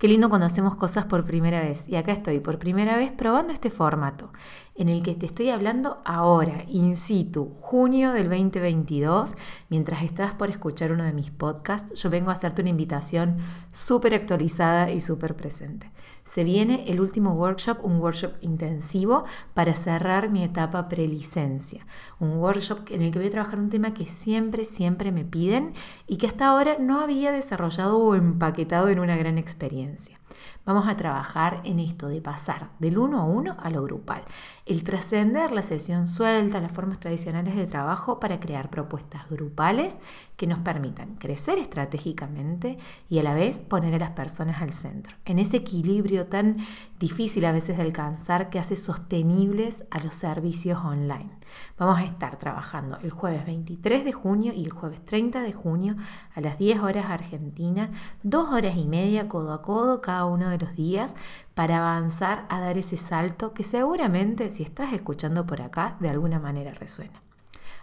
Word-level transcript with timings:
Qué 0.00 0.08
lindo 0.08 0.30
cuando 0.30 0.46
hacemos 0.46 0.76
cosas 0.76 1.04
por 1.04 1.26
primera 1.26 1.60
vez. 1.60 1.86
Y 1.86 1.96
acá 1.96 2.12
estoy 2.12 2.40
por 2.40 2.58
primera 2.58 2.96
vez 2.96 3.12
probando 3.12 3.52
este 3.52 3.68
formato 3.68 4.32
en 4.80 4.88
el 4.88 5.02
que 5.02 5.14
te 5.14 5.26
estoy 5.26 5.50
hablando 5.50 6.00
ahora, 6.06 6.64
in 6.66 6.96
situ, 6.96 7.52
junio 7.60 8.12
del 8.12 8.30
2022. 8.30 9.34
Mientras 9.68 10.02
estás 10.02 10.32
por 10.32 10.48
escuchar 10.48 10.90
uno 10.90 11.04
de 11.04 11.12
mis 11.12 11.30
podcasts, 11.30 12.00
yo 12.00 12.08
vengo 12.08 12.30
a 12.30 12.32
hacerte 12.32 12.62
una 12.62 12.70
invitación 12.70 13.36
súper 13.70 14.14
actualizada 14.14 14.90
y 14.90 15.02
súper 15.02 15.36
presente. 15.36 15.90
Se 16.24 16.44
viene 16.44 16.84
el 16.86 17.02
último 17.02 17.34
workshop, 17.34 17.84
un 17.84 18.00
workshop 18.00 18.32
intensivo 18.40 19.24
para 19.52 19.74
cerrar 19.74 20.30
mi 20.30 20.44
etapa 20.44 20.88
prelicencia. 20.88 21.86
Un 22.18 22.38
workshop 22.38 22.90
en 22.90 23.02
el 23.02 23.12
que 23.12 23.18
voy 23.18 23.28
a 23.28 23.32
trabajar 23.32 23.58
un 23.58 23.68
tema 23.68 23.92
que 23.92 24.06
siempre, 24.06 24.64
siempre 24.64 25.12
me 25.12 25.26
piden 25.26 25.74
y 26.06 26.16
que 26.16 26.26
hasta 26.26 26.46
ahora 26.46 26.78
no 26.80 27.02
había 27.02 27.32
desarrollado 27.32 27.98
o 27.98 28.14
empaquetado 28.14 28.88
en 28.88 28.98
una 28.98 29.18
gran 29.18 29.36
experiencia. 29.36 30.20
Vamos 30.66 30.86
a 30.88 30.96
trabajar 30.96 31.62
en 31.64 31.80
esto 31.80 32.08
de 32.08 32.20
pasar 32.20 32.68
del 32.78 32.98
uno 32.98 33.18
a 33.18 33.24
uno 33.24 33.56
a 33.60 33.70
lo 33.70 33.82
grupal, 33.82 34.22
el 34.66 34.84
trascender 34.84 35.52
la 35.52 35.62
sesión 35.62 36.06
suelta, 36.06 36.60
las 36.60 36.70
formas 36.70 37.00
tradicionales 37.00 37.56
de 37.56 37.66
trabajo 37.66 38.20
para 38.20 38.40
crear 38.40 38.68
propuestas 38.68 39.28
grupales 39.30 39.98
que 40.36 40.46
nos 40.46 40.58
permitan 40.58 41.16
crecer 41.16 41.58
estratégicamente 41.58 42.78
y 43.08 43.18
a 43.18 43.22
la 43.22 43.34
vez 43.34 43.58
poner 43.58 43.94
a 43.94 43.98
las 43.98 44.10
personas 44.10 44.60
al 44.60 44.72
centro, 44.72 45.16
en 45.24 45.38
ese 45.38 45.56
equilibrio 45.56 46.26
tan 46.26 46.58
difícil 46.98 47.46
a 47.46 47.52
veces 47.52 47.78
de 47.78 47.82
alcanzar 47.82 48.50
que 48.50 48.58
hace 48.58 48.76
sostenibles 48.76 49.84
a 49.90 49.98
los 50.00 50.14
servicios 50.14 50.78
online. 50.84 51.30
Vamos 51.78 51.98
a 51.98 52.04
estar 52.04 52.36
trabajando 52.36 52.98
el 53.02 53.10
jueves 53.10 53.46
23 53.46 54.04
de 54.04 54.12
junio 54.12 54.52
y 54.52 54.64
el 54.64 54.70
jueves 54.70 55.04
30 55.04 55.42
de 55.42 55.52
junio 55.52 55.96
a 56.34 56.40
las 56.40 56.58
10 56.58 56.80
horas 56.80 57.06
argentinas, 57.08 57.90
dos 58.22 58.50
horas 58.50 58.76
y 58.76 58.84
media 58.84 59.28
codo 59.28 59.52
a 59.52 59.62
codo 59.62 60.00
cada 60.00 60.26
uno 60.26 60.49
de 60.50 60.58
los 60.58 60.74
días 60.76 61.14
para 61.54 61.78
avanzar 61.78 62.46
a 62.48 62.60
dar 62.60 62.76
ese 62.78 62.96
salto 62.96 63.54
que 63.54 63.64
seguramente 63.64 64.50
si 64.50 64.62
estás 64.62 64.92
escuchando 64.92 65.46
por 65.46 65.62
acá 65.62 65.96
de 66.00 66.10
alguna 66.10 66.38
manera 66.38 66.72
resuena. 66.72 67.22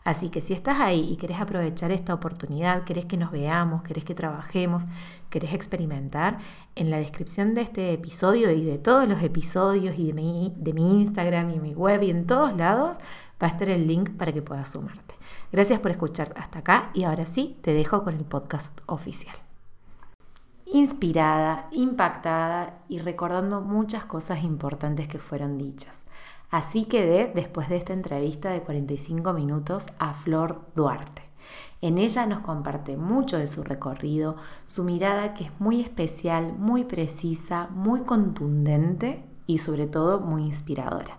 Así 0.08 0.30
que 0.30 0.40
si 0.40 0.54
estás 0.54 0.80
ahí 0.80 1.12
y 1.12 1.18
querés 1.18 1.42
aprovechar 1.42 1.92
esta 1.92 2.14
oportunidad, 2.14 2.86
querés 2.86 3.04
que 3.06 3.18
nos 3.18 3.30
veamos, 3.30 3.84
querés 3.84 4.06
que 4.06 4.16
trabajemos, 4.16 4.86
querés 5.30 5.54
experimentar, 5.54 6.38
en 6.76 6.90
la 6.90 6.98
descripción 6.98 7.54
de 7.54 7.62
este 7.62 7.92
episodio 7.92 8.52
y 8.52 8.64
de 8.64 8.78
todos 8.78 9.06
los 9.06 9.22
episodios 9.22 10.00
y 10.00 10.08
de 10.08 10.14
mi, 10.14 10.54
de 10.56 10.72
mi 10.72 11.02
Instagram 11.02 11.52
y 11.52 11.60
mi 11.60 11.74
web 11.74 12.04
y 12.04 12.10
en 12.10 12.26
todos 12.26 12.56
lados 12.56 12.98
va 13.44 13.48
a 13.48 13.50
estar 13.50 13.68
el 13.68 13.86
link 13.86 14.12
para 14.12 14.32
que 14.32 14.42
puedas 14.42 14.70
sumarte. 14.70 15.16
Gracias 15.52 15.82
por 15.82 15.92
escuchar 15.92 16.34
hasta 16.38 16.60
acá 16.60 16.90
y 16.94 17.04
ahora 17.04 17.26
sí 17.26 17.58
te 17.62 17.74
dejo 17.74 18.06
con 18.06 18.16
el 18.16 18.24
podcast 18.24 18.80
oficial. 18.86 19.47
Inspirada, 20.74 21.70
impactada 21.72 22.80
y 22.90 23.00
recordando 23.00 23.62
muchas 23.62 24.04
cosas 24.04 24.44
importantes 24.44 25.08
que 25.08 25.18
fueron 25.18 25.58
dichas. 25.58 26.04
Así 26.50 26.84
quedé 26.84 27.32
después 27.34 27.70
de 27.70 27.78
esta 27.78 27.94
entrevista 27.94 28.52
de 28.52 28.60
45 28.62 29.32
minutos 29.32 29.86
a 29.98 30.14
Flor 30.14 30.66
Duarte. 30.76 31.22
En 31.80 31.98
ella 31.98 32.26
nos 32.26 32.42
comparte 32.42 32.98
mucho 32.98 33.38
de 33.38 33.48
su 33.48 33.64
recorrido, 33.64 34.36
su 34.66 34.84
mirada 34.84 35.36
que 35.36 35.46
es 35.46 35.52
muy 35.60 35.80
especial, 35.80 36.52
muy 36.58 36.84
precisa, 36.84 37.70
muy 37.72 38.02
contundente 38.02 39.24
y 39.46 39.60
sobre 39.60 39.88
todo 39.88 40.20
muy 40.20 40.44
inspiradora. 40.44 41.18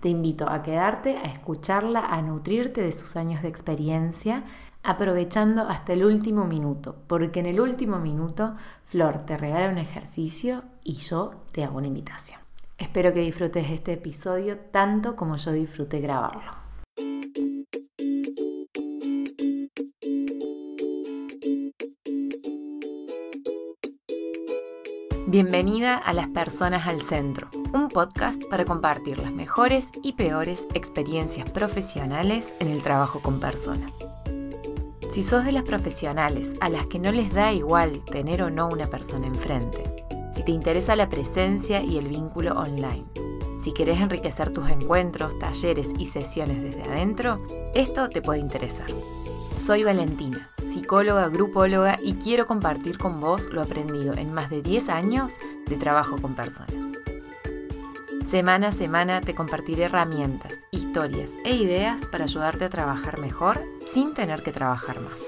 Te 0.00 0.08
invito 0.08 0.48
a 0.48 0.62
quedarte, 0.62 1.18
a 1.18 1.24
escucharla, 1.24 2.00
a 2.00 2.22
nutrirte 2.22 2.80
de 2.80 2.92
sus 2.92 3.16
años 3.16 3.42
de 3.42 3.48
experiencia, 3.48 4.44
aprovechando 4.82 5.62
hasta 5.62 5.92
el 5.92 6.04
último 6.04 6.44
minuto, 6.44 6.96
porque 7.06 7.40
en 7.40 7.46
el 7.46 7.60
último 7.60 7.98
minuto 7.98 8.56
Flor 8.84 9.24
te 9.26 9.36
regala 9.36 9.68
un 9.68 9.78
ejercicio 9.78 10.62
y 10.84 10.94
yo 10.94 11.32
te 11.52 11.64
hago 11.64 11.78
una 11.78 11.86
invitación. 11.86 12.40
Espero 12.78 13.12
que 13.12 13.20
disfrutes 13.20 13.70
este 13.70 13.92
episodio 13.92 14.58
tanto 14.58 15.16
como 15.16 15.36
yo 15.36 15.52
disfruté 15.52 16.00
grabarlo. 16.00 16.60
Bienvenida 25.26 25.96
a 25.96 26.12
Las 26.12 26.26
Personas 26.28 26.88
al 26.88 27.02
Centro, 27.02 27.50
un 27.72 27.86
podcast 27.86 28.42
para 28.50 28.64
compartir 28.64 29.18
las 29.18 29.30
mejores 29.30 29.92
y 30.02 30.14
peores 30.14 30.66
experiencias 30.74 31.48
profesionales 31.50 32.52
en 32.58 32.66
el 32.66 32.82
trabajo 32.82 33.20
con 33.20 33.38
personas. 33.38 33.92
Si 35.10 35.24
sos 35.24 35.44
de 35.44 35.50
las 35.50 35.64
profesionales 35.64 36.52
a 36.60 36.68
las 36.68 36.86
que 36.86 37.00
no 37.00 37.10
les 37.10 37.34
da 37.34 37.52
igual 37.52 38.04
tener 38.04 38.42
o 38.42 38.50
no 38.50 38.68
una 38.68 38.86
persona 38.86 39.26
enfrente, 39.26 40.06
si 40.32 40.44
te 40.44 40.52
interesa 40.52 40.94
la 40.94 41.08
presencia 41.08 41.82
y 41.82 41.98
el 41.98 42.06
vínculo 42.06 42.52
online, 42.52 43.06
si 43.58 43.72
querés 43.72 44.00
enriquecer 44.00 44.52
tus 44.52 44.70
encuentros, 44.70 45.36
talleres 45.40 45.90
y 45.98 46.06
sesiones 46.06 46.62
desde 46.62 46.84
adentro, 46.84 47.44
esto 47.74 48.08
te 48.08 48.22
puede 48.22 48.38
interesar. 48.38 48.86
Soy 49.58 49.82
Valentina, 49.82 50.48
psicóloga, 50.70 51.28
grupóloga 51.28 51.98
y 52.00 52.14
quiero 52.14 52.46
compartir 52.46 52.96
con 52.96 53.20
vos 53.20 53.50
lo 53.50 53.62
aprendido 53.62 54.14
en 54.14 54.32
más 54.32 54.48
de 54.48 54.62
10 54.62 54.90
años 54.90 55.32
de 55.66 55.76
trabajo 55.76 56.22
con 56.22 56.36
personas. 56.36 56.89
Semana 58.30 58.68
a 58.68 58.72
semana 58.72 59.20
te 59.20 59.34
compartiré 59.34 59.86
herramientas, 59.86 60.60
historias 60.70 61.32
e 61.44 61.56
ideas 61.56 62.06
para 62.06 62.22
ayudarte 62.22 62.64
a 62.64 62.70
trabajar 62.70 63.18
mejor 63.18 63.60
sin 63.84 64.14
tener 64.14 64.44
que 64.44 64.52
trabajar 64.52 65.00
más. 65.00 65.20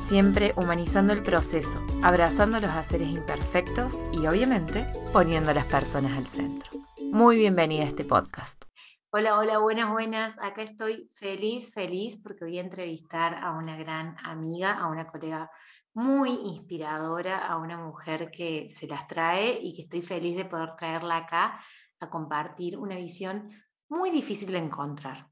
Siempre 0.00 0.52
humanizando 0.54 1.12
el 1.12 1.24
proceso, 1.24 1.84
abrazando 2.04 2.60
los 2.60 2.70
haceres 2.70 3.08
imperfectos 3.08 3.98
y 4.12 4.28
obviamente 4.28 4.86
poniendo 5.12 5.50
a 5.50 5.54
las 5.54 5.64
personas 5.64 6.16
al 6.16 6.28
centro. 6.28 6.70
Muy 7.10 7.36
bienvenida 7.36 7.82
a 7.82 7.88
este 7.88 8.04
podcast. 8.04 8.64
Hola, 9.10 9.36
hola, 9.36 9.58
buenas, 9.58 9.90
buenas. 9.90 10.38
Acá 10.38 10.62
estoy 10.62 11.08
feliz, 11.12 11.74
feliz 11.74 12.16
porque 12.22 12.44
voy 12.44 12.58
a 12.58 12.62
entrevistar 12.62 13.34
a 13.42 13.50
una 13.58 13.76
gran 13.76 14.16
amiga, 14.22 14.74
a 14.74 14.88
una 14.88 15.08
colega 15.08 15.50
muy 15.94 16.30
inspiradora, 16.44 17.44
a 17.44 17.56
una 17.56 17.76
mujer 17.76 18.30
que 18.30 18.68
se 18.70 18.86
las 18.86 19.08
trae 19.08 19.58
y 19.60 19.74
que 19.74 19.82
estoy 19.82 20.02
feliz 20.02 20.36
de 20.36 20.44
poder 20.44 20.76
traerla 20.76 21.16
acá 21.16 21.60
a 22.00 22.10
compartir 22.10 22.76
una 22.78 22.96
visión 22.96 23.50
muy 23.88 24.10
difícil 24.10 24.52
de 24.52 24.58
encontrar. 24.58 25.28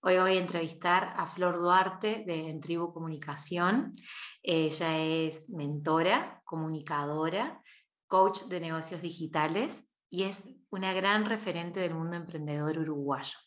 Hoy 0.00 0.18
voy 0.18 0.36
a 0.36 0.40
entrevistar 0.40 1.14
a 1.16 1.26
Flor 1.26 1.56
Duarte 1.58 2.24
de 2.26 2.50
En 2.50 2.60
Tribu 2.60 2.92
Comunicación. 2.92 3.92
Ella 4.42 4.98
es 4.98 5.48
mentora, 5.48 6.42
comunicadora, 6.44 7.62
coach 8.06 8.42
de 8.42 8.60
negocios 8.60 9.00
digitales 9.00 9.88
y 10.10 10.24
es 10.24 10.44
una 10.70 10.92
gran 10.92 11.24
referente 11.24 11.80
del 11.80 11.94
mundo 11.94 12.16
emprendedor 12.16 12.78
uruguayo. 12.78 13.38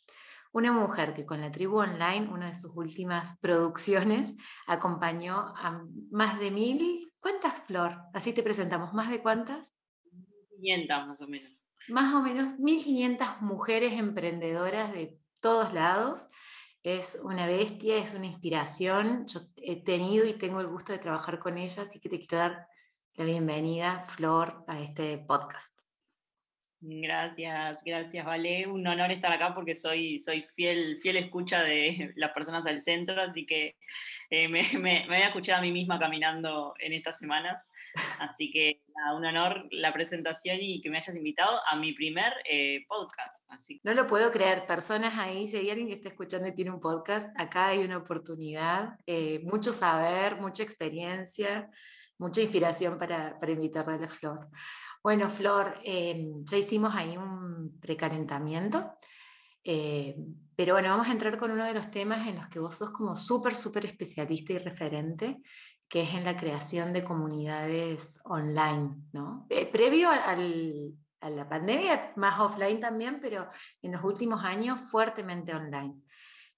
Una 0.51 0.71
mujer 0.71 1.13
que 1.13 1.25
con 1.25 1.41
la 1.41 1.51
tribu 1.51 1.77
online, 1.77 2.27
una 2.29 2.47
de 2.47 2.55
sus 2.55 2.71
últimas 2.75 3.37
producciones, 3.39 4.33
acompañó 4.65 5.53
a 5.55 5.83
más 6.09 6.39
de 6.39 6.49
mil. 6.49 7.13
¿Cuántas, 7.19 7.61
Flor? 7.65 7.97
Así 8.13 8.33
te 8.33 8.41
presentamos. 8.41 8.93
¿Más 8.93 9.11
de 9.11 9.21
cuántas? 9.21 9.71
500 10.55 11.07
más 11.07 11.21
o 11.21 11.27
menos. 11.27 11.56
Más 11.89 12.13
o 12.13 12.21
menos 12.21 12.59
1500 12.59 13.41
mujeres 13.41 13.93
emprendedoras 13.93 14.91
de 14.91 15.17
todos 15.41 15.73
lados. 15.73 16.25
Es 16.83 17.19
una 17.23 17.47
bestia, 17.47 17.97
es 17.97 18.13
una 18.13 18.25
inspiración. 18.25 19.25
Yo 19.27 19.39
he 19.57 19.83
tenido 19.83 20.25
y 20.25 20.37
tengo 20.37 20.59
el 20.59 20.67
gusto 20.67 20.93
de 20.93 20.99
trabajar 20.99 21.39
con 21.39 21.57
ella, 21.57 21.83
así 21.83 21.99
que 21.99 22.09
te 22.09 22.19
quiero 22.19 22.37
dar 22.37 22.67
la 23.15 23.25
bienvenida, 23.25 24.03
Flor, 24.03 24.63
a 24.67 24.79
este 24.79 25.17
podcast. 25.17 25.76
Gracias, 26.79 27.81
gracias, 27.83 28.25
Vale. 28.25 28.67
Un 28.67 28.85
honor 28.85 29.11
estar 29.11 29.31
acá 29.31 29.55
porque 29.55 29.73
soy, 29.73 30.19
soy 30.19 30.43
fiel, 30.55 30.97
fiel 30.99 31.17
escucha 31.17 31.63
de 31.63 32.13
las 32.15 32.31
personas 32.31 32.63
del 32.63 32.81
centro, 32.81 33.19
así 33.21 33.45
que 33.45 33.77
eh, 34.29 34.47
me, 34.49 34.63
me, 34.79 35.05
voy 35.07 35.17
a 35.17 35.27
escuchar 35.27 35.59
a 35.59 35.61
mí 35.61 35.71
misma 35.71 35.99
caminando 35.99 36.75
en 36.79 36.93
estas 36.93 37.17
semanas. 37.17 37.67
Así 38.19 38.51
que 38.51 38.81
un 39.15 39.25
honor 39.25 39.67
la 39.71 39.93
presentación 39.93 40.57
y 40.59 40.81
que 40.81 40.89
me 40.89 40.97
hayas 40.97 41.15
invitado 41.15 41.59
a 41.69 41.75
mi 41.75 41.93
primer 41.93 42.33
eh, 42.49 42.85
podcast. 42.87 43.45
Así. 43.49 43.79
No 43.83 43.93
lo 43.93 44.07
puedo 44.07 44.31
creer, 44.31 44.65
personas 44.65 45.17
ahí, 45.17 45.47
si 45.47 45.57
hay 45.57 45.69
alguien 45.69 45.87
que 45.87 45.95
está 45.95 46.09
escuchando 46.09 46.47
y 46.47 46.53
tiene 46.53 46.71
un 46.71 46.79
podcast, 46.79 47.29
acá 47.39 47.67
hay 47.67 47.79
una 47.79 47.97
oportunidad, 47.97 48.97
eh, 49.05 49.39
mucho 49.43 49.71
saber, 49.71 50.37
mucha 50.37 50.63
experiencia, 50.63 51.69
mucha 52.17 52.41
inspiración 52.41 52.97
para, 52.97 53.37
para 53.37 53.51
invitarle 53.51 53.95
a 53.95 53.99
la 53.99 54.07
flor. 54.07 54.49
Bueno, 55.07 55.29
Flor, 55.29 55.73
em, 55.85 56.43
ya 56.43 56.57
hicimos 56.57 56.93
ahí 56.93 57.15
un 57.15 57.79
precalentamiento, 57.79 58.97
eh, 59.63 60.17
pero 60.53 60.73
bueno, 60.73 60.89
vamos 60.89 61.07
a 61.07 61.13
entrar 61.13 61.37
con 61.37 61.49
uno 61.49 61.63
de 61.63 61.73
los 61.73 61.89
temas 61.89 62.27
en 62.27 62.35
los 62.35 62.49
que 62.49 62.59
vos 62.59 62.75
sos 62.75 62.91
como 62.91 63.15
súper, 63.15 63.55
súper 63.55 63.85
especialista 63.85 64.51
y 64.51 64.57
referente, 64.57 65.41
que 65.87 66.01
es 66.01 66.13
en 66.13 66.25
la 66.25 66.35
creación 66.35 66.91
de 66.91 67.05
comunidades 67.05 68.19
online, 68.25 68.97
¿no? 69.13 69.45
Eh, 69.49 69.65
previo 69.71 70.09
a 70.09 71.29
la 71.29 71.47
pandemia, 71.47 72.11
más 72.17 72.37
offline 72.41 72.81
también, 72.81 73.21
pero 73.21 73.47
en 73.81 73.93
los 73.93 74.03
últimos 74.03 74.43
años 74.43 74.81
fuertemente 74.91 75.55
online. 75.55 76.01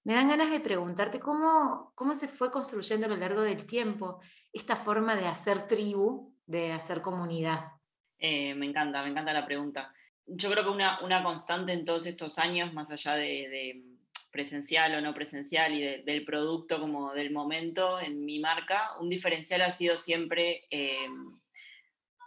Me 0.02 0.14
dan 0.14 0.28
ganas 0.28 0.50
de 0.50 0.58
preguntarte 0.58 1.20
cómo, 1.20 1.92
cómo 1.94 2.16
se 2.16 2.26
fue 2.26 2.50
construyendo 2.50 3.06
a 3.06 3.10
lo 3.10 3.16
largo 3.16 3.42
del 3.42 3.64
tiempo 3.64 4.20
esta 4.52 4.74
forma 4.74 5.14
de 5.14 5.28
hacer 5.28 5.68
tribu, 5.68 6.34
de 6.46 6.72
hacer 6.72 7.00
comunidad. 7.00 7.79
Eh, 8.20 8.54
me 8.54 8.66
encanta, 8.66 9.02
me 9.02 9.08
encanta 9.08 9.32
la 9.32 9.46
pregunta. 9.46 9.92
Yo 10.26 10.50
creo 10.50 10.62
que 10.62 10.70
una, 10.70 11.00
una 11.02 11.24
constante 11.24 11.72
en 11.72 11.84
todos 11.84 12.06
estos 12.06 12.38
años, 12.38 12.72
más 12.72 12.90
allá 12.90 13.14
de, 13.14 13.82
presencial 14.30 14.94
o 14.94 15.00
no 15.00 15.12
presencial 15.12 15.74
y 15.74 15.80
del 16.02 16.24
producto 16.24 16.78
como 16.78 17.12
del 17.14 17.32
momento 17.32 17.98
en 17.98 18.24
mi 18.24 18.38
marca, 18.38 18.92
un 19.00 19.08
diferencial 19.08 19.62
ha 19.62 19.72
sido 19.72 19.96
siempre 19.96 20.62
eh, 20.70 21.08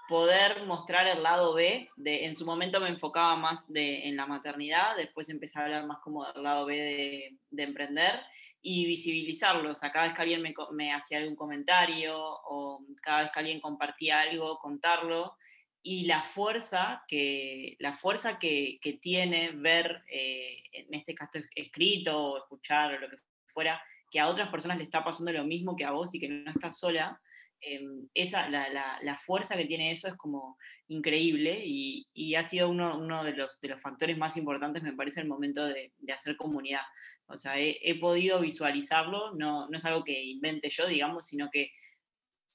poder 0.10 0.66
mostrar 0.66 1.08
el 1.08 1.24
lado 1.24 1.54
B. 1.54 1.90
De, 1.96 2.26
en 2.26 2.36
su 2.36 2.46
momento 2.46 2.82
me 2.82 2.90
enfocaba 2.90 3.38
más 3.38 3.72
de, 3.72 4.08
en 4.08 4.18
la 4.18 4.26
maternidad, 4.26 4.98
después 4.98 5.30
empecé 5.30 5.60
a 5.60 5.64
hablar 5.64 5.86
más 5.86 6.00
como 6.00 6.26
del 6.26 6.44
lado 6.44 6.66
B 6.66 6.76
de, 6.76 7.38
de 7.52 7.64
emprender 7.64 8.20
y 8.62 8.86
visibilizarlo. 8.86 9.72
O 9.72 9.76
sea, 9.76 9.92
cada 9.92 10.08
vez 10.08 10.16
que 10.16 10.22
alguien 10.24 10.42
me, 10.42 10.54
me, 10.72 10.92
hacía 10.94 11.20
algún 11.20 11.36
comentario 11.36 12.18
o 12.18 12.84
cada 13.02 13.24
vez 13.24 13.32
que 13.32 13.40
alguien 13.40 13.62
compartía 13.62 14.22
algo, 14.22 14.58
contarlo. 14.58 15.38
Y 15.84 16.06
la 16.06 16.24
fuerza 16.24 17.04
que, 17.08 17.76
la 17.80 17.94
fuerza 17.94 18.40
que, 18.40 18.80
que 18.82 18.94
tiene 18.94 19.52
ver, 19.52 20.04
eh, 20.10 20.64
en 20.72 20.94
este 20.94 21.14
caso 21.14 21.40
escrito 21.56 22.18
o 22.18 22.38
escuchar 22.38 22.94
o 22.94 23.00
lo 23.00 23.10
que 23.10 23.18
fuera, 23.48 23.82
que 24.10 24.20
a 24.20 24.28
otras 24.28 24.50
personas 24.50 24.78
le 24.78 24.84
está 24.84 25.04
pasando 25.04 25.34
lo 25.34 25.44
mismo 25.44 25.76
que 25.76 25.84
a 25.84 25.92
vos 25.92 26.16
y 26.16 26.20
que 26.20 26.30
no 26.30 26.50
estás 26.50 26.80
sola, 26.80 27.20
Em, 27.66 28.10
esa, 28.14 28.50
la, 28.50 28.68
la, 29.02 29.18
fuerza 29.18 29.56
que 29.56 29.64
tiene 29.64 29.92
eso 29.92 30.10
es 30.10 30.16
como 30.16 30.58
increíble 30.90 31.62
y, 31.64 32.06
y 32.14 32.36
ha 32.36 32.44
sido 32.44 32.70
uno, 32.70 32.98
uno 32.98 33.24
de, 33.24 33.32
los, 33.32 33.62
de, 33.62 33.70
los, 33.70 33.80
factores 33.80 34.18
más 34.18 34.36
importantes, 34.36 34.84
me 34.84 34.92
parece, 34.92 35.22
el 35.22 35.30
momento 35.30 35.66
de, 35.66 35.94
de 35.98 36.14
hacer 36.14 36.36
comunidad. 36.36 36.82
O 37.26 37.38
sea, 37.38 37.58
he, 37.58 37.80
he, 37.82 37.98
podido 37.98 38.42
visualizarlo, 38.42 39.34
no, 39.36 39.70
no 39.70 39.78
es 39.78 39.86
algo 39.86 40.04
que 40.04 40.22
invente 40.26 40.70
yo, 40.70 40.88
digamos, 40.88 41.28
sino 41.28 41.50
que 41.50 41.72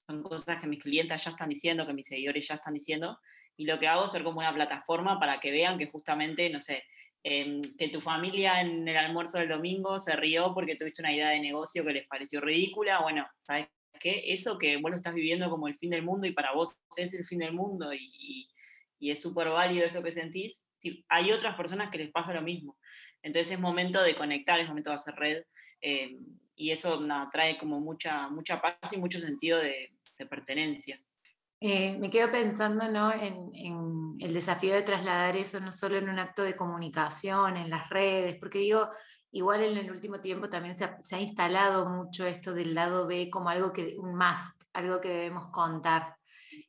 son 0.08 0.22
cosas 0.22 0.60
que 0.60 0.66
mis 0.66 0.80
clientes 0.80 1.22
ya 1.22 1.30
están 1.30 1.50
diciendo, 1.50 1.86
que 1.86 1.92
mis 1.92 2.06
seguidores 2.06 2.48
ya 2.48 2.54
están 2.54 2.72
diciendo, 2.72 3.18
y 3.56 3.66
lo 3.66 3.78
que 3.78 3.88
hago 3.88 4.06
es 4.06 4.12
ser 4.12 4.24
como 4.24 4.38
una 4.38 4.54
plataforma 4.54 5.20
para 5.20 5.38
que 5.38 5.50
vean 5.50 5.76
que 5.76 5.86
justamente, 5.86 6.48
no 6.48 6.60
sé, 6.60 6.84
eh, 7.22 7.60
que 7.76 7.88
tu 7.88 8.00
familia 8.00 8.60
en 8.60 8.88
el 8.88 8.96
almuerzo 8.96 9.38
del 9.38 9.48
domingo 9.48 9.98
se 9.98 10.16
rió 10.16 10.54
porque 10.54 10.76
tuviste 10.76 11.02
una 11.02 11.12
idea 11.12 11.28
de 11.28 11.40
negocio 11.40 11.84
que 11.84 11.92
les 11.92 12.06
pareció 12.06 12.40
ridícula, 12.40 13.00
bueno, 13.02 13.26
sabes 13.40 13.66
que 14.00 14.22
eso 14.32 14.56
que 14.56 14.76
vos 14.76 14.90
lo 14.90 14.96
estás 14.96 15.14
viviendo 15.14 15.50
como 15.50 15.68
el 15.68 15.76
fin 15.76 15.90
del 15.90 16.04
mundo 16.04 16.26
y 16.26 16.32
para 16.32 16.52
vos 16.52 16.80
es 16.96 17.12
el 17.12 17.26
fin 17.26 17.40
del 17.40 17.52
mundo 17.52 17.92
y, 17.92 18.48
y, 18.98 19.10
es 19.10 19.20
súper 19.20 19.48
válido 19.48 19.84
eso 19.84 20.02
que 20.02 20.12
sentís, 20.12 20.64
hay 21.08 21.32
otras 21.32 21.56
personas 21.56 21.90
que 21.90 21.98
les 21.98 22.10
pasa 22.10 22.32
lo 22.32 22.42
mismo. 22.42 22.78
Entonces 23.22 23.52
es 23.52 23.60
momento 23.60 24.02
de 24.02 24.14
conectar, 24.14 24.58
es 24.60 24.68
momento 24.68 24.90
de 24.90 24.96
hacer 24.96 25.14
red 25.14 25.42
eh, 25.80 26.16
y 26.54 26.70
eso 26.70 27.04
trae 27.32 27.58
como 27.58 27.80
mucha, 27.80 28.28
mucha 28.28 28.60
paz 28.60 28.92
y 28.92 28.96
mucho 28.96 29.20
sentido 29.20 29.58
de, 29.58 29.97
pertenencia. 30.26 31.00
Eh, 31.60 31.98
me 31.98 32.08
quedo 32.08 32.30
pensando 32.30 32.88
¿no? 32.88 33.12
en, 33.12 33.50
en, 33.54 34.16
el 34.20 34.32
desafío 34.32 34.74
de 34.74 34.82
trasladar 34.82 35.36
eso 35.36 35.58
no 35.58 35.72
solo 35.72 35.96
en 35.96 36.08
un 36.08 36.18
acto 36.18 36.42
de 36.42 36.54
comunicación, 36.54 37.56
en 37.56 37.68
las 37.68 37.88
redes, 37.88 38.36
porque 38.36 38.58
digo, 38.58 38.88
Igual 39.30 39.62
en 39.62 39.76
el 39.76 39.90
último 39.90 40.20
tiempo 40.20 40.48
también 40.48 40.76
se 40.76 41.14
ha, 41.14 41.20
instalado 41.20 41.88
mucho 41.88 42.26
esto 42.26 42.54
del 42.54 42.74
lado 42.74 43.06
B 43.06 43.28
como 43.30 43.50
algo 43.50 43.72
que, 43.72 43.96
un 43.98 44.16
must, 44.16 44.62
algo 44.72 45.00
que 45.00 45.08
debemos 45.08 45.50
contar. 45.50 46.16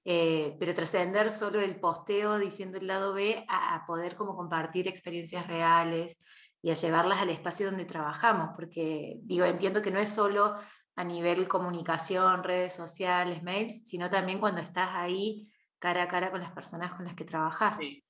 Eh, 0.03 0.57
pero 0.59 0.73
trascender 0.73 1.31
solo 1.31 1.61
el 1.61 1.79
posteo 1.79 2.37
diciendo 2.37 2.77
el 2.77 2.87
lado 2.87 3.13
B 3.13 3.45
a, 3.47 3.85
poder 3.87 4.15
como 4.15 4.35
compartir 4.35 4.87
experiencias 4.87 5.47
reales 5.47 6.17
y 6.61 6.71
a 6.71 6.73
llevarlas 6.73 7.19
al 7.21 7.29
espacio 7.29 7.67
donde 7.67 7.85
trabajamos, 7.85 8.49
porque 8.55 9.17
digo, 9.21 9.45
entiendo 9.45 9.81
que 9.81 9.91
no 9.91 9.99
es 9.99 10.09
solo 10.09 10.57
a 10.99 11.03
nivel 11.05 11.47
comunicación, 11.47 12.43
redes 12.43 12.73
sociales, 12.73 13.41
mails, 13.41 13.87
sino 13.87 14.09
también 14.09 14.37
cuando 14.37 14.59
estás 14.59 14.89
ahí 14.91 15.49
cara 15.79 16.03
a 16.03 16.07
cara 16.09 16.29
con 16.29 16.41
las 16.41 16.51
personas 16.51 16.93
con 16.93 17.05
las 17.05 17.15
que 17.15 17.23
trabajas. 17.23 17.77
Sí. 17.77 18.03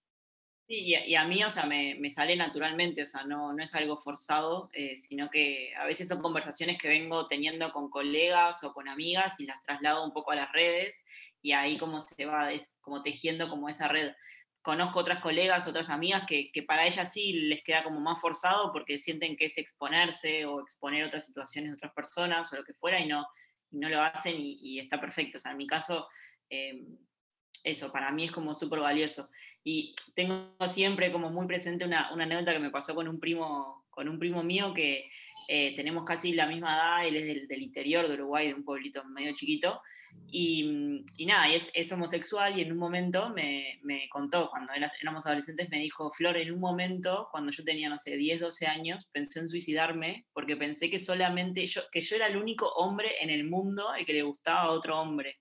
Sí, 0.68 0.86
y 0.86 1.16
a, 1.16 1.26
mí, 1.26 1.44
o 1.44 1.50
sea, 1.50 1.66
me, 1.66 1.96
me, 2.00 2.12
sale 2.12 2.36
naturalmente, 2.36 3.02
o 3.02 3.06
sea, 3.08 3.24
no, 3.24 3.54
no 3.54 3.64
es 3.64 3.74
algo 3.74 3.98
forzado, 3.98 4.70
eh, 4.74 4.98
sino 4.98 5.30
que 5.32 5.74
a 5.76 5.86
veces 5.86 6.08
son 6.08 6.22
conversaciones 6.22 6.78
que 6.78 6.88
vengo 6.88 7.26
teniendo 7.26 7.72
con 7.72 7.90
colegas 7.90 8.64
o 8.64 8.72
con 8.72 8.88
amigas 8.88 9.40
y 9.40 9.46
las 9.46 9.64
traslado 9.64 10.04
un 10.04 10.14
poco 10.14 10.32
a 10.32 10.36
las 10.36 10.52
redes 10.52 11.04
y 11.42 11.54
ahí 11.54 11.78
como 11.78 12.02
se 12.02 12.24
va, 12.26 12.52
es 12.52 12.76
como 12.82 13.02
tejiendo 13.02 13.50
como 13.50 13.68
esa 13.68 13.88
red. 13.88 14.14
Conozco 14.70 15.00
otras 15.00 15.20
colegas, 15.20 15.66
otras 15.66 15.90
amigas 15.90 16.26
que, 16.28 16.52
para 16.68 16.86
ellas 16.86 17.12
sí 17.12 17.34
les 17.34 17.64
queda 17.64 17.84
como 17.84 18.00
más 18.00 18.22
forzado 18.22 18.72
porque 18.72 19.00
sienten 19.00 19.36
que 19.36 19.46
es 19.46 19.58
exponerse 19.58 20.46
o 20.46 20.62
exponer 20.62 21.04
otras 21.08 21.26
situaciones 21.26 21.72
de 21.72 21.76
otras 21.78 21.92
personas 21.92 22.54
o 22.54 22.56
lo 22.56 22.64
que 22.64 22.76
fuera 22.76 23.00
y 23.00 23.08
no, 23.08 23.26
no 23.72 23.90
lo 23.90 24.00
hacen 24.04 24.36
y, 24.38 24.78
está 24.78 25.02
perfecto. 25.02 25.38
O 25.38 25.40
sea, 25.40 25.54
en 25.54 25.58
mi 25.58 25.66
caso... 25.66 26.08
Eh, 26.52 26.86
eso 27.64 27.92
para 27.92 28.10
mí 28.12 28.24
es 28.26 28.32
como 28.32 28.54
súper 28.54 28.80
valioso. 28.80 29.28
Y 29.64 29.94
tengo 30.16 30.56
siempre 30.68 31.12
como 31.12 31.30
muy 31.30 31.46
presente 31.48 31.84
una, 31.84 32.14
una, 32.14 32.24
anécdota 32.24 32.54
que 32.54 32.60
me 32.60 32.70
pasó 32.70 32.96
con 32.96 33.10
un 33.10 33.20
primo, 33.20 33.86
con 33.90 34.08
un 34.08 34.18
primo 34.18 34.44
mío 34.44 34.74
que 34.74 35.10
eh, 35.52 35.74
tenemos 35.76 36.04
casi 36.04 36.34
la 36.34 36.46
misma 36.46 36.76
edad, 36.76 37.08
él 37.08 37.16
es 37.16 37.26
del, 37.26 37.48
del, 37.48 37.64
interior 37.64 38.08
de 38.08 38.14
Uruguay, 38.14 38.48
de 38.48 38.54
un 38.54 38.64
pueblito 38.64 39.04
medio 39.06 39.34
chiquito, 39.34 39.82
y, 40.32 41.04
y 41.18 41.26
nada, 41.26 41.52
es, 41.52 41.72
es, 41.74 41.92
homosexual 41.92 42.56
y 42.56 42.62
en 42.62 42.72
un 42.72 42.78
momento 42.78 43.32
me, 43.32 43.80
me, 43.82 44.08
contó, 44.10 44.50
cuando 44.52 44.74
éramos 45.02 45.26
adolescentes, 45.26 45.70
me 45.72 45.80
dijo, 45.80 46.12
Flor, 46.12 46.38
en 46.38 46.52
un 46.52 46.60
momento, 46.60 47.30
cuando 47.32 47.52
yo 47.52 47.64
tenía, 47.64 47.90
no 47.90 47.98
sé, 47.98 48.16
10, 48.16 48.40
12 48.40 48.68
años, 48.68 49.10
pensé 49.12 49.40
en 49.40 49.50
suicidarme 49.50 50.28
porque 50.32 50.56
pensé 50.56 50.92
que 50.92 51.00
solamente 51.00 51.66
yo, 51.66 51.82
que 51.92 52.02
yo 52.02 52.16
era 52.16 52.28
el 52.28 52.38
único 52.38 52.68
hombre 52.74 53.10
en 53.22 53.32
el 53.32 53.44
mundo 53.44 53.92
el 53.96 54.06
que 54.06 54.14
le 54.14 54.22
gustaba 54.22 54.62
a 54.62 54.72
otro 54.72 55.00
hombre. 55.00 55.40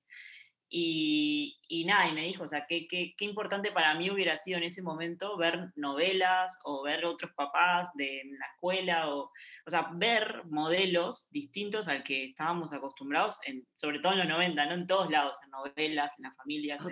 Y, 0.70 1.59
y, 1.67 1.87
nada, 1.87 2.09
y 2.09 2.12
me 2.12 2.25
dijo, 2.25 2.44
o 2.44 2.49
sea, 2.49 2.67
qué, 2.67 2.87
qué, 2.87 3.15
qué, 3.17 3.25
importante 3.25 3.73
para 3.73 3.94
mí 3.94 4.11
hubiera 4.11 4.37
sido 4.37 4.59
en 4.59 4.65
ese 4.65 4.82
momento 4.82 5.38
ver 5.38 5.73
novelas 5.76 6.59
o 6.62 6.82
ver 6.82 7.06
otros 7.06 7.32
papás 7.35 7.91
de 7.94 8.23
la 8.38 8.47
escuela, 8.53 9.09
o, 9.09 9.31
o 9.67 9.70
sea, 9.70 9.88
ver 9.94 10.43
modelos 10.50 11.31
distintos 11.31 11.88
al 11.88 12.03
que 12.03 12.26
estábamos 12.26 12.75
acostumbrados, 12.75 13.38
en, 13.47 13.67
sobre 13.73 14.00
todo 14.00 14.12
en 14.12 14.19
los 14.19 14.29
90, 14.29 14.67
no 14.67 14.75
en 14.75 14.87
todos 14.87 15.11
lados, 15.11 15.38
en 15.43 15.50
novelas, 15.50 16.19
en 16.19 16.25
las 16.25 16.37
familias. 16.37 16.87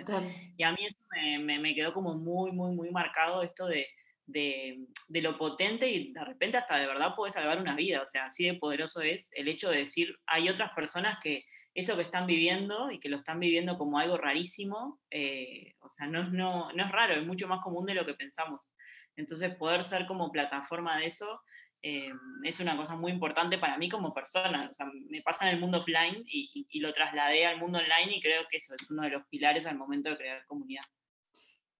y 0.57 0.63
a 0.63 0.71
mí 0.71 0.77
eso 0.83 0.97
me, 1.11 1.37
me, 1.37 1.59
me, 1.59 1.75
quedó 1.75 1.93
como 1.93 2.15
muy, 2.15 2.51
muy, 2.51 2.75
muy 2.75 2.89
marcado 2.89 3.43
esto 3.43 3.67
de, 3.67 3.85
de, 4.25 4.87
de, 5.07 5.21
lo 5.21 5.37
potente 5.37 5.87
y 5.87 6.13
de 6.13 6.25
repente 6.25 6.57
hasta 6.57 6.79
de 6.79 6.87
verdad 6.87 7.13
puede 7.15 7.31
salvar 7.31 7.61
una 7.61 7.75
vida, 7.75 8.01
o 8.01 8.07
sea, 8.07 8.25
así 8.25 8.45
de 8.45 8.55
poderoso 8.55 9.01
es 9.01 9.29
el 9.33 9.47
hecho 9.47 9.69
de 9.69 9.77
decir, 9.77 10.17
hay 10.25 10.49
otras 10.49 10.71
personas 10.73 11.19
que 11.21 11.45
eso 11.77 11.95
que 11.95 12.01
están 12.01 12.25
viviendo 12.25 12.89
y 12.89 12.99
que 12.99 13.07
lo 13.07 13.17
están 13.17 13.39
viviendo 13.39 13.77
como 13.77 13.99
algo 13.99 14.17
rarísimo, 14.17 14.99
eh, 15.11 15.75
o 15.79 15.91
sea, 15.91 16.07
no, 16.07 16.27
no, 16.27 16.71
no, 16.73 16.85
es 16.85 16.91
raro, 16.91 17.13
es 17.13 17.23
mucho 17.23 17.47
más 17.47 17.61
común 17.61 17.85
de 17.85 17.93
lo 17.93 18.03
que 18.03 18.15
pensamos. 18.15 18.73
Entonces, 19.15 19.53
poder 19.53 19.83
ser 19.83 20.07
como 20.07 20.31
plataforma 20.31 20.97
de 20.97 21.05
eso 21.05 21.39
eh, 21.83 22.11
es 22.43 22.59
una 22.59 22.75
cosa 22.75 22.95
muy 22.95 23.11
importante 23.11 23.59
para 23.59 23.77
mí 23.77 23.89
como 23.89 24.11
persona. 24.11 24.69
O 24.71 24.73
sea, 24.73 24.87
me 25.07 25.21
pasa 25.21 25.47
en 25.47 25.53
el 25.53 25.61
mundo 25.61 25.77
offline 25.77 26.23
y, 26.25 26.49
y, 26.51 26.67
y, 26.67 26.79
lo 26.79 26.91
trasladé 26.93 27.45
al 27.45 27.59
mundo 27.59 27.77
online 27.77 28.15
y 28.15 28.21
creo 28.21 28.47
que 28.49 28.57
eso 28.57 28.73
es 28.73 28.89
uno 28.89 29.03
de 29.03 29.11
los 29.11 29.27
pilares 29.27 29.67
al 29.67 29.77
momento 29.77 30.09
de 30.09 30.17
crear 30.17 30.45
comunidad. 30.47 30.83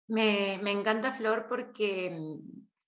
Me, 0.05 0.59
me 0.61 0.69
encanta, 0.69 1.11
Flor, 1.11 1.47
porque 1.49 2.15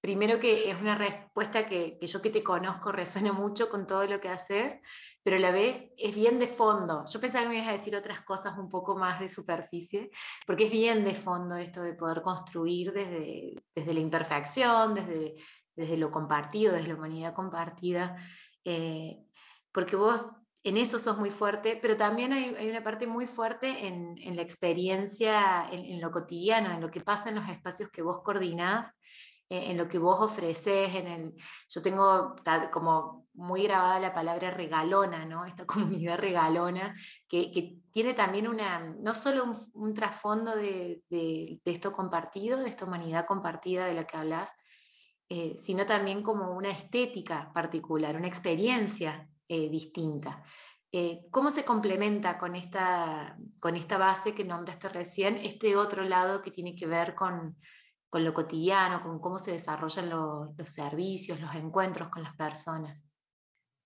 primero 0.02 0.40
que 0.40 0.70
es 0.70 0.80
una 0.80 0.96
respuesta 0.96 1.66
que, 1.66 1.98
que, 2.00 2.08
yo 2.08 2.22
que 2.22 2.30
te 2.30 2.44
conozco 2.44 2.92
resuena 2.92 3.34
mucho 3.34 3.70
con 3.70 3.86
todo 3.86 4.06
lo 4.06 4.20
que 4.22 4.30
haces, 4.30 4.78
pero 5.24 5.36
a 5.36 5.40
la 5.40 5.52
vez 5.52 5.92
es 5.98 6.16
bien 6.16 6.40
de 6.40 6.48
fondo. 6.48 7.04
Yo 7.12 7.20
pensaba 7.20 7.44
que 7.44 7.50
me 7.50 7.56
ibas 7.56 7.68
a 7.70 7.74
decir 7.74 7.96
otras 7.96 8.22
cosas 8.22 8.58
un 8.58 8.70
poco 8.70 8.98
más 8.98 9.20
de 9.20 9.30
superficie, 9.30 10.12
porque 10.48 10.66
es 10.66 10.72
bien 10.72 11.04
de 11.04 11.16
fondo 11.16 11.56
esto 11.56 11.82
de 11.82 11.94
poder 11.94 12.22
construir 12.22 12.94
desde, 12.94 13.62
desde 13.76 13.94
la 13.94 14.00
imperfección, 14.00 14.94
desde, 14.94 15.36
desde 15.76 15.98
lo 15.98 16.12
compartido, 16.12 16.74
desde 16.74 16.90
la 16.90 16.96
humanidad 16.96 17.34
compartida, 17.34 18.16
eh, 18.64 19.18
porque 19.72 19.96
vos 19.96 20.32
en 20.64 20.78
eso 20.78 21.00
sos 21.00 21.18
muy 21.18 21.32
fuerte, 21.32 21.80
pero 21.82 21.96
también 21.96 22.34
hay, 22.34 22.70
una 22.70 22.84
parte 22.84 23.08
muy 23.08 23.28
fuerte 23.28 23.88
en, 23.88 24.16
en 24.18 24.36
la 24.36 24.42
experiencia, 24.42 25.70
en, 25.72 25.86
en, 25.86 26.02
lo 26.02 26.12
cotidiano, 26.12 26.72
en 26.72 26.82
lo 26.82 26.92
que 26.92 27.00
pasa 27.00 27.30
en 27.30 27.36
los 27.36 27.48
espacios 27.50 27.90
que 27.90 28.02
vos 28.02 28.22
coordinás 28.22 28.94
en 29.50 29.78
lo 29.78 29.88
que 29.88 29.98
vos 29.98 30.22
ofreces, 30.22 30.94
en 30.94 31.08
el, 31.08 31.34
yo 31.68 31.82
tengo 31.82 32.36
como 32.72 33.28
muy 33.34 33.64
grabada 33.64 34.00
la 34.00 34.14
palabra 34.14 34.52
regalona, 34.52 35.26
¿no? 35.26 35.46
esta 35.46 35.66
comunidad 35.68 36.20
regalona, 36.20 36.96
que, 37.28 37.52
que 37.52 37.78
tiene 37.92 38.14
también 38.14 38.48
una, 38.48 38.80
no 38.80 39.14
solo 39.14 39.46
un, 39.46 39.56
un 39.74 39.94
trasfondo 39.94 40.56
de, 40.56 41.02
de, 41.10 41.60
de, 41.64 41.72
esto 41.72 41.92
compartido, 41.92 42.60
de 42.60 42.70
esta 42.70 42.86
humanidad 42.86 43.26
compartida 43.26 43.86
de 43.86 43.94
la 43.94 44.06
que 44.06 44.18
hablas, 44.18 44.52
eh, 45.30 45.56
sino 45.58 45.86
también 45.86 46.24
como 46.24 46.52
una 46.52 46.72
estética 46.72 47.52
particular, 47.54 48.16
una 48.16 48.28
experiencia 48.28 49.30
eh, 49.48 49.70
distinta. 49.70 50.44
Eh, 50.92 51.28
¿Cómo 51.30 51.52
se 51.52 51.64
complementa 51.64 52.40
con 52.40 52.56
esta, 52.56 53.38
con 53.60 53.76
esta 53.76 54.00
base 54.00 54.34
que 54.34 54.44
nombraste 54.44 54.90
recién, 54.90 55.38
este 55.38 55.76
otro 55.76 56.04
lado 56.04 56.42
que 56.42 56.50
tiene 56.50 56.76
que 56.76 56.88
ver 56.88 57.14
con 57.14 57.58
con 58.10 58.24
lo 58.24 58.34
cotidiano, 58.34 59.02
con 59.02 59.20
cómo 59.20 59.38
se 59.38 59.52
desarrollan 59.52 60.10
lo, 60.10 60.54
los 60.58 60.70
servicios, 60.70 61.40
los 61.40 61.54
encuentros 61.56 62.10
con 62.10 62.24
las 62.24 62.36
personas. 62.36 63.04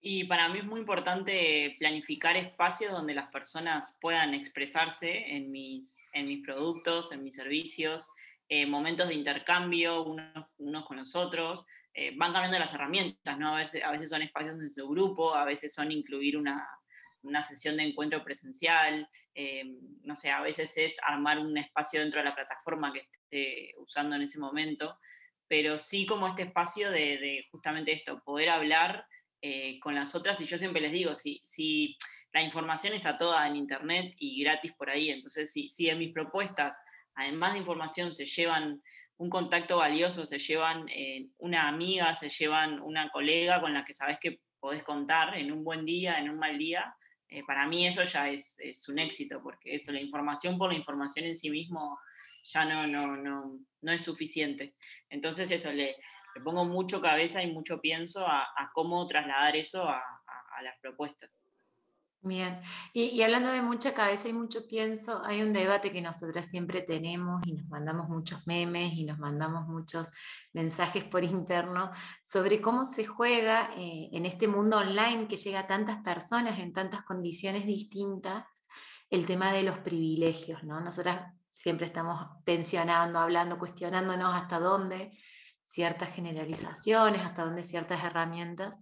Y 0.05 0.25
para 0.25 0.49
mí 0.49 0.59
es 0.59 0.65
muy 0.65 0.81
importante 0.81 1.77
planificar 1.79 2.35
espacios 2.35 2.91
donde 2.91 3.13
las 3.13 3.29
personas 3.29 3.95
puedan 4.01 4.33
expresarse 4.33 5.33
en 5.35 5.49
mis, 5.49 6.01
en 6.11 6.27
mis 6.27 6.43
productos, 6.43 7.13
en 7.13 7.23
mis 7.23 7.35
servicios, 7.35 8.09
eh, 8.49 8.65
momentos 8.65 9.07
de 9.07 9.13
intercambio 9.13 10.03
unos, 10.03 10.45
unos 10.57 10.85
con 10.85 10.97
los 10.97 11.15
otros. 11.15 11.65
Eh, 11.93 12.13
van 12.17 12.33
cambiando 12.33 12.59
las 12.59 12.73
herramientas, 12.73 13.37
¿no? 13.37 13.55
A 13.55 13.59
veces, 13.59 13.81
a 13.81 13.91
veces 13.91 14.09
son 14.09 14.21
espacios 14.21 14.59
en 14.59 14.69
su 14.69 14.89
grupo, 14.89 15.35
a 15.35 15.45
veces 15.45 15.73
son 15.73 15.91
incluir 15.91 16.37
una, 16.37 16.67
una 17.23 17.41
sesión 17.43 17.77
de 17.77 17.83
encuentro 17.83 18.23
presencial, 18.23 19.09
eh, 19.33 19.63
no 20.03 20.15
sé, 20.15 20.29
a 20.29 20.41
veces 20.41 20.77
es 20.77 20.97
armar 21.03 21.39
un 21.39 21.57
espacio 21.57 22.01
dentro 22.01 22.19
de 22.19 22.25
la 22.25 22.35
plataforma 22.35 22.93
que 22.93 22.99
esté 22.99 23.73
usando 23.77 24.15
en 24.15 24.21
ese 24.21 24.39
momento, 24.39 24.97
pero 25.47 25.79
sí 25.79 26.05
como 26.05 26.27
este 26.27 26.43
espacio 26.43 26.91
de, 26.91 27.17
de 27.17 27.47
justamente 27.51 27.91
esto, 27.91 28.21
poder 28.23 28.49
hablar 28.49 29.05
eh, 29.41 29.79
con 29.79 29.93
las 29.95 30.15
otras, 30.15 30.39
y 30.41 30.45
yo 30.45 30.57
siempre 30.57 30.81
les 30.81 30.91
digo, 30.91 31.15
si, 31.15 31.41
si 31.43 31.97
la 32.31 32.41
información 32.41 32.93
está 32.93 33.17
toda 33.17 33.45
en 33.47 33.55
internet 33.55 34.13
y 34.17 34.41
gratis 34.41 34.73
por 34.73 34.89
ahí, 34.89 35.09
entonces 35.09 35.51
si, 35.51 35.69
si 35.69 35.89
en 35.89 35.99
mis 35.99 36.13
propuestas, 36.13 36.81
además 37.13 37.53
de 37.53 37.59
información, 37.59 38.13
se 38.13 38.25
llevan 38.25 38.81
un 39.17 39.29
contacto 39.29 39.77
valioso, 39.77 40.25
se 40.25 40.39
llevan 40.39 40.87
eh, 40.89 41.27
una 41.37 41.67
amiga, 41.67 42.15
se 42.15 42.29
llevan 42.29 42.81
una 42.81 43.09
colega 43.09 43.61
con 43.61 43.73
la 43.73 43.85
que 43.85 43.93
sabes 43.93 44.17
que 44.19 44.39
podés 44.59 44.83
contar 44.83 45.37
en 45.37 45.51
un 45.51 45.63
buen 45.63 45.85
día, 45.85 46.17
en 46.19 46.29
un 46.29 46.39
mal 46.39 46.57
día, 46.57 46.95
eh, 47.29 47.43
para 47.45 47.67
mí 47.67 47.87
eso 47.87 48.03
ya 48.03 48.29
es, 48.29 48.55
es, 48.59 48.87
un 48.89 48.99
éxito, 48.99 49.41
porque 49.41 49.75
eso, 49.75 49.91
la 49.91 50.01
información 50.01 50.57
por 50.57 50.71
la 50.71 50.77
información 50.77 51.25
en 51.25 51.35
sí 51.35 51.49
mismo 51.49 51.99
ya 52.43 52.65
no, 52.65 52.87
no, 52.87 53.15
no, 53.15 53.59
no 53.81 53.91
es 53.91 54.01
suficiente. 54.01 54.75
Entonces 55.09 55.49
eso, 55.51 55.71
le, 55.71 55.95
le 56.35 56.41
pongo 56.43 56.65
mucho 56.65 57.01
cabeza 57.01 57.41
y 57.41 57.51
mucho 57.51 57.79
pienso 57.79 58.27
a, 58.27 58.47
cómo 58.73 59.05
trasladar 59.07 59.55
eso 59.55 59.87
a, 59.87 59.99
a 59.99 60.63
las 60.63 60.77
propuestas. 60.79 61.41
Bien, 62.25 62.61
y, 62.93 63.03
y, 63.03 63.21
hablando 63.21 63.49
de 63.49 63.61
mucha 63.61 63.93
cabeza 63.93 64.29
y 64.29 64.33
mucho 64.33 64.65
pienso, 64.65 65.21
hay 65.25 65.41
un 65.41 65.51
debate 65.51 65.91
que 65.91 66.01
nosotras 66.01 66.49
siempre 66.49 66.81
tenemos 66.81 67.45
y 67.45 67.51
nos 67.51 67.67
mandamos 67.67 68.07
muchos 68.07 68.47
memes 68.47 68.93
y 68.93 69.03
nos 69.03 69.19
mandamos 69.19 69.67
muchos 69.67 70.07
mensajes 70.53 71.03
por 71.03 71.25
interno 71.25 71.91
sobre 72.23 72.61
cómo 72.61 72.85
se 72.85 73.03
juega 73.03 73.71
eh, 73.75 74.07
en 74.13 74.25
este 74.25 74.47
mundo 74.47 74.77
online 74.77 75.27
que 75.27 75.35
llega 75.35 75.59
a 75.59 75.67
tantas 75.67 76.01
personas 76.01 76.59
en 76.59 76.71
tantas 76.71 77.03
condiciones 77.03 77.65
distintas 77.65 78.45
el 79.09 79.25
tema 79.25 79.51
de 79.51 79.63
los 79.63 79.79
privilegios, 79.79 80.63
¿no? 80.63 80.79
Nosotras 80.79 81.33
siempre 81.51 81.87
estamos 81.87 82.25
tensionando, 82.45 83.19
hablando, 83.19 83.59
cuestionándonos 83.59 84.33
hasta 84.33 84.59
dónde 84.59 85.11
ciertas 85.63 86.09
generalizaciones, 86.09 87.21
hasta 87.21 87.43
dónde 87.43 87.63
ciertas 87.63 88.03
herramientas. 88.03 88.77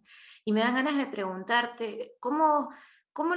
Y 0.45 0.53
me 0.53 0.61
dan 0.61 0.75
ganas 0.75 0.95
de 0.95 1.07
preguntarte, 1.07 2.13
¿cómo, 2.19 2.69
cómo 3.13 3.35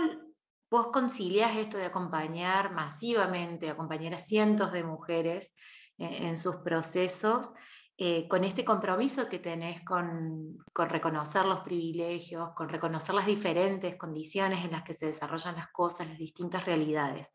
vos 0.71 0.89
concilias 0.89 1.57
esto 1.57 1.77
de 1.77 1.87
acompañar 1.87 2.73
masivamente, 2.73 3.71
acompañar 3.71 4.15
a 4.15 4.19
cientos 4.19 4.73
de 4.73 4.85
mujeres 4.85 5.55
en, 5.99 6.13
en 6.13 6.37
sus 6.37 6.57
procesos? 6.57 7.53
Eh, 7.97 8.27
con 8.27 8.43
este 8.43 8.65
compromiso 8.65 9.29
que 9.29 9.39
tenés 9.39 9.85
con, 9.85 10.59
con, 10.73 10.89
reconocer 10.89 11.45
los 11.45 11.61
privilegios, 11.61 12.51
con 12.57 12.69
reconocer 12.69 13.15
las 13.15 13.25
diferentes 13.25 13.95
condiciones 13.95 14.65
en 14.65 14.73
las 14.73 14.83
que 14.83 14.95
se 14.95 15.07
desarrollan 15.07 15.55
las 15.55 15.69
cosas, 15.69 16.09
las 16.09 16.19
distintas 16.19 16.65
realidades. 16.65 17.31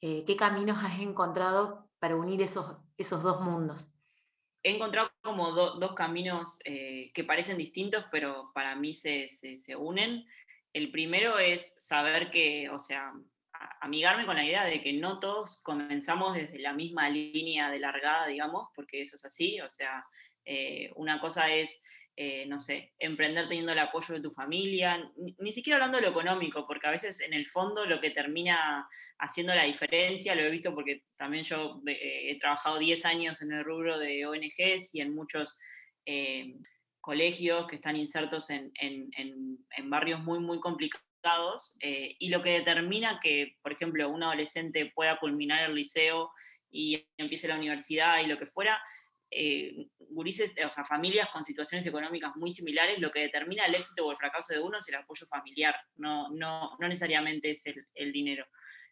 Eh, 0.00 0.24
¿Qué 0.24 0.36
caminos 0.36 0.78
has 0.84 1.00
encontrado 1.00 1.90
para 1.98 2.14
unir 2.14 2.42
esos, 2.42 2.76
esos 2.96 3.24
dos 3.24 3.40
mundos? 3.40 3.92
he 4.62 4.74
encontrado 4.74 5.10
como 5.22 5.52
do, 5.52 5.78
dos 5.78 5.94
caminos 5.94 6.58
eh, 6.64 7.10
que 7.14 7.24
parecen 7.24 7.58
distintos, 7.58 8.04
pero 8.10 8.50
para 8.54 8.74
mí 8.76 8.94
se, 8.94 9.28
se, 9.28 9.76
unen. 9.76 10.26
El 10.72 10.90
primero 10.90 11.38
es 11.38 11.76
saber 11.78 12.30
que, 12.30 12.68
o 12.70 12.78
sea, 12.78 13.12
amigarme 13.80 14.26
con 14.26 14.36
la 14.36 14.44
idea 14.44 14.64
de 14.64 14.82
que 14.82 14.92
no 14.92 15.18
todos 15.18 15.60
comenzamos 15.62 16.34
desde 16.34 16.58
la 16.58 16.72
misma 16.72 17.08
línea 17.10 17.70
de 17.70 17.78
largada, 17.78 18.26
digamos, 18.26 18.68
porque 18.74 19.00
eso 19.00 19.16
es 19.16 19.24
así, 19.24 19.60
o 19.60 19.70
sea, 19.70 20.04
eh, 20.44 20.90
una 20.94 21.20
cosa 21.20 21.52
es 21.52 21.82
eh, 22.20 22.46
no 22.46 22.58
sé, 22.58 22.94
emprender 22.98 23.48
teniendo 23.48 23.70
el 23.70 23.78
apoyo 23.78 24.12
de 24.12 24.20
tu 24.20 24.32
familia, 24.32 25.08
ni, 25.38 25.52
siquiera 25.52 25.76
hablando 25.76 25.98
de 25.98 26.02
lo 26.02 26.10
económico, 26.10 26.66
porque 26.66 26.88
a 26.88 26.90
veces 26.90 27.20
en 27.20 27.32
el 27.32 27.46
fondo 27.46 27.86
lo 27.86 28.00
que 28.00 28.10
termina 28.10 28.88
haciendo 29.20 29.54
la 29.54 29.62
diferencia, 29.62 30.34
lo 30.34 30.42
he 30.42 30.50
visto 30.50 30.74
porque 30.74 31.04
también 31.14 31.44
yo 31.44 31.80
eh, 31.86 32.32
he 32.32 32.36
trabajado 32.36 32.80
10 32.80 33.04
años 33.04 33.40
en 33.40 33.52
el 33.52 33.62
rubro 33.62 34.00
de 34.00 34.26
ONGs 34.26 34.96
y 34.96 35.00
en 35.00 35.14
muchos 35.14 35.60
colegios 37.08 37.66
que 37.66 37.76
están 37.76 37.96
insertos 37.96 38.50
en, 38.50 38.70
en, 38.82 39.08
en, 39.16 39.88
barrios 39.88 40.22
muy, 40.22 40.40
muy 40.40 40.60
complicados, 40.60 41.74
eh, 41.80 42.14
y 42.18 42.28
lo 42.28 42.42
que 42.42 42.50
determina 42.50 43.18
que, 43.18 43.56
por 43.62 43.72
ejemplo, 43.72 44.10
un 44.10 44.22
adolescente 44.22 44.92
pueda 44.94 45.18
culminar 45.18 45.70
el 45.70 45.74
liceo 45.74 46.30
y 46.70 47.08
empiece 47.16 47.48
la 47.48 47.56
universidad 47.56 48.20
y 48.20 48.26
lo 48.26 48.38
que 48.38 48.44
fuera, 48.46 48.78
eh, 49.30 49.86
gurises, 50.10 50.52
familias 50.86 51.30
con 51.30 51.44
situaciones 51.44 51.86
económicas 51.86 52.32
muy 52.36 52.52
similares, 52.52 52.98
lo 52.98 53.10
que 53.10 53.20
determina 53.20 53.64
el 53.64 53.76
éxito 53.76 54.04
o 54.04 54.10
el 54.10 54.18
fracaso 54.18 54.52
de 54.52 54.60
uno 54.60 54.76
es 54.76 54.86
el 54.88 54.96
apoyo 54.96 55.26
familiar, 55.28 55.74
no, 55.96 56.28
no, 56.28 56.76
no 56.78 56.88
necesariamente 56.88 57.52
es 57.52 57.64
el, 57.64 57.86
el 57.94 58.12
dinero. 58.12 58.44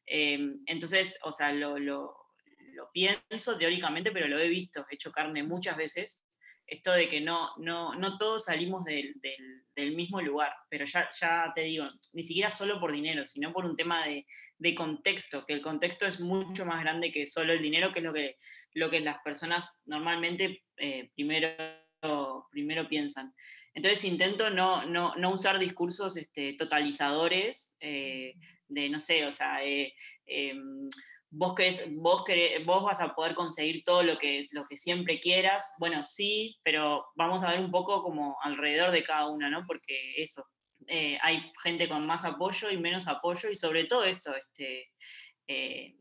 Eh, 0.06 0.38
entonces, 0.64 1.18
o 1.23 1.32
sea, 1.32 1.52
lo, 1.52 1.78
lo, 1.78 2.16
lo, 2.73 2.90
pienso 2.92 3.58
teóricamente, 3.58 4.11
pero 4.11 4.26
lo 4.26 4.38
he 4.38 4.49
visto, 4.49 4.87
he 4.90 4.94
hecho 4.94 5.12
carne 5.12 5.42
muchas 5.42 5.76
veces, 5.76 6.25
esto 6.66 6.92
de 6.92 7.08
que 7.08 7.20
no, 7.20 7.50
no, 7.58 7.94
no 7.94 8.18
todos 8.18 8.44
salimos 8.46 8.85
del, 8.85 9.14
del, 9.75 9.94
mismo 9.94 10.20
lugar, 10.20 10.52
pero 10.68 10.85
ya, 10.85 11.08
ya 11.20 11.52
te 11.54 11.62
digo, 11.62 11.87
ni 12.12 12.23
siquiera 12.23 12.50
solo 12.50 12.80
por 12.80 12.92
dinero, 12.92 13.25
sino 13.26 13.52
por 13.52 13.64
un 13.64 13.76
tema 13.76 14.04
de, 14.04 14.26
de 14.58 14.75
contexto, 14.75 15.44
que 15.46 15.52
el 15.52 15.62
contexto 15.62 16.06
es 16.06 16.18
mucho 16.18 16.64
más 16.66 16.80
grande 16.80 17.12
que 17.12 17.26
solo 17.26 17.52
el 17.52 17.62
dinero, 17.62 17.92
que 17.92 18.00
es 18.00 18.04
lo 18.04 18.12
que 18.12 18.37
lo 18.76 18.90
que 18.90 19.00
las 19.00 19.18
personas 19.23 19.82
normalmente 19.87 20.62
eh, 20.76 21.11
primero, 21.14 21.56
primero 22.50 22.87
piensan. 22.88 23.35
Entonces 23.75 24.04
intento 24.04 24.50
no, 24.50 24.85
no, 24.85 25.14
no 25.16 25.30
usar 25.30 25.58
discursos 25.58 26.16
este, 26.18 26.52
totalizadores 26.52 27.76
eh, 27.80 28.35
de, 28.68 28.90
no 28.90 29.00
sé, 29.00 29.25
o 29.25 29.32
sea, 29.32 29.64
eh, 29.64 29.94
em, 30.26 30.88
vos, 31.30 31.54
querés, 31.54 31.85
vos, 31.95 32.25
querés, 32.25 32.64
vos 32.64 32.85
vas 32.85 33.00
a 33.00 33.14
poder 33.14 33.35
conseguir 33.35 33.83
todo 33.85 34.02
lo 34.02 34.18
que, 34.18 34.47
lo 34.50 34.66
que 34.66 34.76
siempre 34.76 35.18
quieras. 35.21 35.75
Bueno, 35.78 36.04
sí, 36.04 36.56
pero 36.62 37.06
vamos 37.14 37.42
a 37.42 37.50
ver 37.50 37.61
un 37.61 37.71
poco 37.71 38.02
como 38.02 38.37
alrededor 38.42 38.90
de 38.90 39.04
cada 39.04 39.28
una, 39.28 39.50
¿no? 39.50 39.62
Porque 39.66 40.14
eso, 40.16 40.47
eh, 40.87 41.18
hay 41.23 41.52
gente 41.62 41.88
con 41.88 42.06
más 42.06 42.25
apoyo 42.25 42.71
y 42.71 42.78
menos 42.78 43.09
apoyo 43.09 43.50
y 43.50 43.54
sobre 43.54 43.85
todo 43.85 44.04
esto, 44.04 44.35
este, 44.35 44.92
eh, 45.49 45.97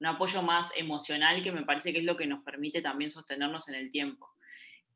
un 0.00 0.06
apoyo 0.06 0.42
más 0.42 0.72
emocional 0.76 1.42
que 1.42 1.52
me 1.52 1.64
parece 1.64 1.92
que 1.92 2.00
es 2.00 2.04
lo 2.04 2.16
que 2.16 2.26
nos 2.26 2.42
permite 2.44 2.82
también 2.82 3.10
sostenernos 3.10 3.68
en 3.68 3.76
el 3.76 3.90
tiempo. 3.90 4.28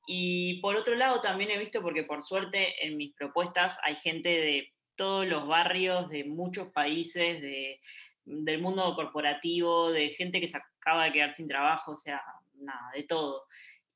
Y 0.06 0.60
por 0.60 0.76
otro 0.76 0.94
lado 0.94 1.20
también 1.20 1.50
he 1.50 1.58
visto, 1.58 1.82
porque 1.82 2.04
por 2.04 2.22
suerte 2.22 2.84
en 2.84 2.96
mis 2.96 3.14
propuestas 3.14 3.78
hay 3.82 3.96
gente 3.96 4.28
de 4.28 4.72
todos 4.96 5.26
los 5.26 5.46
barrios, 5.46 6.08
de 6.08 6.24
muchos 6.24 6.68
países, 6.72 7.40
de, 7.40 7.80
del 8.24 8.60
mundo 8.60 8.94
corporativo, 8.94 9.90
de 9.90 10.10
gente 10.10 10.40
que 10.40 10.48
se 10.48 10.58
acaba 10.58 11.04
de 11.04 11.12
quedar 11.12 11.32
sin 11.32 11.48
trabajo, 11.48 11.92
o 11.92 11.96
sea, 11.96 12.22
nada, 12.54 12.90
de 12.94 13.02
todo. 13.04 13.46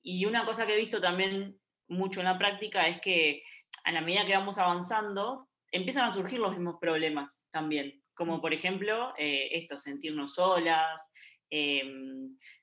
Y 0.02 0.25
una 0.26 0.45
cosa 0.45 0.66
que 0.66 0.75
he 0.75 0.78
visto 0.78 1.00
también 1.00 1.59
mucho 1.88 2.21
en 2.21 2.26
la 2.26 2.38
práctica 2.38 2.88
es 2.88 3.00
que 3.00 3.43
a 3.85 3.93
la 3.93 4.00
medida 4.00 4.25
que 4.25 4.37
vamos 4.37 4.59
avanzando, 4.59 5.49
empiezan 5.71 6.09
a 6.09 6.12
surgir 6.12 6.38
los 6.38 6.52
mismos 6.52 6.76
problemas 6.81 7.49
también 7.50 8.04
como 8.14 8.40
por 8.40 8.54
ejemplo 8.54 9.12
eh, 9.19 9.49
esto, 9.52 9.76
sentirnos 9.76 10.35
solas, 10.35 11.11
eh, 11.50 11.85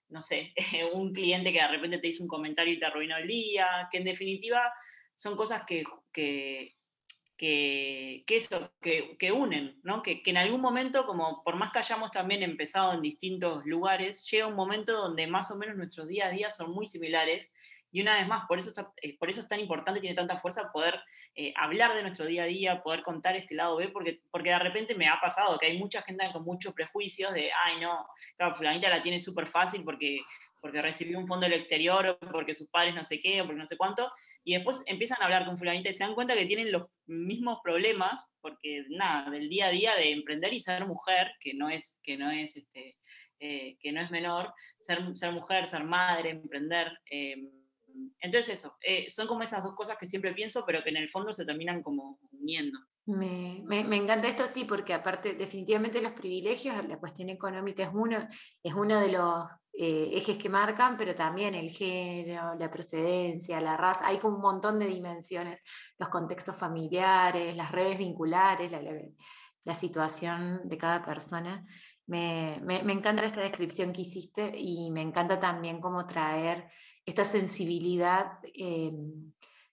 no 0.10 0.22
sé, 0.22 0.54
un 0.94 1.14
cliente 1.14 1.54
que 1.54 1.62
de 1.62 1.68
repente 1.68 2.00
te 2.00 2.08
hizo 2.08 2.24
un 2.24 2.30
comentario 2.30 2.74
y 2.74 2.80
te 2.80 2.86
arruinó 2.86 3.18
el 3.18 3.28
día, 3.28 3.88
que 3.92 4.00
en 4.00 4.06
definitiva 4.06 4.72
son 5.16 5.36
cosas 5.36 5.64
que, 5.68 5.84
que, 6.12 6.76
que, 7.42 8.36
eso, 8.36 8.72
que, 8.80 9.18
que, 9.18 9.32
unen, 9.32 9.80
¿no? 9.82 10.04
que, 10.04 10.22
en 10.24 10.38
algún 10.38 10.62
momento, 10.62 11.08
como 11.08 11.44
por 11.44 11.56
más 11.56 11.72
que 11.72 11.80
hayamos 11.80 12.12
también 12.12 12.44
empezado 12.44 12.94
en 12.94 13.02
distintos 13.02 13.66
lugares, 13.66 14.30
llega 14.30 14.46
un 14.46 14.54
momento 14.54 14.94
donde 14.94 15.26
más 15.26 15.50
o 15.50 15.58
menos 15.58 15.76
nuestros 15.76 16.08
días 16.08 16.30
a 16.30 16.36
día 16.36 16.52
son 16.52 16.72
muy 16.72 16.86
similares 16.86 17.52
y 17.92 18.02
una 18.02 18.16
vez 18.16 18.28
más, 18.28 18.46
por 18.48 18.60
eso, 18.60 18.72
eh, 19.02 19.18
por 19.18 19.30
eso 19.30 19.42
es 19.42 19.48
tan 19.48 19.60
importante, 19.60 20.00
tiene 20.00 20.16
tanta 20.16 20.38
fuerza 20.38 20.72
poder 20.72 21.02
eh, 21.34 21.52
hablar 21.58 21.96
de 21.96 22.04
nuestro 22.04 22.28
día 22.28 22.44
a 22.44 22.46
día, 22.46 22.84
poder 22.84 23.02
contar 23.02 23.36
este 23.36 23.56
lado 23.56 23.76
B, 23.76 23.90
porque, 23.90 24.22
porque 24.30 24.52
de 24.52 24.60
repente 24.60 24.94
me 24.94 25.10
ha 25.10 25.20
pasado 25.20 25.58
que 25.58 25.66
hay 25.66 25.80
mucha 25.80 26.04
gente 26.04 26.30
con 26.32 26.44
muchos 26.44 26.74
prejuicios 26.74 27.34
de, 27.34 27.50
ay, 27.66 27.82
no, 27.82 28.06
claro, 28.38 28.56
fulanita 28.56 28.88
la 28.88 29.02
tiene 29.02 29.20
súper 29.20 29.48
fácil 29.48 29.84
porque, 29.84 30.22
porque 30.62 30.82
recibió 30.82 31.20
un 31.20 31.28
fondo 31.28 31.46
del 31.46 31.54
exterior, 31.54 32.06
o 32.08 32.20
porque 32.32 32.54
sus 32.54 32.70
padres 32.70 32.96
no 32.96 33.04
sé 33.04 33.20
qué, 33.20 33.42
o 33.42 33.46
porque 33.46 33.60
no 33.60 33.66
sé 33.66 33.78
cuánto, 33.78 34.12
y 34.44 34.54
después 34.54 34.84
empiezan 34.86 35.22
a 35.22 35.26
hablar 35.26 35.46
con 35.46 35.58
fulanita 35.58 35.90
y 35.90 35.94
se 35.94 36.04
dan 36.04 36.16
cuenta 36.16 36.36
que 36.36 36.46
tienen 36.46 36.72
los 36.72 36.88
mismos 37.08 37.60
problemas, 37.64 38.32
porque 38.40 38.86
nada, 38.90 39.30
del 39.30 39.50
día 39.50 39.68
a 39.68 39.72
día 39.72 39.96
de 39.96 40.12
emprender 40.12 40.54
y 40.54 40.60
ser 40.60 40.86
mujer, 40.86 41.32
que 41.40 41.54
no 41.54 41.70
es, 41.70 42.00
que 42.04 42.18
no 42.18 42.32
es, 42.32 42.56
este, 42.56 42.98
eh, 43.40 43.78
que 43.80 43.92
no 43.92 44.02
es 44.02 44.12
menor, 44.12 44.54
ser, 44.80 45.02
mujer, 45.34 45.66
ser 45.66 45.84
madre, 45.84 46.30
emprender. 46.30 46.92
Eh, 47.10 47.36
entonces 48.20 48.60
eso, 48.60 48.78
eh, 48.82 49.10
son 49.10 49.28
como 49.28 49.42
esas 49.42 49.64
dos 49.64 49.76
cosas 49.76 49.98
que 49.98 50.06
siempre 50.06 50.34
pienso, 50.34 50.64
pero 50.66 50.84
que 50.84 50.92
en 50.92 50.98
el 50.98 51.10
fondo 51.10 51.34
se 51.34 51.46
terminan 51.46 51.82
como 51.82 52.20
uniendo. 52.32 52.80
Me, 53.06 53.64
me, 53.66 53.96
encanta 53.98 54.28
esto, 54.28 54.44
sí, 54.52 54.66
porque 54.66 54.94
aparte, 54.94 55.34
definitivamente 55.34 56.02
los 56.02 56.14
privilegios, 56.14 56.88
la 56.88 57.00
cuestión 57.00 57.30
económica 57.30 57.84
es 57.84 57.90
uno, 57.92 58.28
es 58.64 58.74
uno 58.74 59.02
de 59.02 59.12
los 59.12 59.50
eh, 59.74 60.10
ejes 60.14 60.38
que 60.38 60.50
marcan, 60.50 60.98
pero 60.98 61.16
también 61.16 61.56
el 61.56 61.70
género, 61.70 62.56
la 62.56 62.70
procedencia, 62.70 63.60
la 63.62 63.78
raza, 63.78 64.06
hay 64.06 64.18
como 64.20 64.36
un 64.36 64.42
montón 64.42 64.80
de 64.80 64.88
dimensiones, 64.88 65.62
los 65.98 66.10
contextos 66.10 66.56
familiares, 66.56 67.56
las 67.56 67.72
redes 67.72 67.98
vinculares, 67.98 68.72
la, 68.72 68.82
la, 69.64 69.74
situación 69.74 70.62
de 70.66 70.78
cada 70.78 71.04
persona. 71.04 71.66
Me, 72.08 72.60
me, 72.64 72.84
me, 72.84 72.94
encanta 72.94 73.24
esta 73.24 73.42
descripción 73.42 73.94
que 73.94 74.02
hiciste 74.02 74.52
y 74.56 74.92
me 74.92 75.02
encanta 75.02 75.40
también 75.40 75.80
cómo 75.80 76.06
traer 76.06 76.68
esta 77.06 77.24
sensibilidad 77.24 78.40
eh, 78.44 78.92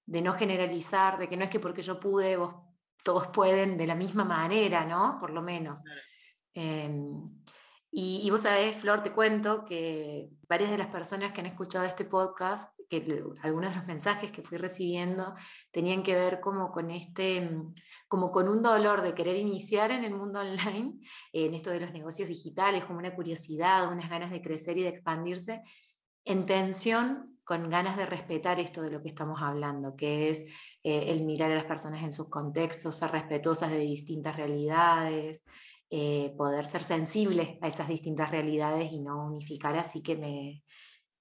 de 0.07 0.23
no 0.23 0.33
generalizar, 0.33 1.19
de 1.19 1.29
que 1.29 1.37
no 1.37 1.45
es 1.45 1.51
que 1.51 1.61
porque 1.61 1.83
yo 1.83 1.99
pude, 2.01 2.37
vos 2.37 2.55
todos 3.03 3.29
pueden 3.29 3.77
de 3.77 3.87
la 3.87 3.95
misma 3.95 4.25
manera, 4.25 4.85
¿no? 4.85 5.19
Por 5.21 5.31
lo 5.31 5.43
menos. 5.43 5.81
Em, 6.55 7.25
y, 7.91 8.29
vos 8.31 8.43
sabés, 8.43 8.77
Flor, 8.77 9.03
te 9.03 9.13
cuento 9.13 9.65
que 9.65 10.29
varias 10.49 10.71
de 10.71 10.79
las 10.79 10.89
personas 10.89 11.33
que 11.33 11.41
han 11.41 11.47
escuchado 11.47 11.85
este 11.85 12.05
podcast, 12.05 12.71
que 12.89 13.23
algunos 13.43 13.71
de 13.71 13.77
los 13.77 13.87
mensajes 13.87 14.31
que 14.31 14.43
fui 14.43 14.59
recibiendo 14.59 15.35
tenían 15.71 16.03
que 16.03 16.15
ver 16.15 16.41
como 16.41 16.71
con 16.71 16.91
este, 16.91 17.51
como 18.07 18.31
con 18.31 18.49
un 18.49 18.63
dolor 18.63 19.03
de 19.03 19.15
querer 19.15 19.37
iniciar 19.37 19.91
en 19.91 20.05
el 20.05 20.15
mundo 20.15 20.41
online, 20.41 20.99
en 21.33 21.55
esto 21.55 21.71
de 21.71 21.81
los 21.81 21.93
negocios 21.93 22.29
digitales, 22.29 22.85
como 22.85 22.99
una 22.99 23.15
curiosidad, 23.15 23.91
unas 23.91 24.11
ganas 24.11 24.31
de 24.31 24.43
crecer 24.43 24.77
y 24.79 24.83
de 24.83 24.89
expandirse, 24.91 25.63
en 26.25 26.45
tensión 26.45 27.39
con 27.45 27.71
ganas 27.71 27.97
de 27.97 28.05
respetar 28.05 28.61
esto 28.61 28.83
de 28.83 28.91
lo 28.91 29.03
que 29.03 29.09
estamos 29.09 29.41
hablando, 29.41 29.97
que 29.97 30.29
es 30.29 30.41
eh, 30.83 31.11
el 31.11 31.25
mirar 31.25 31.51
a 31.51 31.55
las 31.55 31.65
personas 31.65 32.03
en 32.05 32.13
sus 32.13 32.29
contextos, 32.29 32.99
ser 32.99 33.11
respetuosas 33.11 33.71
de 33.71 33.79
distintas 33.79 34.37
realidades, 34.37 35.45
eh, 35.91 36.35
poder 36.37 36.67
ser 36.67 36.83
sensible 36.83 37.59
a 37.63 37.69
esas 37.69 37.89
distintas 37.89 38.31
realidades 38.31 38.93
y 38.93 39.01
no 39.01 39.27
unificar. 39.27 39.77
Así 39.77 40.03
que 40.03 40.17
me, 40.17 40.63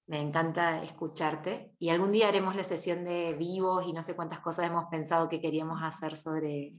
me 0.08 0.20
encanta 0.20 0.82
escucharte. 0.82 1.72
Y 1.78 1.90
algún 1.90 2.12
día 2.12 2.28
haremos 2.28 2.56
la 2.56 2.64
sesión 2.64 3.04
de 3.04 3.34
vivos 3.34 3.86
y 3.86 3.92
no 3.92 4.02
sé 4.02 4.16
cuántas 4.16 4.40
cosas 4.40 4.66
hemos 4.66 4.86
pensado 4.90 5.28
que 5.28 5.40
queríamos 5.40 5.80
hacer 5.82 6.16
sobre, 6.16 6.72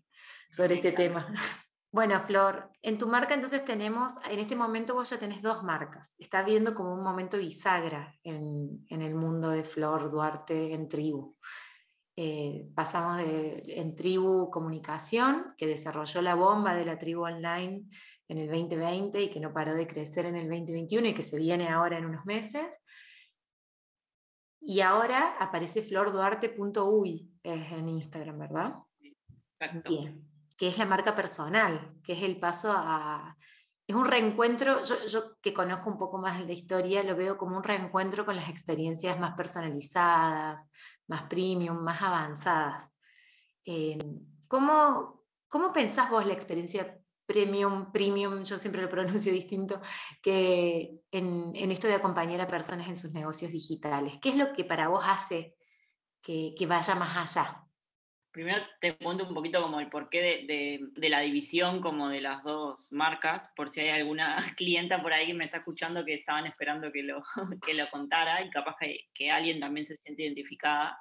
sobre 0.50 0.76
este 0.76 0.92
tema. 0.92 1.32
Bueno, 1.92 2.22
Flor, 2.22 2.70
en 2.84 3.00
tu 3.00 3.08
marca 3.08 3.34
entonces 3.34 3.66
tenemos, 3.66 4.14
en 4.30 4.38
este 4.38 4.56
momento 4.56 4.94
vos 4.94 5.10
ya 5.10 5.18
tenés 5.18 5.42
dos 5.42 5.64
marcas. 5.64 6.14
Está 6.20 6.44
viendo 6.44 6.76
como 6.76 6.94
un 6.94 7.02
momento 7.02 7.40
bisagra 7.40 8.14
en, 8.24 8.86
el 8.90 9.16
mundo 9.16 9.50
de 9.50 9.64
Flor 9.64 10.12
Duarte 10.12 10.72
en 10.76 10.88
Tribu. 10.88 11.36
Eh, 12.22 12.68
pasamos 12.76 13.16
de, 13.16 13.64
en 13.66 13.96
Tribu 13.96 14.50
Comunicación, 14.50 15.54
que 15.58 15.68
desarrolló 15.68 16.22
la 16.22 16.36
bomba 16.36 16.76
de 16.76 16.86
la 16.86 16.98
tribu 16.98 17.24
online 17.24 17.86
en 18.28 18.38
el 18.38 18.48
2020 18.50 19.22
y 19.22 19.30
que 19.30 19.40
no 19.40 19.54
paró 19.54 19.74
de 19.74 19.88
crecer 19.88 20.26
en 20.26 20.36
el 20.36 20.50
2021 20.50 21.08
y 21.08 21.14
que 21.14 21.22
se 21.22 21.38
viene 21.38 21.70
ahora 21.70 21.98
en 21.98 22.06
unos 22.06 22.26
meses. 22.26 22.82
Y 24.60 24.82
ahora 24.82 25.38
aparece 25.40 25.82
florduarte.uy 25.82 27.32
en 27.44 27.88
Instagram, 27.88 28.40
¿verdad? 28.40 28.74
Exacto. 29.58 29.90
Bien 29.90 30.30
que 30.60 30.68
es 30.68 30.78
la 30.78 30.86
marca 30.86 31.16
personal, 31.16 31.94
que 32.04 32.14
es 32.14 32.22
el 32.22 32.38
paso 32.38 32.74
a... 32.76 33.38
Es 33.90 33.96
un 33.96 34.06
reencuentro, 34.06 34.84
yo, 34.84 35.42
que 35.42 35.52
conozco 35.52 35.90
un 35.90 35.98
poco 35.98 36.20
más 36.20 36.38
de 36.38 36.46
la 36.46 36.54
historia, 36.54 37.02
lo 37.02 37.16
veo 37.16 37.40
como 37.40 37.58
un 37.58 37.64
reencuentro 37.64 38.24
con 38.24 38.36
las 38.36 38.48
experiencias 38.48 39.20
más 39.20 39.34
personalizadas, 39.36 40.64
más 41.08 41.24
premium, 41.24 41.82
más 41.82 42.00
avanzadas. 42.00 42.94
Eh, 43.66 43.98
¿cómo, 44.48 45.24
¿Cómo 45.48 45.74
pensás 45.74 46.08
vos 46.12 46.24
la 46.24 46.34
experiencia 46.34 47.00
premium, 47.26 47.92
premium, 47.92 48.44
yo 48.44 48.60
siempre 48.60 48.84
lo 48.84 48.90
pronuncio 48.90 49.34
distinto, 49.34 49.82
que 50.22 51.00
en, 51.10 51.56
esto 51.56 51.88
de 51.88 51.96
acompañar 51.96 52.42
a 52.42 52.48
personas 52.48 52.88
en 52.90 52.96
sus 52.96 53.12
negocios 53.12 53.52
digitales? 53.52 54.20
¿Qué 54.22 54.30
es 54.30 54.36
lo 54.36 54.54
que 54.54 54.66
para 54.66 54.90
vos 54.90 55.04
hace 55.04 55.56
que 56.22 56.68
vaya 56.68 56.94
más 56.94 57.36
allá? 57.36 57.69
Primero 58.32 58.62
te 58.80 58.96
cuento 58.96 59.28
un 59.28 59.34
poquito 59.34 59.60
como 59.62 59.80
el 59.80 59.90
porqué 59.90 60.22
de, 60.46 61.10
la 61.10 61.22
división 61.22 61.82
como 61.82 62.10
de 62.10 62.22
las 62.22 62.44
dos 62.44 62.92
marcas, 62.92 63.52
por 63.56 63.70
si 63.70 63.82
hay 63.82 63.90
alguna 63.90 64.36
clienta 64.58 65.02
por 65.02 65.14
ahí 65.14 65.28
que 65.28 65.34
me 65.34 65.46
está 65.46 65.58
escuchando 65.58 66.06
que 66.06 66.14
estaban 66.14 66.46
esperando 66.46 66.92
que 66.92 67.02
lo, 67.02 67.24
que 67.66 67.74
lo 67.74 67.90
contara 67.90 68.44
y 68.44 68.50
capaz 68.52 68.76
que, 69.14 69.32
alguien 69.32 69.60
también 69.60 69.86
se 69.86 69.98
siente 69.98 70.24
identificada. 70.24 71.00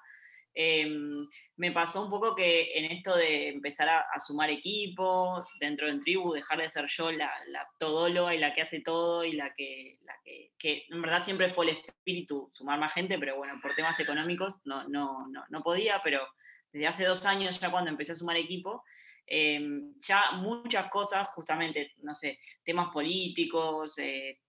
Em, 0.55 1.29
me 1.57 1.71
pasó 1.71 2.03
un 2.03 2.11
poco 2.11 2.35
que 2.35 2.73
en 2.75 2.87
esto 2.87 3.15
de 3.15 3.51
empezar 3.51 3.89
a, 3.91 4.19
sumar 4.19 4.51
equipo 4.51 5.47
dentro 5.61 5.87
de 5.87 6.01
Tribu, 6.01 6.33
dejar 6.33 6.59
de 6.59 6.71
ser 6.71 6.87
yo 6.87 7.13
la, 7.13 7.31
la, 7.49 7.69
todóloga 7.79 8.35
y 8.35 8.39
la 8.39 8.53
que 8.53 8.63
hace 8.63 8.81
todo 8.81 9.23
y 9.25 9.33
la, 9.33 9.53
que, 9.55 9.99
la 10.03 10.15
que, 10.25 10.53
que, 10.59 10.87
en 10.89 11.03
verdad 11.03 11.23
siempre 11.23 11.51
fue 11.51 11.67
el 11.67 11.77
espíritu, 11.77 12.49
sumar 12.51 12.81
más 12.81 12.95
gente, 12.95 13.19
pero 13.19 13.37
bueno, 13.37 13.61
por 13.63 13.75
temas 13.75 14.01
económicos 14.01 14.61
no, 14.65 14.89
no, 14.89 15.29
no, 15.29 15.45
no 15.49 15.63
podía, 15.63 16.01
pero 16.03 16.27
desde 16.73 16.87
hace 16.87 17.05
dos 17.05 17.25
años 17.25 17.61
ya 17.61 17.71
cuando 17.71 17.91
empecé 17.91 18.13
a 18.13 18.17
sumar 18.17 18.37
equipo, 18.37 18.83
em, 19.27 19.95
ya 19.99 20.33
muchas 20.33 20.91
cosas, 20.91 21.29
justamente, 21.35 21.93
no 21.99 22.15
sé, 22.15 22.39
temas 22.65 22.91
políticos, 22.91 23.99
eh, 23.99 24.41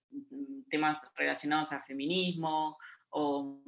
temas 0.70 1.12
relacionados 1.16 1.72
al 1.72 1.84
feminismo, 1.84 2.78
o, 3.12 3.62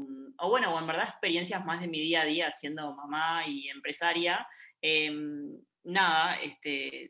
bueno, 0.49 0.73
o 0.75 0.79
en 0.79 0.87
verdad 0.87 1.09
experiencias 1.09 1.65
más 1.65 1.81
de 1.81 1.87
mi 1.87 1.99
día 1.99 2.21
a 2.21 2.25
día 2.25 2.51
siendo 2.51 2.95
mamá 2.95 3.47
y 3.47 3.69
empresaria, 3.69 4.47
em, 4.81 5.57
nada, 5.83 6.35
este, 6.35 7.09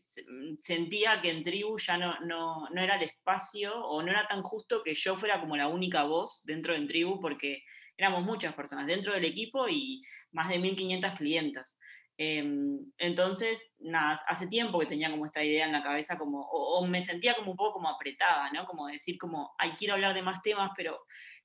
sentía 0.59 1.21
que 1.21 1.29
en 1.29 1.43
tribu 1.43 1.77
ya 1.77 1.97
no, 1.97 2.19
no, 2.21 2.69
no, 2.69 2.81
era 2.81 2.95
el 2.95 3.03
espacio 3.03 3.73
o 3.75 4.01
no 4.01 4.11
era 4.11 4.27
tan 4.27 4.43
justo 4.43 4.81
que 4.83 4.95
yo 4.95 5.15
fuera 5.15 5.39
como 5.39 5.57
la 5.57 5.67
única 5.67 6.03
voz 6.03 6.43
dentro 6.45 6.73
de 6.73 6.85
tribu 6.85 7.19
porque 7.19 7.63
éramos 7.97 8.23
muchas 8.23 8.53
personas 8.53 8.87
dentro 8.87 9.13
del 9.13 9.25
equipo 9.25 9.67
y 9.67 10.01
más 10.31 10.49
de 10.49 10.59
1.500 10.59 11.17
clientas. 11.17 11.77
Em, 12.17 12.77
entonces, 12.97 13.71
nada, 13.79 14.19
hace 14.27 14.47
tiempo 14.47 14.77
que 14.79 14.85
tenía 14.85 15.09
como 15.09 15.25
esta 15.25 15.43
idea 15.43 15.65
en 15.65 15.71
la 15.71 15.81
cabeza, 15.81 16.17
como, 16.17 16.41
o, 16.41 16.85
me 16.85 17.01
sentía 17.01 17.35
como 17.35 17.51
un 17.51 17.57
poco 17.57 17.73
como 17.73 17.89
apretada, 17.89 18.51
¿no? 18.51 18.65
Como 18.65 18.87
decir, 18.87 19.17
como, 19.17 19.55
ay, 19.57 19.71
quiero 19.77 19.95
hablar 19.95 20.13
de 20.13 20.21
más 20.21 20.41
temas, 20.43 20.71
pero, 20.77 20.99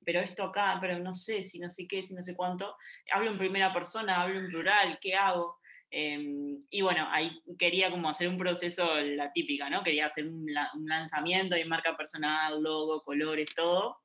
pero 0.05 0.21
esto 0.21 0.45
acá, 0.45 0.77
pero 0.81 0.99
no 0.99 1.15
sé, 1.15 1.43
si 1.43 1.59
no 1.59 1.71
sé 1.71 1.87
qué, 1.89 2.03
si 2.03 2.15
no 2.15 2.23
sé 2.23 2.35
cuánto. 2.37 2.77
Hablo 3.11 3.31
en 3.31 3.39
primera 3.39 3.73
persona, 3.73 4.21
hablo 4.21 4.39
en 4.39 4.49
plural, 4.49 4.99
¿qué 5.01 5.15
hago? 5.15 5.59
Em, 5.99 6.63
y 6.69 6.83
bueno, 6.83 7.09
ahí 7.11 7.43
quería 7.59 7.91
como 7.91 8.11
hacer 8.11 8.29
un 8.29 8.37
proceso, 8.37 9.01
la 9.01 9.33
típica, 9.33 9.71
¿no? 9.71 9.83
Quería 9.83 10.05
hacer 10.05 10.27
un, 10.27 10.47
un 10.75 10.87
lanzamiento 10.87 11.57
de 11.57 11.65
marca 11.65 11.97
personal, 11.97 12.63
logo, 12.63 13.03
colores, 13.03 13.49
todo. 13.55 14.03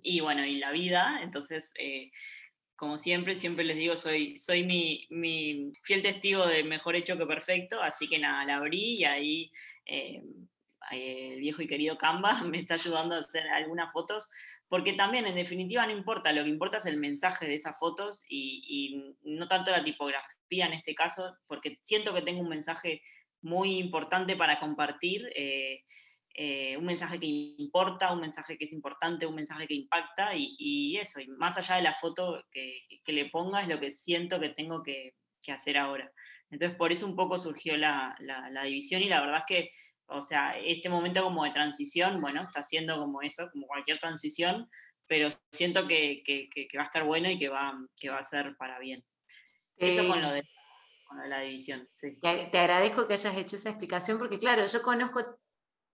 Y 0.00 0.20
bueno, 0.20 0.46
y 0.46 0.58
la 0.58 0.72
vida, 0.72 1.20
entonces... 1.22 1.72
Eh, 1.78 2.10
como 2.76 2.96
siempre, 2.96 3.36
siempre 3.36 3.62
les 3.62 3.76
digo, 3.76 3.94
soy, 3.94 4.38
soy 4.38 4.64
mi, 4.64 5.06
mi, 5.10 5.70
fiel 5.82 6.02
testigo 6.02 6.46
de 6.46 6.64
mejor 6.64 6.96
hecho 6.96 7.18
que 7.18 7.26
perfecto, 7.26 7.82
así 7.82 8.08
que 8.08 8.18
nada, 8.18 8.42
la 8.46 8.56
abrí 8.56 8.94
y 8.94 9.04
ahí 9.04 9.52
eh, 9.84 10.22
el 10.90 11.40
viejo 11.40 11.60
y 11.60 11.66
querido 11.66 11.98
Canva 11.98 12.42
me 12.44 12.58
está 12.58 12.74
ayudando 12.74 13.16
a 13.16 13.18
hacer 13.18 13.46
algunas 13.48 13.92
fotos, 13.92 14.30
porque 14.70 14.92
también 14.92 15.26
en 15.26 15.34
definitiva 15.34 15.84
no 15.84 15.92
importa, 15.92 16.32
lo 16.32 16.44
que 16.44 16.48
importa 16.48 16.78
es 16.78 16.86
el 16.86 16.96
mensaje 16.96 17.44
de 17.44 17.56
esas 17.56 17.76
fotos 17.76 18.24
y, 18.28 19.16
no 19.22 19.48
tanto 19.48 19.72
la 19.72 19.82
tipografía 19.82 20.66
en 20.66 20.72
este 20.72 20.94
caso, 20.94 21.36
porque 21.48 21.78
siento 21.82 22.14
que 22.14 22.22
tengo 22.22 22.40
un 22.40 22.48
mensaje 22.48 23.02
muy 23.42 23.78
importante 23.78 24.36
para 24.36 24.60
compartir. 24.60 25.28
Eh, 25.34 25.82
eh, 26.34 26.76
un 26.76 26.84
mensaje 26.84 27.18
que 27.18 27.26
importa, 27.26 28.12
un 28.12 28.20
mensaje 28.20 28.56
que 28.56 28.64
es 28.64 28.72
importante, 28.72 29.26
un 29.26 29.34
mensaje 29.34 29.66
que 29.66 29.74
impacta 29.74 30.36
y, 30.36 30.96
eso, 30.96 31.20
y 31.20 31.26
más 31.26 31.58
allá 31.58 31.74
de 31.74 31.82
la 31.82 31.94
foto 31.94 32.46
que, 32.52 32.86
le 33.06 33.24
ponga 33.26 33.60
es 33.60 33.68
lo 33.68 33.80
que 33.80 33.90
siento 33.90 34.38
que 34.38 34.50
tengo 34.50 34.84
que, 34.84 35.16
hacer 35.48 35.78
ahora. 35.78 36.12
Entonces 36.48 36.76
por 36.76 36.92
eso 36.92 37.06
un 37.06 37.16
poco 37.16 37.36
surgió 37.36 37.76
la, 37.76 38.16
división 38.62 39.02
y 39.02 39.08
la 39.08 39.20
verdad 39.20 39.38
es 39.38 39.44
que, 39.48 39.70
o 40.10 40.20
sea, 40.22 40.58
este 40.58 40.88
momento 40.88 41.22
como 41.22 41.44
de 41.44 41.50
transición, 41.50 42.20
bueno, 42.20 42.42
está 42.42 42.62
siendo 42.62 42.98
como 42.98 43.22
eso, 43.22 43.48
como 43.52 43.66
cualquier 43.66 43.98
transición, 43.98 44.68
pero 45.06 45.28
siento 45.52 45.86
que, 45.86 46.22
va 46.76 46.82
a 46.82 46.86
estar 46.86 47.04
bueno 47.04 47.30
y 47.30 47.38
que 47.38 47.48
va, 47.48 47.74
que 47.98 48.10
va 48.10 48.18
a 48.18 48.22
ser 48.22 48.56
para 48.56 48.78
bien. 48.78 49.04
Eso 49.76 50.06
con 50.06 50.20
lo 50.20 50.32
de 50.32 50.44
la 51.26 51.40
división. 51.40 51.88
Te, 51.98 52.12
te, 52.12 52.58
agradezco 52.58 53.06
que 53.08 53.14
hayas 53.14 53.36
hecho 53.36 53.56
esa 53.56 53.70
explicación 53.70 54.18
porque, 54.18 54.38
claro, 54.38 54.64
yo 54.66 54.82
conozco 54.82 55.40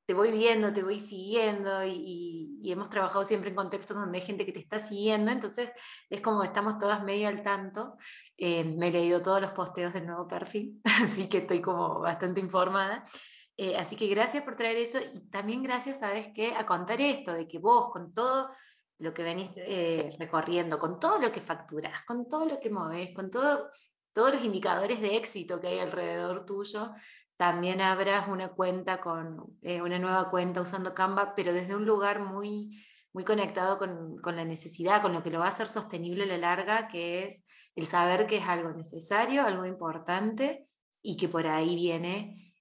te 0.07 0.15
voy 0.15 0.31
viendo, 0.31 0.73
te 0.73 0.85
voy 0.85 1.01
siguiendo 1.01 1.85
y, 1.85 2.61
hemos 2.71 2.89
trabajado 2.89 3.25
siempre 3.25 3.51
en 3.51 3.57
contextos 3.57 3.97
donde 3.97 4.19
hay 4.19 4.25
gente 4.25 4.45
que 4.45 4.53
te 4.53 4.59
está 4.59 4.79
siguiendo, 4.79 5.31
entonces 5.31 5.73
es 6.11 6.21
como 6.21 6.43
estamos 6.43 6.79
todas 6.79 7.03
medio 7.05 7.29
al 7.29 7.43
tanto. 7.43 7.97
Eh, 8.37 8.65
me 8.65 8.89
he 8.89 8.91
leído 8.91 9.23
todos 9.23 9.41
los 9.41 9.53
posteos 9.53 9.93
del 9.93 10.07
nuevo 10.07 10.27
perfil, 10.27 10.81
así 11.03 11.29
que 11.29 11.39
estoy 11.39 11.61
como 11.61 12.01
bastante 12.01 12.41
informada. 12.41 13.05
Eh, 13.57 13.77
así 13.77 13.97
que 13.97 14.07
gracias 14.09 14.45
por 14.45 14.57
traer 14.57 14.77
eso 14.77 14.99
y 15.13 15.31
también 15.31 15.63
gracias, 15.63 15.99
¿sabes 15.99 16.29
qué? 16.35 16.55
A 16.55 16.67
contar 16.67 17.01
esto, 17.01 17.33
de 17.33 17.49
que 17.49 17.59
vos 17.59 17.89
con 17.91 18.13
todo 18.13 18.51
lo 18.99 19.15
que 19.15 19.23
venís 19.23 19.51
eh, 19.57 20.15
recorriendo, 20.19 20.79
con 20.79 20.99
todo 21.01 21.19
lo 21.19 21.33
que 21.33 21.41
facturás, 21.41 22.03
con 22.05 22.29
todo 22.29 22.47
lo 22.47 22.61
que 22.61 22.71
movés, 22.71 23.13
con 23.15 23.31
todo 23.31 23.71
todos 24.17 24.33
los 24.33 24.45
indicadores 24.45 25.03
de 25.03 25.15
éxito 25.15 25.61
que 25.61 25.69
hay 25.69 25.79
alrededor 25.79 26.47
tuyo, 26.47 26.91
también 27.37 27.83
abras 27.83 28.29
una 28.29 28.49
cuenta 28.49 28.99
con 28.99 29.59
eh, 29.61 29.83
una 29.83 29.99
nueva 29.99 30.31
cuenta 30.31 30.63
usando 30.63 30.95
Canva, 30.95 31.35
pero 31.35 31.53
desde 31.53 31.77
un 31.77 31.85
lugar 31.85 32.21
muy, 32.21 32.83
muy 33.13 33.25
conectado 33.25 33.79
con, 33.79 34.23
la 34.25 34.45
necesidad, 34.47 35.03
con 35.03 35.13
lo 35.13 35.23
que 35.23 35.31
lo 35.31 35.41
va 35.41 35.45
a 35.45 35.49
hacer 35.49 35.69
sostenible 35.69 36.23
a 36.23 36.29
la 36.29 36.39
larga, 36.39 36.89
que 36.89 37.25
es 37.25 37.45
el 37.75 37.85
saber 37.85 38.27
que 38.27 38.39
es 38.39 38.49
algo 38.49 38.71
necesario, 38.71 39.45
algo 39.45 39.67
importante 39.67 40.67
y 41.03 41.19
que 41.19 41.29
por 41.29 41.47
ahí 41.47 41.75
viene 41.75 42.55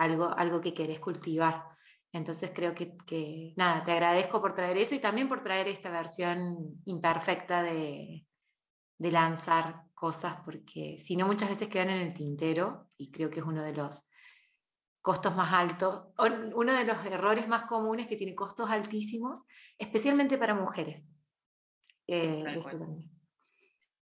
algo, 0.00 0.36
algo 0.36 0.60
que 0.60 0.74
querés 0.74 0.98
cultivar. 0.98 1.64
Entonces 2.12 2.50
creo 2.54 2.74
que, 2.74 2.96
que, 3.06 3.52
nada, 3.56 3.84
te 3.84 3.92
agradezco 3.92 4.40
por 4.40 4.54
traer 4.54 4.76
eso 4.78 4.94
y 4.94 4.98
también 4.98 5.28
por 5.28 5.42
traer 5.42 5.68
esta 5.68 5.90
versión 5.90 6.80
imperfecta 6.86 7.62
de, 7.62 8.26
de 8.98 9.12
lanzar 9.12 9.82
cosas, 9.94 10.38
porque 10.44 10.96
si 10.98 11.16
no 11.16 11.26
muchas 11.26 11.50
veces 11.50 11.68
quedan 11.68 11.90
en 11.90 12.00
el 12.00 12.14
tintero 12.14 12.88
y 12.96 13.10
creo 13.10 13.30
que 13.30 13.40
es 13.40 13.46
uno 13.46 13.62
de 13.62 13.74
los 13.74 14.02
costos 15.02 15.36
más 15.36 15.52
altos, 15.52 16.08
uno 16.54 16.74
de 16.74 16.84
los 16.84 17.04
errores 17.04 17.46
más 17.46 17.64
comunes 17.64 18.08
que 18.08 18.16
tiene 18.16 18.34
costos 18.34 18.70
altísimos, 18.70 19.44
especialmente 19.78 20.38
para 20.38 20.54
mujeres. 20.54 21.12
Eh, 22.06 22.42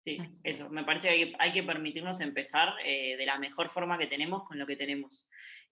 sí, 0.04 0.18
eso, 0.44 0.70
me 0.70 0.84
parece 0.84 1.08
que 1.08 1.36
hay 1.38 1.52
que, 1.52 1.62
permitirnos 1.62 2.20
empezar 2.20 2.74
eh, 2.84 3.16
de 3.16 3.26
la 3.26 3.38
mejor 3.38 3.68
forma 3.68 3.98
que 3.98 4.06
tenemos 4.06 4.44
con 4.44 4.58
lo 4.58 4.66
que 4.66 4.76
tenemos. 4.76 5.28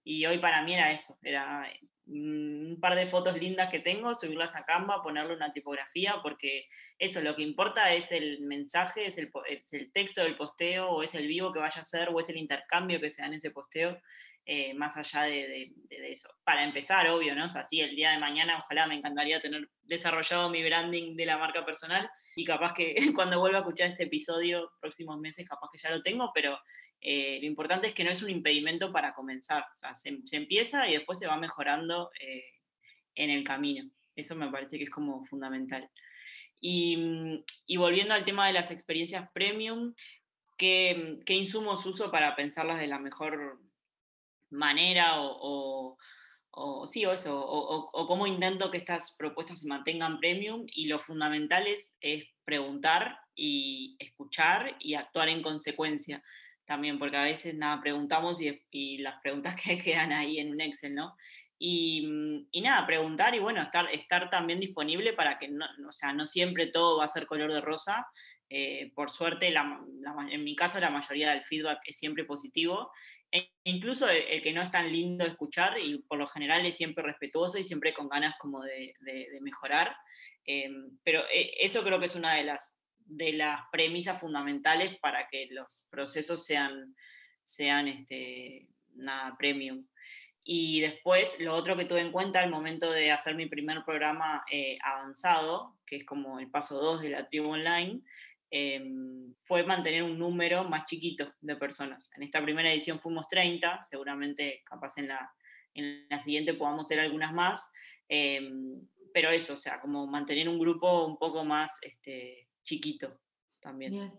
Y 0.07 0.25
hoy 0.25 0.37
para 0.37 0.61
mí 0.63 0.73
era 0.73 0.91
eso, 0.91 1.17
era 1.21 1.69
Mm, 2.07 2.71
un 2.71 2.79
par 2.79 2.95
de 2.95 3.05
fotos 3.05 3.37
lindas 3.37 3.69
que 3.69 3.79
tengo, 3.79 4.15
subirlas 4.15 4.55
a 4.55 4.63
Canva, 4.63 5.03
ponerle 5.03 5.35
una 5.35 5.51
tipografía, 5.51 6.21
porque 6.23 6.69
eso, 6.97 7.21
lo 7.21 7.35
que 7.35 7.43
importa 7.43 7.93
es 7.93 8.11
el 8.13 8.39
mensaje, 8.41 9.05
es 9.05 9.17
el, 9.17 9.29
es 9.49 9.73
el 9.73 9.91
texto 9.91 10.21
del 10.23 10.37
posteo, 10.37 10.89
o 10.89 11.03
es 11.03 11.15
el 11.15 11.27
vivo 11.27 11.51
que 11.51 11.59
vaya 11.59 11.81
a 11.81 11.83
ser, 11.83 12.09
o 12.09 12.19
es 12.19 12.29
el 12.29 12.37
intercambio 12.37 13.01
que 13.01 13.11
se 13.11 13.21
da 13.21 13.27
en 13.27 13.33
ese 13.33 13.51
posteo. 13.51 14.01
Eh, 14.49 14.73
más 14.75 14.95
allá 14.95 15.23
de, 15.23 15.73
eso. 15.89 16.29
Para 16.45 16.63
empezar, 16.63 17.09
obvio, 17.09 17.35
¿no? 17.35 17.47
O 17.47 17.49
sea, 17.49 17.65
sí, 17.65 17.81
el 17.81 17.97
día 17.97 18.11
de 18.11 18.17
mañana 18.17 18.57
ojalá 18.57 18.87
me 18.87 18.95
encantaría 18.95 19.41
tener 19.41 19.69
desarrollado 19.83 20.49
mi 20.49 20.63
branding 20.63 21.17
de 21.17 21.25
la 21.25 21.37
marca 21.37 21.65
personal 21.65 22.09
y 22.33 22.45
capaz 22.45 22.73
que 22.73 22.95
cuando 23.13 23.41
vuelva 23.41 23.57
a 23.57 23.61
escuchar 23.61 23.87
este 23.87 24.03
episodio, 24.03 24.71
próximos 24.79 25.19
meses, 25.19 25.45
capaz 25.45 25.67
que 25.69 25.77
ya 25.77 25.89
lo 25.89 26.01
tengo, 26.01 26.31
pero 26.33 26.57
eh, 27.01 27.39
lo 27.41 27.45
importante 27.45 27.87
es 27.87 27.93
que 27.93 28.05
no 28.05 28.09
es 28.09 28.21
un 28.21 28.29
impedimento 28.29 28.89
para 28.93 29.13
comenzar. 29.13 29.63
O 29.63 29.79
sea, 29.79 29.93
se, 29.93 30.17
empieza 30.31 30.87
y 30.87 30.93
después 30.93 31.19
se 31.19 31.27
va 31.27 31.35
mejorando 31.35 32.09
eh, 32.21 32.45
en 33.15 33.29
el 33.31 33.43
camino. 33.43 33.91
Eso 34.15 34.33
me 34.37 34.49
parece 34.49 34.77
que 34.77 34.85
es 34.85 34.89
como 34.89 35.25
fundamental. 35.25 35.89
Y, 36.61 37.43
y 37.65 37.75
volviendo 37.75 38.13
al 38.13 38.23
tema 38.23 38.47
de 38.47 38.53
las 38.53 38.71
experiencias 38.71 39.29
premium, 39.33 39.93
¿qué, 40.55 41.19
¿qué 41.25 41.33
insumos 41.33 41.85
uso 41.85 42.11
para 42.11 42.33
pensarlas 42.37 42.79
de 42.79 42.87
la 42.87 42.99
mejor 42.99 43.66
manera 44.49 45.15
o, 45.17 45.97
sí, 46.85 47.05
o 47.05 47.13
eso, 47.13 47.39
o, 47.39 48.07
cómo 48.07 48.25
intento 48.27 48.71
que 48.71 48.77
estas 48.77 49.15
propuestas 49.17 49.61
se 49.61 49.67
mantengan 49.67 50.19
premium 50.19 50.65
y 50.67 50.87
lo 50.87 50.99
fundamental 50.99 51.67
es, 51.67 51.97
preguntar 52.45 53.19
y 53.35 53.97
escuchar 53.99 54.77
y 54.79 54.93
actuar 54.93 55.27
en 55.27 55.41
consecuencia 55.41 56.23
también, 56.65 56.97
porque 56.97 57.17
a 57.17 57.23
veces 57.23 57.55
nada, 57.55 57.79
preguntamos 57.81 58.39
y, 58.41 58.97
las 58.99 59.19
preguntas 59.21 59.55
que 59.61 59.77
quedan 59.77 60.11
ahí 60.13 60.39
en 60.39 60.51
un 60.51 60.61
Excel, 60.61 60.95
¿no? 60.95 61.15
Y, 61.59 62.07
nada, 62.61 62.85
preguntar 62.85 63.33
y 63.35 63.39
bueno, 63.39 63.61
estar, 63.61 63.89
estar 63.91 64.29
también 64.29 64.59
disponible 64.59 65.13
para 65.13 65.39
que 65.39 65.47
no, 65.47 65.65
o 65.87 65.91
sea, 65.91 66.13
no 66.13 66.27
siempre 66.27 66.67
todo 66.67 66.99
va 66.99 67.05
a 67.05 67.09
ser 67.09 67.25
color 67.25 67.51
de 67.51 67.61
rosa. 67.61 68.05
Eh, 68.49 68.91
por 68.95 69.11
suerte, 69.11 69.53
en 70.31 70.43
mi 70.43 70.55
caso, 70.55 70.79
la 70.79 70.89
mayoría 70.89 71.31
del 71.31 71.45
feedback 71.45 71.79
es 71.85 71.97
siempre 71.97 72.25
positivo 72.25 72.91
e 73.31 73.51
incluso 73.65 74.07
el, 74.09 74.41
que 74.41 74.53
no 74.53 74.61
es 74.61 74.71
tan 74.71 74.91
lindo 74.91 75.25
escuchar 75.25 75.77
y 75.79 75.99
por 75.99 76.17
lo 76.17 76.27
general 76.27 76.65
es 76.65 76.77
siempre 76.77 77.03
respetuoso 77.03 77.57
y 77.57 77.63
siempre 77.63 77.93
con 77.93 78.09
ganas 78.09 78.35
como 78.39 78.63
de, 78.63 78.95
mejorar. 79.41 79.95
Em, 80.45 80.97
pero 81.03 81.23
eh, 81.33 81.51
eso 81.59 81.83
creo 81.83 81.99
que 81.99 82.05
es 82.05 82.15
una 82.15 82.35
de 82.35 82.43
las, 82.43 82.79
de 82.99 83.33
las 83.33 83.61
premisas 83.71 84.19
fundamentales 84.19 84.97
para 84.99 85.27
que 85.27 85.47
los 85.51 85.87
procesos 85.91 86.45
sean, 86.45 86.95
sean 87.43 87.87
este, 87.87 88.67
nada, 88.95 89.35
premium. 89.37 89.85
Y 90.49 90.79
después, 90.79 91.41
lo 91.41 91.53
otro 91.53 91.75
que 91.75 91.83
tuve 91.83 91.99
en 91.99 92.13
cuenta 92.13 92.39
al 92.39 92.49
momento 92.49 92.89
de 92.89 93.11
hacer 93.11 93.35
mi 93.35 93.47
primer 93.47 93.83
programa 93.83 94.45
eh, 94.49 94.77
avanzado, 94.81 95.75
que 95.85 95.97
es 95.97 96.05
como 96.05 96.39
el 96.39 96.49
paso 96.49 96.79
2 96.79 97.01
de 97.01 97.09
la 97.09 97.25
tribu 97.25 97.49
online, 97.49 98.01
Em, 98.49 99.33
fue 99.41 99.63
mantener 99.63 100.03
un 100.03 100.17
número 100.17 100.63
más 100.63 100.85
chiquito 100.85 101.33
de 101.41 101.55
personas. 101.57 102.09
En 102.15 102.23
esta 102.23 102.41
primera 102.41 102.71
edición 102.71 102.99
fuimos 102.99 103.27
30, 103.27 103.83
seguramente 103.83 104.61
capaz 104.65 104.97
en 104.97 105.09
la, 105.09 105.33
en 105.73 106.07
la 106.09 106.19
siguiente 106.21 106.53
podamos 106.53 106.87
ser 106.87 106.99
algunas 106.99 107.33
más, 107.33 107.69
em, 108.07 108.87
pero 109.13 109.29
eso, 109.29 109.55
o 109.55 109.57
sea, 109.57 109.81
como 109.81 110.07
mantener 110.07 110.47
un 110.47 110.59
grupo 110.59 111.05
un 111.05 111.17
poco 111.17 111.43
más 111.43 111.79
este, 111.81 112.47
chiquito 112.63 113.19
también. 113.59 114.13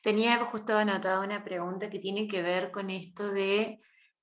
Tenía 0.00 0.38
justo 0.44 0.74
anotado 0.76 1.22
una 1.22 1.44
pregunta 1.44 1.90
que 1.90 1.98
tiene 1.98 2.28
que 2.28 2.42
ver 2.42 2.70
con 2.70 2.90
esto 2.90 3.30
de... 3.30 3.80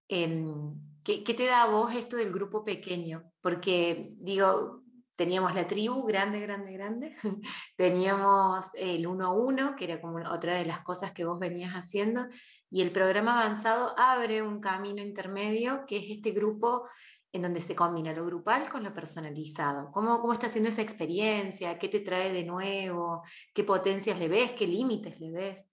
Em, 0.08 0.74
¿Qué, 1.04 1.24
¿Qué, 1.24 1.34
te 1.34 1.46
da 1.46 1.63
a 1.63 1.68
vos 1.68 1.94
esto 1.94 2.16
del 2.16 2.32
grupo 2.32 2.63
pequeño? 2.63 3.30
Porque 3.42 4.13
digo, 4.20 4.83
teníamos 5.15 5.54
la 5.56 5.67
tribu 5.67 6.04
grande, 6.04 6.39
grande, 6.39 6.73
grande, 6.73 7.15
teníamos 7.78 8.65
el 8.73 9.06
1-1, 9.06 9.76
que 9.76 9.86
era 9.86 10.02
como 10.02 10.17
otra 10.30 10.56
de 10.56 10.65
las 10.65 10.82
cosas 10.82 11.12
que 11.12 11.26
vos 11.26 11.39
venías 11.39 11.73
haciendo, 11.73 12.28
y 12.69 12.82
el 12.82 12.91
programa 12.91 13.39
avanzado 13.39 13.93
abre 13.97 14.41
un 14.41 14.60
camino 14.60 15.02
intermedio, 15.02 15.86
que 15.86 15.97
es 15.97 16.06
este 16.10 16.32
grupo 16.32 16.88
en 17.32 17.41
donde 17.41 17.62
se 17.62 17.76
combina 17.76 18.13
lo 18.13 18.26
grupal 18.26 18.69
con 18.69 18.84
lo 18.84 18.93
personalizado. 18.93 19.91
¿Cómo, 19.91 20.21
cómo 20.21 20.34
está 20.34 20.47
haciendo 20.47 20.69
esa 20.69 20.84
experiencia? 20.84 21.80
¿Qué 21.80 21.89
te 21.89 21.99
trae 21.99 22.32
de 22.32 22.43
nuevo? 22.43 23.23
¿Qué 23.54 23.63
potencias 23.63 24.19
le 24.19 24.28
ves? 24.28 24.52
¿Qué 24.52 24.67
límites 24.67 25.19
le 25.19 25.32
ves? 25.32 25.69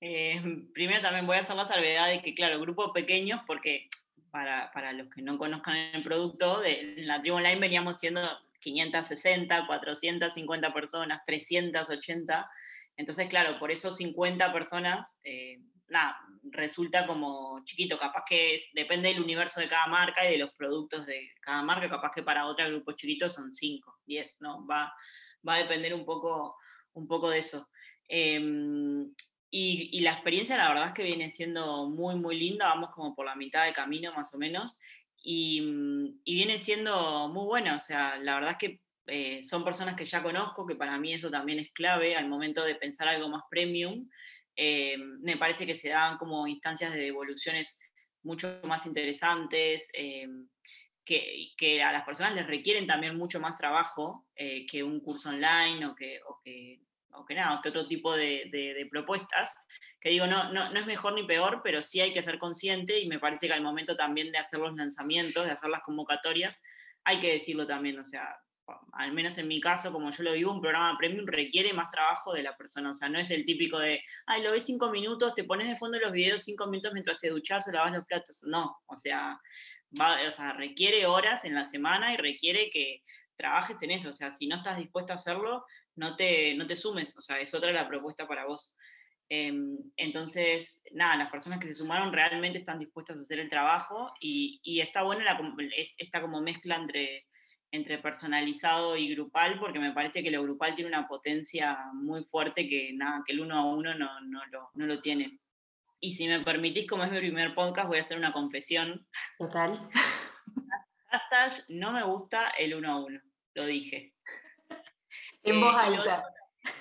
Eh, 0.00 0.42
primero 0.72 1.02
también 1.02 1.26
voy 1.26 1.36
a 1.36 1.40
hacer 1.40 1.56
la 1.56 1.66
salvedad 1.66 2.08
de 2.08 2.22
que, 2.22 2.34
claro, 2.34 2.58
grupos 2.58 2.90
pequeños, 2.94 3.40
porque 3.46 3.88
para, 4.30 4.70
para, 4.72 4.92
los 4.92 5.08
que 5.08 5.22
no 5.22 5.38
conozcan 5.38 5.76
el 5.76 6.02
producto, 6.02 6.60
de, 6.60 6.94
en 6.98 7.06
la 7.06 7.20
tribu 7.20 7.36
online 7.36 7.60
veníamos 7.60 7.98
siendo 7.98 8.22
560, 8.60 9.66
450 9.66 10.72
personas, 10.72 11.24
380. 11.24 12.50
Entonces, 12.96 13.28
claro, 13.28 13.58
por 13.58 13.70
esos 13.70 13.96
50 13.96 14.52
personas, 14.52 15.18
eh, 15.24 15.60
nada, 15.88 16.18
resulta 16.44 17.06
como 17.06 17.62
chiquito. 17.64 17.98
Capaz 17.98 18.24
que 18.28 18.58
depende 18.74 19.08
del 19.08 19.22
universo 19.22 19.60
de 19.60 19.68
cada 19.68 19.86
marca 19.86 20.26
y 20.28 20.32
de 20.32 20.38
los 20.38 20.52
productos 20.52 21.06
de 21.06 21.30
cada 21.40 21.62
marca. 21.62 21.88
Capaz 21.88 22.10
que 22.14 22.22
para 22.22 22.46
otro 22.46 22.66
grupo 22.68 22.92
chiquito 22.92 23.28
son 23.28 23.52
5, 23.52 24.00
10, 24.06 24.40
¿no? 24.40 24.66
Va, 24.66 24.92
va 25.46 25.54
a 25.54 25.58
depender 25.58 25.94
un 25.94 26.04
poco, 26.04 26.56
un 26.92 27.06
poco 27.06 27.30
de 27.30 27.38
eso. 27.38 27.68
Em, 28.08 29.14
y, 29.50 30.00
la 30.00 30.12
experiencia 30.12 30.56
la 30.56 30.68
verdad 30.68 30.88
es 30.88 30.94
que 30.94 31.02
viene 31.02 31.30
siendo 31.30 31.88
muy, 31.88 32.14
muy 32.16 32.38
linda, 32.38 32.68
vamos 32.68 32.90
como 32.94 33.14
por 33.14 33.26
la 33.26 33.34
mitad 33.34 33.64
de 33.64 33.72
camino 33.72 34.12
más 34.12 34.32
o 34.34 34.38
menos, 34.38 34.78
y, 35.22 35.60
mm, 35.60 36.22
viene 36.24 36.58
siendo 36.58 37.28
muy 37.28 37.44
buena, 37.44 37.76
o 37.76 37.80
sea, 37.80 38.16
la 38.18 38.34
verdad 38.34 38.52
es 38.52 38.58
que 38.58 38.80
eh, 39.06 39.42
son 39.42 39.64
personas 39.64 39.96
que 39.96 40.04
ya 40.04 40.22
conozco, 40.22 40.66
que 40.66 40.76
para 40.76 40.98
mí 40.98 41.12
eso 41.12 41.30
también 41.30 41.58
es 41.58 41.72
clave 41.72 42.14
al 42.14 42.28
momento 42.28 42.62
de 42.64 42.76
pensar 42.76 43.08
algo 43.08 43.28
más 43.28 43.42
premium, 43.50 44.08
eh, 44.56 44.96
me 44.98 45.36
parece 45.36 45.66
que 45.66 45.74
se 45.74 45.88
dan 45.88 46.16
como 46.18 46.46
instancias 46.46 46.92
de 46.92 47.00
devoluciones 47.00 47.80
mucho 48.22 48.60
más 48.64 48.86
interesantes, 48.86 49.88
eh, 49.94 50.28
que, 51.04 51.52
que, 51.56 51.82
a 51.82 51.92
las 51.92 52.04
personas 52.04 52.34
les 52.36 52.46
requieren 52.46 52.86
también 52.86 53.16
mucho 53.16 53.40
más 53.40 53.56
trabajo 53.56 54.28
que 54.36 54.82
un 54.84 55.00
curso 55.00 55.30
online 55.30 55.86
o 55.86 55.94
que, 55.94 56.20
o 56.28 56.38
que 56.44 56.82
o 57.12 57.24
que 57.24 57.34
nada, 57.34 57.60
que 57.62 57.70
otro 57.70 57.86
tipo 57.86 58.16
de, 58.16 58.88
propuestas, 58.90 59.54
que 60.00 60.10
digo, 60.10 60.26
no, 60.26 60.52
no, 60.52 60.70
no, 60.70 60.80
es 60.80 60.86
mejor 60.86 61.14
ni 61.14 61.24
peor, 61.24 61.60
pero 61.62 61.82
sí 61.82 62.00
hay 62.00 62.12
que 62.12 62.22
ser 62.22 62.38
consciente 62.38 63.00
y 63.00 63.08
me 63.08 63.18
parece 63.18 63.46
que 63.46 63.52
al 63.52 63.62
momento 63.62 63.96
también 63.96 64.32
de 64.32 64.38
hacer 64.38 64.60
los 64.60 64.74
lanzamientos, 64.74 65.46
de 65.46 65.52
hacer 65.52 65.70
las 65.70 65.82
convocatorias, 65.82 66.62
hay 67.04 67.18
que 67.18 67.32
decirlo 67.32 67.66
también, 67.66 67.98
o 67.98 68.04
sea, 68.04 68.36
al 68.92 69.12
menos 69.12 69.36
en 69.38 69.48
mi 69.48 69.60
caso, 69.60 69.92
como 69.92 70.10
yo 70.10 70.22
lo 70.22 70.32
vivo, 70.32 70.52
un 70.52 70.60
programa 70.60 70.96
premium 70.98 71.26
requiere 71.26 71.72
más 71.72 71.90
trabajo 71.90 72.32
de 72.32 72.42
la 72.42 72.56
persona, 72.56 72.90
o 72.90 72.94
sea, 72.94 73.08
no 73.08 73.18
es 73.18 73.30
el 73.30 73.44
típico 73.44 73.78
de, 73.78 74.02
ay, 74.26 74.42
lo 74.42 74.52
ves 74.52 74.64
cinco 74.64 74.90
minutos, 74.90 75.34
te 75.34 75.44
pones 75.44 75.68
de 75.68 75.76
fondo 75.76 75.98
los 75.98 76.12
videos 76.12 76.42
cinco 76.42 76.66
minutos 76.66 76.92
mientras 76.92 77.18
te 77.18 77.30
duchas 77.30 77.66
o 77.66 77.72
lavas 77.72 77.92
los 77.92 78.04
platos, 78.06 78.40
no, 78.44 78.78
o 78.86 78.96
sea, 78.96 79.40
va, 79.98 80.18
o 80.26 80.30
sea, 80.30 80.52
requiere 80.52 81.06
horas 81.06 81.44
en 81.44 81.54
la 81.54 81.64
semana 81.64 82.14
y 82.14 82.16
requiere 82.16 82.70
que 82.70 83.02
trabajes 83.36 83.82
en 83.82 83.90
eso, 83.90 84.10
o 84.10 84.12
sea, 84.12 84.30
si 84.30 84.46
no 84.46 84.56
estás 84.56 84.76
dispuesto 84.76 85.12
a 85.12 85.16
hacerlo, 85.16 85.64
no 85.96 86.16
te, 86.16 86.54
no 86.54 86.66
te 86.66 86.76
sumes, 86.76 87.16
o 87.16 87.20
sea, 87.20 87.40
es 87.40 87.54
otra 87.54 87.72
la 87.72 87.88
propuesta 87.88 88.26
para 88.26 88.46
vos. 88.46 88.74
Em, 89.28 89.76
entonces, 89.96 90.82
nada, 90.92 91.16
las 91.16 91.30
personas 91.30 91.60
que 91.60 91.68
se 91.68 91.74
sumaron 91.74 92.12
realmente 92.12 92.58
están 92.58 92.78
dispuestas 92.78 93.16
a 93.16 93.20
hacer 93.20 93.38
el 93.38 93.48
trabajo 93.48 94.12
y, 94.20 94.60
y 94.64 94.80
está 94.80 95.04
buena 95.04 95.22
la, 95.22 95.40
esta 95.98 96.20
como 96.20 96.40
mezcla 96.40 96.76
entre, 96.76 97.28
entre 97.70 97.98
personalizado 97.98 98.96
y 98.96 99.14
grupal, 99.14 99.58
porque 99.60 99.78
me 99.78 99.92
parece 99.92 100.22
que 100.22 100.30
lo 100.30 100.42
grupal 100.42 100.74
tiene 100.74 100.88
una 100.88 101.06
potencia 101.06 101.78
muy 101.94 102.24
fuerte 102.24 102.68
que, 102.68 102.92
nada, 102.94 103.22
que 103.24 103.32
el 103.32 103.40
uno 103.40 103.56
a 103.56 103.64
uno 103.64 103.94
no, 103.94 104.20
no, 104.22 104.44
lo, 104.46 104.70
no 104.74 104.86
lo 104.86 105.00
tiene. 105.00 105.38
Y 106.00 106.12
si 106.12 106.26
me 106.26 106.40
permitís, 106.40 106.88
como 106.88 107.04
es 107.04 107.12
mi 107.12 107.18
primer 107.18 107.54
podcast, 107.54 107.86
voy 107.86 107.98
a 107.98 108.00
hacer 108.00 108.16
una 108.16 108.32
confesión. 108.32 109.06
Total. 109.38 109.78
No 111.68 111.92
me 111.92 112.02
gusta 112.04 112.50
el 112.58 112.74
uno 112.74 112.92
a 112.92 113.04
uno, 113.04 113.20
lo 113.54 113.66
dije. 113.66 114.14
En 115.42 115.60
voz 115.60 115.74
eh, 115.74 115.78
alta. 115.78 116.24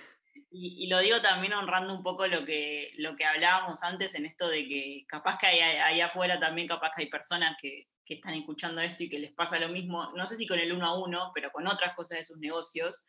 Y, 0.52 0.88
lo 0.88 0.98
digo 1.00 1.22
también 1.22 1.54
honrando 1.54 1.94
un 1.94 2.02
poco 2.02 2.26
lo 2.26 2.44
que, 2.44 2.92
lo 2.98 3.16
que 3.16 3.24
hablábamos 3.24 3.84
antes 3.84 4.16
en 4.16 4.26
esto 4.26 4.50
de 4.50 4.68
que 4.68 5.06
capaz 5.08 5.38
que 5.38 5.46
hay, 5.46 5.60
ahí 5.60 6.02
afuera 6.02 6.40
también, 6.40 6.68
capaz 6.68 6.90
que 6.96 7.04
hay 7.04 7.10
personas 7.10 7.56
que, 7.62 7.88
que, 8.04 8.16
están 8.16 8.34
escuchando 8.34 8.82
esto 8.82 9.04
y 9.04 9.10
que 9.10 9.20
les 9.20 9.32
pasa 9.32 9.60
lo 9.60 9.70
mismo, 9.70 10.12
no 10.16 10.26
sé 10.26 10.38
si 10.38 10.48
con 10.48 10.58
el 10.58 10.74
uno 10.74 10.88
a 10.88 10.98
uno, 11.00 11.32
pero 11.36 11.52
con 11.52 11.68
otras 11.68 11.94
cosas 11.96 12.18
de 12.18 12.24
sus 12.24 12.40
negocios. 12.40 13.06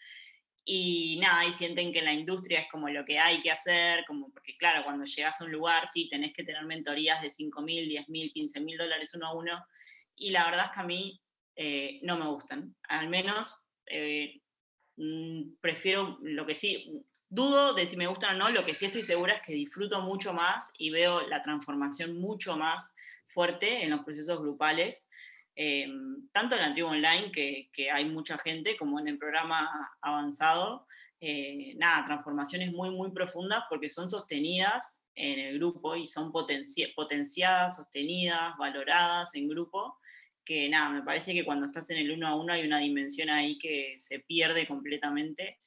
Y 0.64 1.18
nada, 1.20 1.46
y 1.46 1.52
sienten 1.52 1.92
que 1.92 2.02
la 2.02 2.12
industria 2.12 2.60
es 2.60 2.70
como 2.70 2.88
lo 2.88 3.04
que 3.04 3.18
hay 3.18 3.40
que 3.40 3.50
hacer, 3.50 4.04
como 4.06 4.30
porque 4.30 4.56
claro, 4.56 4.84
cuando 4.84 5.04
llegas 5.04 5.40
a 5.40 5.44
un 5.44 5.52
lugar, 5.52 5.88
sí, 5.90 6.08
tenés 6.08 6.32
que 6.32 6.44
tener 6.44 6.64
mentorías 6.64 7.22
de 7.22 7.30
5 7.30 7.62
mil, 7.62 7.88
10 7.88 8.08
mil, 8.08 8.30
15 8.32 8.60
mil 8.60 8.78
dólares 8.78 9.14
uno 9.14 9.28
a 9.28 9.34
uno. 9.34 9.64
Y 10.14 10.30
la 10.30 10.44
verdad 10.44 10.66
es 10.66 10.72
que 10.72 10.80
a 10.80 10.84
mí 10.84 11.20
eh, 11.56 12.00
no 12.02 12.18
me 12.18 12.28
gustan. 12.28 12.76
Al 12.88 13.08
menos 13.08 13.68
eh, 13.86 14.39
mm, 15.00 15.56
prefiero 15.60 16.18
lo 16.22 16.46
que 16.46 16.54
sí, 16.54 17.02
dudo 17.30 17.74
de 17.74 17.86
si 17.86 17.96
me 17.96 18.08
gustan 18.08 18.36
o 18.36 18.38
no, 18.38 18.50
lo 18.50 18.64
que 18.64 18.74
sí 18.74 18.86
estoy 18.86 19.02
segura 19.02 19.34
es 19.34 19.42
que 19.42 19.52
disfruto 19.52 20.00
mucho 20.00 20.32
más 20.32 20.72
y 20.76 20.90
veo 20.90 21.26
la 21.28 21.40
transformación 21.42 22.20
mucho 22.20 22.56
más 22.56 22.94
fuerte 23.26 23.84
en 23.84 23.90
los 23.90 24.00
procesos 24.04 24.40
grupales, 24.40 25.08
eh, 25.54 25.88
tanto 26.32 26.56
en 26.56 26.62
la 26.62 26.72
tribu 26.72 26.88
online, 26.88 27.30
que, 27.30 27.90
hay 27.90 28.04
mucha 28.04 28.36
gente, 28.38 28.76
como 28.76 28.98
en 28.98 29.08
el 29.08 29.18
programa 29.18 29.68
avanzado. 30.00 30.86
Eh, 31.22 31.74
nada, 31.76 32.04
transformaciones 32.06 32.72
muy, 32.72 32.90
muy 32.90 33.12
profundas 33.12 33.64
porque 33.68 33.90
son 33.90 34.08
sostenidas 34.08 35.02
en 35.14 35.38
el 35.38 35.58
grupo 35.58 35.94
y 35.94 36.06
son 36.06 36.32
potenciadas, 36.32 37.76
sostenidas, 37.76 38.56
valoradas 38.58 39.34
en 39.34 39.48
grupo 39.48 39.98
que 40.50 40.68
nada, 40.68 40.90
me 40.90 41.02
parece 41.02 41.32
que 41.32 41.44
cuando 41.44 41.66
estás 41.66 41.90
en 41.90 41.98
el 41.98 42.10
uno 42.10 42.26
a 42.26 42.34
uno 42.34 42.52
hay 42.52 42.66
una 42.66 42.80
dimensión 42.80 43.30
ahí 43.30 43.56
que 43.58 43.94
se 43.98 44.18
pierde 44.18 44.66
completamente 44.66 45.60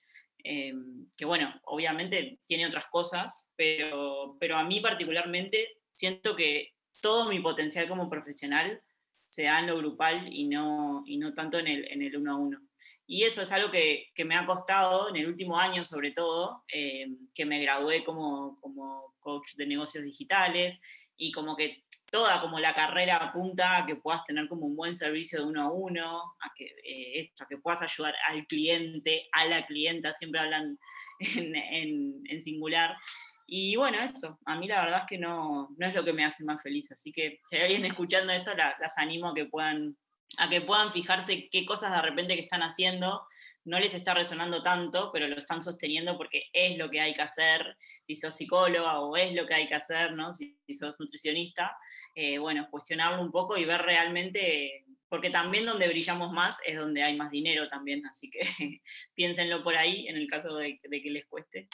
Em, 0.43 1.07
que 1.15 1.23
bueno, 1.23 1.53
obviamente 1.63 2.39
tiene 2.45 2.67
otras 2.67 2.85
cosas, 2.91 3.49
pero, 3.55 4.35
pero 4.39 4.57
a 4.57 4.63
mí 4.65 4.81
particularmente 4.81 5.77
siento 5.93 6.35
que 6.35 6.73
todo 7.01 7.29
mi 7.29 7.39
potencial 7.39 7.87
como 7.87 8.09
profesional 8.09 8.81
se 9.29 9.43
da 9.43 9.59
en 9.59 9.67
lo 9.67 9.77
grupal 9.77 10.31
y 10.31 10.47
no, 10.47 11.03
y 11.05 11.17
no 11.17 11.33
tanto 11.33 11.59
en 11.59 11.67
el, 11.67 11.89
en 11.89 12.01
el 12.01 12.17
uno 12.17 12.33
a 12.33 12.35
uno. 12.35 12.59
Y 13.07 13.23
eso 13.23 13.41
es 13.41 13.51
algo 13.53 13.71
que, 13.71 14.07
que 14.13 14.25
me 14.25 14.35
ha 14.35 14.45
costado 14.45 15.09
en 15.09 15.15
el 15.15 15.27
último 15.27 15.57
año, 15.57 15.85
sobre 15.85 16.11
todo, 16.11 16.63
em, 16.67 17.17
que 17.33 17.45
me 17.45 17.61
gradué 17.61 18.03
como, 18.03 18.59
como 18.59 19.15
coach 19.19 19.55
de 19.55 19.65
negocios 19.65 20.03
digitales 20.03 20.79
y 21.15 21.31
como 21.31 21.55
que 21.55 21.85
toda 22.13 22.39
como 22.41 22.59
la 22.59 22.75
carrera 22.75 23.17
apunta 23.17 23.77
a 23.77 23.85
que 23.87 23.95
puedas 23.95 24.23
tener 24.23 24.47
como 24.47 24.67
un 24.67 24.75
buen 24.75 24.95
servicio 24.95 25.39
de 25.39 25.45
uno 25.45 25.63
a 25.63 25.71
uno, 25.71 26.21
a 26.41 26.51
que, 26.55 26.65
eh, 26.65 27.19
esto, 27.19 27.43
a 27.43 27.47
que 27.47 27.57
puedas 27.57 27.81
ayudar 27.81 28.13
al 28.29 28.45
cliente, 28.45 29.27
a 29.31 29.45
la 29.45 29.65
clienta, 29.65 30.13
siempre 30.13 30.39
hablan 30.39 30.77
en, 31.19 32.41
singular. 32.43 32.95
Y 33.47 33.75
bueno, 33.77 33.99
eso, 33.99 34.39
a 34.45 34.59
mí 34.59 34.67
la 34.67 34.81
verdad 34.81 34.99
es 34.99 35.05
que 35.07 35.17
no, 35.17 35.69
no, 35.75 35.87
es 35.87 35.95
lo 35.95 36.05
que 36.05 36.13
me 36.13 36.23
hace 36.23 36.43
más 36.43 36.61
feliz, 36.61 36.91
así 36.91 37.11
que 37.11 37.39
si 37.49 37.55
hay 37.55 37.63
alguien 37.63 37.85
escuchando 37.85 38.31
esto, 38.31 38.53
las 38.53 38.97
animo 38.99 39.29
a 39.29 39.33
que 39.33 39.45
puedan 39.45 39.97
a 40.37 40.49
que 40.49 40.61
puedan 40.61 40.91
fijarse 40.91 41.49
qué 41.49 41.65
cosas 41.65 41.91
de 41.91 42.01
repente 42.01 42.35
que 42.35 42.41
están 42.41 42.63
haciendo 42.63 43.27
no 43.65 43.79
les 43.79 43.93
está 43.93 44.13
resonando 44.13 44.61
tanto, 44.61 45.09
pero 45.13 45.27
lo 45.27 45.37
están 45.37 45.61
sosteniendo 45.61 46.17
porque 46.17 46.49
es 46.51 46.77
lo 46.77 46.89
que 46.89 46.99
hay 46.99 47.13
que 47.13 47.21
hacer, 47.21 47.77
si 48.03 48.15
sos 48.15 48.35
psicóloga 48.35 48.99
o 48.99 49.15
es 49.15 49.33
lo 49.33 49.45
que 49.47 49.53
hay 49.53 49.67
que 49.67 49.75
hacer, 49.75 50.13
¿no? 50.13 50.33
si, 50.33 50.57
sos 50.77 50.99
nutricionista, 50.99 51.75
eh, 52.15 52.37
bueno, 52.39 52.67
cuestionarlo 52.69 53.21
un 53.21 53.31
poco 53.31 53.57
y 53.57 53.65
ver 53.65 53.81
realmente, 53.81 54.85
porque 55.07 55.29
también 55.29 55.65
donde 55.65 55.87
brillamos 55.87 56.33
más 56.33 56.59
es 56.65 56.77
donde 56.77 57.03
hay 57.03 57.15
más 57.15 57.31
dinero 57.31 57.69
también, 57.69 58.05
así 58.05 58.29
que 58.29 58.41
piénsenlo 59.15 59.63
por 59.63 59.77
ahí 59.77 60.07
en 60.07 60.17
el 60.17 60.27
caso 60.27 60.55
de 60.57 60.79
que 60.81 61.09
les 61.09 61.25
cueste. 61.27 61.69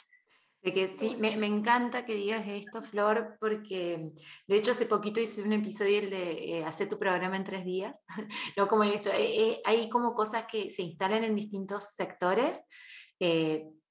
De 0.62 0.74
que 0.74 0.88
sí, 0.88 1.16
me, 1.18 1.36
me, 1.38 1.46
encanta 1.46 2.04
que 2.04 2.14
digas 2.14 2.44
esto, 2.46 2.82
Flor, 2.82 3.38
porque 3.40 4.12
de 4.46 4.56
hecho 4.56 4.72
hace 4.72 4.84
poquito 4.84 5.18
hice 5.18 5.42
un 5.42 5.54
episodio 5.54 6.02
de 6.02 6.58
eh, 6.58 6.64
Hacer 6.66 6.86
tu 6.86 6.98
programa 6.98 7.36
en 7.36 7.44
tres 7.44 7.64
días, 7.64 7.96
no 8.58 8.68
como 8.68 8.84
en 8.84 8.90
esto, 8.90 9.08
eh, 9.10 9.40
eh, 9.42 9.62
hay 9.64 9.88
como 9.88 10.12
cosas 10.12 10.44
que 10.50 10.68
se 10.68 10.82
instalan 10.82 11.24
en 11.24 11.34
distintos 11.34 11.94
sectores. 11.94 12.60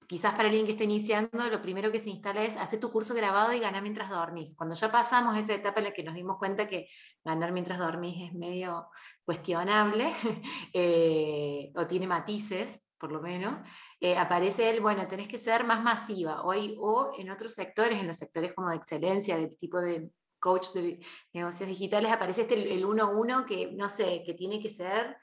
quizás 0.08 0.34
para 0.34 0.49
alguien 0.49 0.65
que 0.65 0.71
esté 0.71 0.84
iniciando, 0.84 1.49
lo 1.49 1.62
primero 1.62 1.91
que 1.91 1.99
se 1.99 2.10
instala 2.12 2.43
es 2.43 2.55
hacer 2.58 2.79
tu 2.79 2.91
curso 2.91 3.15
grabado 3.15 3.51
y 3.53 3.60
ganar 3.60 3.82
mientras 3.82 4.10
dormís. 4.10 4.55
Cuando 4.55 4.75
ya 4.75 4.91
pasamos 4.91 5.38
esa 5.38 5.55
etapa 5.55 5.79
en 5.79 5.86
la 5.86 5.93
que 5.93 6.03
nos 6.03 6.15
dimos 6.15 6.38
cuenta 6.38 6.67
que 6.67 6.88
ganar 7.23 7.51
mientras 7.51 7.79
dormís 7.79 8.29
es 8.29 8.34
medio 8.36 8.89
cuestionable 9.25 10.13
o 11.75 11.88
tiene 11.88 12.08
matices, 12.08 12.79
por 12.99 13.12
lo 13.12 13.21
menos, 13.21 13.55
eh, 14.01 14.17
aparece 14.17 14.69
el, 14.69 14.79
bueno, 14.79 15.07
tenés 15.07 15.27
que 15.27 15.38
ser 15.38 15.65
más 15.65 15.83
masiva, 15.83 16.43
hoy, 16.43 16.75
o 16.79 17.12
en 17.17 17.29
otros 17.29 17.53
sectores, 17.53 17.99
en 17.99 18.07
los 18.07 18.17
sectores 18.17 18.53
como 18.53 18.69
de 18.69 18.77
excelencia, 18.77 19.38
del 19.38 19.57
tipo 19.57 19.81
de 19.81 20.09
coach 20.39 20.71
de 20.73 20.99
negocios 21.33 21.67
digitales, 21.67 22.12
aparece 22.12 22.43
este, 22.43 22.73
el 22.73 22.85
uno 22.85 23.03
a 23.03 23.09
uno 23.09 23.45
que, 23.45 23.71
no 23.73 23.89
sé, 23.89 24.23
que 24.25 24.33
tiene 24.33 24.62
que 24.62 24.69
ser 24.69 25.17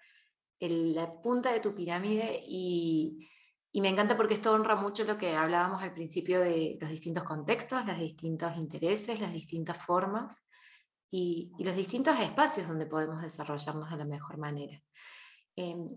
la 0.60 1.20
punta 1.22 1.52
de 1.52 1.60
tu 1.60 1.74
pirámide 1.74 2.40
y, 2.46 3.28
y, 3.72 3.80
me 3.80 3.88
encanta 3.88 4.16
porque 4.16 4.34
esto 4.34 4.52
honra 4.52 4.76
mucho 4.76 5.04
lo 5.04 5.18
que 5.18 5.34
hablábamos 5.34 5.82
al 5.82 5.92
principio 5.92 6.40
de 6.40 6.78
los 6.80 6.90
distintos 6.90 7.24
contextos, 7.24 7.86
los 7.86 7.98
distintos 7.98 8.56
intereses, 8.56 9.20
las 9.20 9.32
distintas 9.32 9.78
formas 9.84 10.44
y, 11.10 11.52
y 11.58 11.64
los 11.64 11.76
distintos 11.76 12.18
espacios 12.20 12.68
donde 12.68 12.86
podemos 12.86 13.20
desarrollarnos 13.22 13.90
de 13.90 13.96
la 13.96 14.04
mejor 14.06 14.38
manera. 14.38 14.82
Em, 15.56 15.88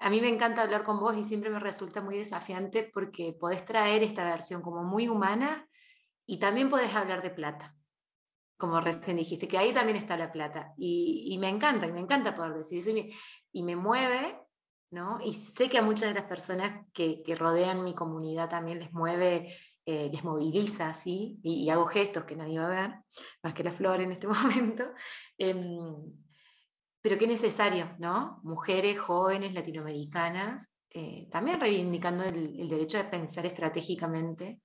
a 0.00 0.08
mí 0.08 0.20
me 0.22 0.28
encanta 0.28 0.62
hablar 0.62 0.82
con 0.82 0.98
vos 0.98 1.14
y 1.16 1.24
siempre 1.24 1.50
me 1.50 1.60
resulta 1.60 2.00
muy 2.00 2.16
desafiante 2.16 2.90
porque 2.92 3.36
podés 3.38 3.66
traer 3.66 4.02
esta 4.02 4.24
versión 4.24 4.62
como 4.62 4.82
muy 4.82 5.08
humana 5.08 5.68
y 6.26 6.38
también 6.38 6.70
podés 6.70 6.94
hablar 6.94 7.22
de 7.22 7.28
plata, 7.28 7.76
como 8.56 8.80
recién 8.80 9.18
dijiste, 9.18 9.46
que 9.46 9.58
ahí 9.58 9.74
también 9.74 9.98
está 9.98 10.16
la 10.16 10.32
plata. 10.32 10.72
Y, 10.78 11.36
me 11.38 11.50
encanta, 11.50 11.86
y 11.86 11.92
me 11.92 12.00
encanta 12.00 12.34
poder 12.34 12.54
decir 12.54 12.78
eso 12.78 12.90
y 13.52 13.62
me, 13.62 13.76
mueve, 13.76 14.38
¿no? 14.90 15.18
Y 15.22 15.34
sé 15.34 15.68
que 15.68 15.76
a 15.76 15.82
muchas 15.82 16.08
de 16.08 16.20
las 16.20 16.28
personas 16.28 16.86
que, 16.94 17.22
rodean 17.36 17.84
mi 17.84 17.94
comunidad 17.94 18.48
también 18.48 18.78
les 18.78 18.92
mueve, 18.92 19.54
eh, 19.84 20.08
les 20.10 20.24
moviliza, 20.24 20.94
¿sí? 20.94 21.38
Y, 21.42 21.68
hago 21.68 21.84
gestos 21.84 22.24
que 22.24 22.36
nadie 22.36 22.58
va 22.58 22.66
a 22.66 22.80
ver, 22.80 22.94
más 23.42 23.52
que 23.52 23.64
la 23.64 23.72
flor 23.72 24.00
en 24.00 24.12
este 24.12 24.28
momento. 24.28 24.84
Em, 25.36 25.94
pero 27.02 27.18
qué 27.18 27.26
necesario, 27.26 27.96
¿no? 27.98 28.40
Mujeres 28.42 28.98
jóvenes 28.98 29.54
latinoamericanas, 29.54 30.72
eh, 30.90 31.28
también 31.30 31.60
reivindicando 31.60 32.24
el, 32.24 32.68
derecho 32.68 32.98
de 32.98 33.04
pensar 33.04 33.46
estratégicamente 33.46 34.60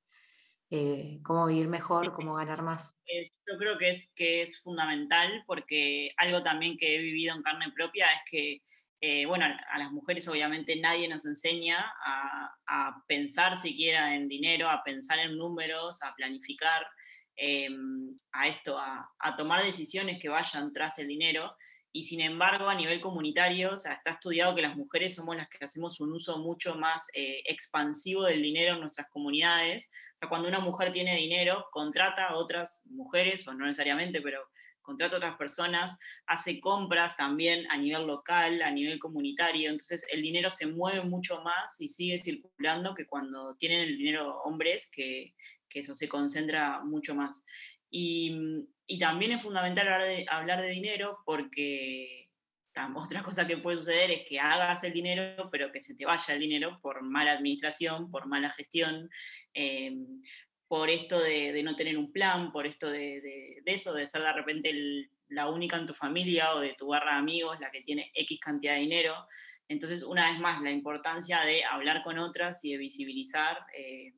eh, 0.69 1.19
cómo 1.24 1.45
vivir 1.45 1.67
mejor, 1.67 2.13
cómo 2.13 2.34
ganar 2.36 2.63
más. 2.63 2.95
Yo 3.06 3.58
creo 3.58 3.78
que 3.78 3.89
es, 3.89 4.12
que 4.15 4.41
es 4.41 4.62
fundamental 4.62 5.43
porque 5.45 6.12
algo 6.17 6.43
también 6.43 6.78
que 6.78 6.95
he 6.95 6.98
vivido 6.98 7.36
en 7.36 7.43
carne 7.43 7.71
propia 7.74 8.08
es 8.08 8.19
que, 8.30 8.62
eh, 9.00 9.26
bueno, 9.28 9.45
a 9.45 9.78
las 9.78 9.91
mujeres 9.91 10.28
obviamente 10.28 10.76
nadie 10.78 11.08
nos 11.08 11.26
enseña 11.26 11.93
a, 12.06 13.04
pensar 13.08 13.60
siquiera 13.60 14.15
en 14.15 14.28
dinero, 14.28 14.67
a 14.69 14.84
pensar 14.84 15.19
en 15.19 15.38
números, 15.38 16.02
a 16.02 16.13
planificar, 16.15 16.86
a 18.32 18.48
esto, 18.48 18.78
a 18.80 19.36
tomar 19.38 19.63
decisiones 19.63 20.17
que 20.19 20.30
vayan 20.30 20.71
tras 20.74 20.98
el 20.98 21.08
dinero 21.08 21.56
y 21.95 22.01
sin 22.01 22.19
embargo 22.19 22.67
a 22.67 22.75
nivel 22.75 22.99
comunitario, 22.99 23.71
o 23.71 23.77
sea, 23.77 23.93
está 23.93 24.12
estudiado 24.12 24.53
que 24.53 24.62
las 24.62 24.75
mujeres 24.75 25.15
somos 25.15 25.38
las 25.38 25.47
que 25.47 25.63
hacemos 25.63 26.01
un 26.01 26.12
uso 26.12 26.39
mucho 26.39 26.75
más 26.75 27.08
eh, 27.13 27.41
expansivo 27.45 28.23
del 28.25 28.41
dinero 28.41 28.73
en 28.73 28.81
nuestras 28.81 29.08
comunidades. 29.08 29.89
O 30.13 30.17
sea, 30.17 30.27
cuando 30.27 30.49
una 30.49 30.60
mujer 30.60 30.91
tiene 30.91 31.15
dinero, 31.15 31.67
contrata 31.71 32.27
a 32.27 32.36
otras 32.36 32.81
mujeres, 32.84 33.47
o 33.47 33.53
no 33.53 33.63
necesariamente, 33.63 34.19
pero 34.19 34.41
contrata 34.81 35.15
a 35.15 35.19
otras 35.19 35.38
personas, 35.38 35.97
hace 36.27 36.60
compras 36.60 37.15
también 37.15 37.65
a 37.71 37.77
nivel 37.77 38.05
local, 38.05 38.62
a 38.62 38.71
nivel 38.71 38.99
comunitario, 38.99 39.69
entonces 39.69 40.05
el 40.12 40.21
dinero 40.21 40.49
se 40.49 40.67
mueve 40.67 41.01
mucho 41.01 41.41
más 41.43 41.79
y 41.79 41.88
sigue 41.88 42.19
circulando 42.19 42.93
que 42.93 43.08
cuando 43.08 43.55
tienen 43.55 43.79
el 43.79 43.97
dinero 43.97 44.41
hombres, 44.43 44.91
que, 44.91 45.34
que 45.69 45.79
eso 45.79 45.95
se 45.95 46.10
concentra 46.10 46.81
mucho 46.84 47.15
más. 47.15 47.45
Y, 47.89 48.67
y 48.88 49.00
también 49.00 49.32
es 49.32 49.43
fundamental 49.43 49.88
hablar 49.88 50.08
de, 50.08 50.26
hablar 50.30 50.62
de 50.62 50.69
dinero 50.69 51.19
porque 51.26 52.26
otra 52.95 53.24
cosa 53.24 53.48
que 53.48 53.58
puede 53.58 53.78
suceder 53.78 54.12
es 54.12 54.26
que 54.28 54.39
hagas 54.39 54.84
el 54.84 54.93
dinero, 54.93 55.50
pero 55.52 55.71
que 55.71 55.82
se 55.82 55.95
te 55.95 56.06
vaya 56.06 56.34
el 56.34 56.39
dinero 56.39 56.80
por 56.82 57.02
mala 57.02 57.34
administración, 57.34 58.12
por 58.12 58.28
mala 58.28 58.50
gestión, 58.52 59.10
eh, 59.54 59.95
por 60.67 60.89
esto 60.89 61.19
de, 61.19 61.62
no 61.63 61.76
tener 61.76 61.98
un 61.98 62.12
plan, 62.12 62.52
por 62.52 62.65
esto 62.65 62.89
de, 62.89 63.62
eso, 63.65 63.93
de 63.93 64.08
ser 64.08 64.24
de 64.24 64.34
repente 64.34 64.74
la 65.30 65.50
única 65.50 65.78
en 65.78 65.86
tu 65.86 65.93
familia 65.93 66.54
o 66.54 66.60
de 66.60 66.74
tu 66.74 66.88
barra 66.88 67.13
de 67.13 67.19
amigos 67.19 67.60
la 67.60 67.71
que 67.71 67.82
tiene 67.82 68.12
X 68.13 68.39
cantidad 68.39 68.74
de 68.74 68.82
dinero. 68.82 69.13
Entonces, 69.67 70.04
una 70.04 70.30
vez 70.30 70.39
más, 70.39 70.62
la 70.62 70.71
importancia 70.71 71.41
de 71.41 71.63
hablar 71.63 72.04
con 72.04 72.19
otras 72.19 72.63
y 72.65 72.71
de 72.71 72.78
visibilizar, 72.78 73.65
eh, 73.76 74.13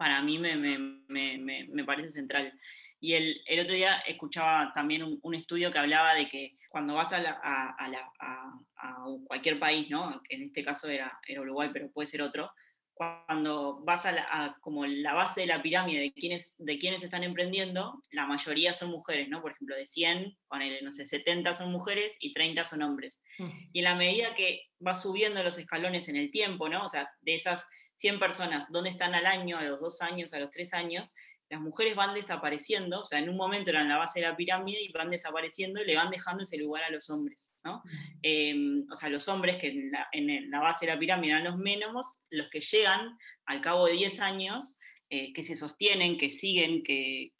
para 0.00 0.22
mí 0.22 0.38
me, 0.38 0.56
me, 0.56 1.84
parece 1.84 2.10
central. 2.10 2.58
Y 3.00 3.12
el, 3.12 3.42
el, 3.44 3.60
otro 3.60 3.74
día 3.74 3.98
escuchaba 4.06 4.72
también 4.74 5.18
un, 5.20 5.34
estudio 5.34 5.70
que 5.70 5.78
hablaba 5.78 6.14
de 6.14 6.26
que 6.26 6.56
cuando 6.70 6.94
vas 6.94 7.12
a, 7.12 7.18
a, 7.18 7.76
a, 7.78 8.62
a, 8.78 9.04
cualquier 9.26 9.58
país, 9.58 9.90
¿no? 9.90 10.22
en 10.30 10.44
este 10.44 10.64
caso 10.64 10.88
era, 10.88 11.20
era 11.28 11.42
Uruguay, 11.42 11.68
pero 11.70 11.92
puede 11.92 12.06
ser 12.06 12.22
otro, 12.22 12.50
cuando 12.94 13.80
vas 13.84 14.06
a, 14.06 14.12
la, 14.12 14.56
como 14.62 14.86
la 14.86 15.12
base 15.12 15.42
de 15.42 15.48
la 15.48 15.60
pirámide 15.60 16.00
de 16.00 16.12
quienes, 16.14 16.54
de 16.56 16.78
quienes 16.78 17.02
están 17.02 17.22
emprendiendo, 17.22 18.00
la 18.10 18.24
mayoría 18.24 18.72
son 18.72 18.90
mujeres, 18.90 19.28
¿no? 19.28 19.42
Por 19.42 19.52
ejemplo, 19.52 19.76
de 19.76 19.84
100, 19.84 20.38
no 20.82 20.92
sé, 20.92 21.04
70 21.04 21.52
son 21.52 21.72
mujeres 21.72 22.16
y 22.20 22.32
30 22.32 22.64
son 22.64 22.82
hombres. 22.82 23.22
Mm. 23.38 23.48
Y 23.74 23.78
en 23.80 23.84
la 23.84 23.96
medida 23.96 24.34
que 24.34 24.62
vas 24.78 25.02
subiendo 25.02 25.42
los 25.42 25.58
escalones 25.58 26.08
en 26.08 26.16
el 26.16 26.30
tiempo, 26.30 26.70
¿no? 26.70 26.86
O 26.86 26.88
sea, 26.88 27.10
de 27.20 27.34
esas 27.34 27.66
100 28.00 28.18
personas, 28.18 28.72
¿dónde 28.72 28.90
están 28.90 29.14
al 29.14 29.26
año, 29.26 29.58
a 29.58 29.62
los 29.62 29.80
dos 29.80 30.00
años, 30.00 30.32
a 30.32 30.40
los 30.40 30.50
tres 30.50 30.72
años? 30.72 31.14
las 31.50 31.60
mujeres 31.60 31.96
van 31.96 32.14
desapareciendo, 32.14 33.00
o 33.00 33.04
sea, 33.04 33.18
en 33.18 33.28
un 33.28 33.36
momento 33.36 33.70
eran 33.70 33.88
la 33.88 33.98
base 33.98 34.20
de 34.20 34.26
la 34.26 34.36
pirámide 34.36 34.80
y 34.80 34.92
van 34.92 35.10
desapareciendo 35.10 35.82
y 35.82 35.84
le 35.86 35.96
van 35.96 36.08
dejando 36.08 36.44
ese 36.44 36.56
lugar 36.56 36.84
a 36.84 36.90
los 36.90 37.10
hombres, 37.10 37.52
¿no? 37.64 37.82
Em, 38.22 38.86
o 38.88 38.94
sea, 38.94 39.08
los 39.08 39.26
hombres 39.26 39.56
que 39.56 39.68
en 40.12 40.50
la, 40.50 40.60
base 40.60 40.86
de 40.86 40.92
la 40.92 40.98
pirámide 40.98 41.32
eran 41.32 41.44
los 41.44 41.56
menos, 41.56 42.22
los 42.30 42.48
que 42.50 42.60
llegan 42.60 43.18
al 43.46 43.60
cabo 43.60 43.86
de 43.86 43.94
10 43.94 44.20
años, 44.20 44.78
eh, 45.10 45.32
que 45.32 45.42
se 45.42 45.56
sostienen, 45.56 46.16
que 46.16 46.30
siguen, 46.30 46.84
que, 46.84 47.32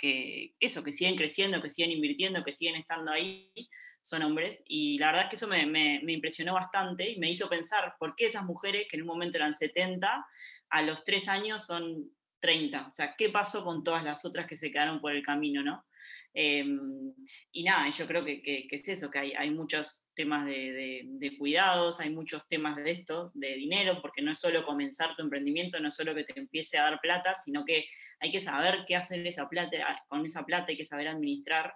eso, 0.58 0.82
que 0.82 0.92
siguen 0.92 1.14
creciendo, 1.14 1.62
que 1.62 1.70
siguen 1.70 1.92
invirtiendo, 1.92 2.42
que 2.42 2.52
siguen 2.52 2.74
estando 2.74 3.12
ahí, 3.12 3.52
son 4.00 4.22
hombres. 4.22 4.62
Y 4.66 4.98
la 4.98 5.08
verdad 5.08 5.24
es 5.24 5.30
que 5.30 5.36
eso 5.36 5.48
me, 5.48 5.66
me 5.66 6.12
impresionó 6.12 6.54
bastante 6.54 7.10
y 7.10 7.18
me 7.18 7.30
hizo 7.30 7.48
pensar 7.48 7.94
por 7.98 8.14
qué 8.14 8.26
esas 8.26 8.44
mujeres, 8.44 8.86
que 8.88 8.96
en 8.96 9.02
un 9.02 9.08
momento 9.08 9.36
eran 9.36 9.54
70, 9.54 10.26
a 10.70 10.82
los 10.82 11.04
3 11.04 11.28
años 11.28 11.66
son 11.66 12.10
30. 12.40 12.86
O 12.86 12.90
sea, 12.90 13.14
¿qué 13.16 13.28
pasó 13.28 13.64
con 13.64 13.84
todas 13.84 14.02
las 14.02 14.24
otras 14.24 14.46
que 14.46 14.56
se 14.56 14.70
quedaron 14.70 15.00
por 15.00 15.12
el 15.12 15.22
camino, 15.22 15.62
no? 15.62 15.84
Em, 16.32 17.12
y 17.52 17.64
nada, 17.64 17.90
yo 17.90 18.06
creo 18.06 18.24
que, 18.24 18.66
es 18.70 18.88
eso, 18.88 19.10
que 19.10 19.18
hay, 19.18 19.50
muchos 19.50 20.04
temas 20.14 20.46
de, 20.46 21.34
cuidados, 21.38 22.00
hay 22.00 22.10
muchos 22.10 22.46
temas 22.46 22.76
de 22.76 22.90
esto, 22.90 23.30
de 23.34 23.54
dinero, 23.56 24.00
porque 24.00 24.22
no 24.22 24.32
es 24.32 24.38
solo 24.38 24.64
comenzar 24.64 25.14
tu 25.16 25.22
emprendimiento, 25.22 25.80
no 25.80 25.88
es 25.88 25.94
solo 25.94 26.14
que 26.14 26.24
te 26.24 26.38
empiece 26.38 26.78
a 26.78 26.84
dar 26.84 27.00
plata, 27.00 27.34
sino 27.34 27.64
que 27.64 27.86
hay 28.20 28.30
que 28.30 28.40
saber 28.40 28.84
qué 28.86 28.96
hacer 28.96 29.26
esa 29.26 29.48
plata, 29.48 30.04
con 30.08 30.24
esa 30.24 30.44
plata, 30.44 30.66
hay 30.68 30.76
que 30.76 30.84
saber 30.84 31.08
administrar. 31.08 31.74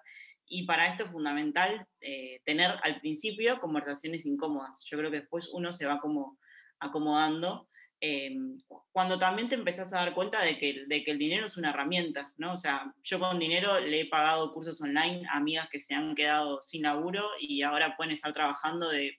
Y 0.54 0.66
para 0.66 0.88
esto 0.88 1.04
es 1.04 1.10
fundamental 1.10 1.86
eh, 2.00 2.40
tener 2.44 2.70
al 2.82 3.00
principio 3.00 3.60
conversaciones 3.60 4.24
incómodas. 4.26 4.84
Yo 4.88 4.98
creo 4.98 5.10
que 5.10 5.20
después 5.20 5.48
uno 5.52 5.72
se 5.72 5.86
va 5.86 5.98
como 5.98 6.38
acomodando 6.78 7.66
Em, 8.06 8.60
cuando 8.92 9.18
también 9.18 9.48
te 9.48 9.54
empezás 9.54 9.90
a 9.94 9.96
dar 9.96 10.12
cuenta 10.14 10.42
de 10.42 10.58
que, 10.58 10.84
de 10.86 11.02
que 11.02 11.10
el 11.10 11.16
dinero 11.18 11.46
es 11.46 11.56
una 11.56 11.70
herramienta, 11.70 12.34
¿no? 12.36 12.52
O 12.52 12.56
sea, 12.58 12.92
yo 13.02 13.18
con 13.18 13.38
dinero 13.38 13.80
le 13.80 14.00
he 14.00 14.06
pagado 14.10 14.52
cursos 14.52 14.78
online 14.82 15.22
a 15.30 15.38
amigas 15.38 15.70
que 15.70 15.80
se 15.80 15.94
han 15.94 16.14
quedado 16.14 16.60
sin 16.60 16.82
laburo 16.82 17.26
y 17.40 17.62
ahora 17.62 17.96
pueden 17.96 18.12
estar 18.12 18.34
trabajando 18.34 18.90
de 18.90 19.18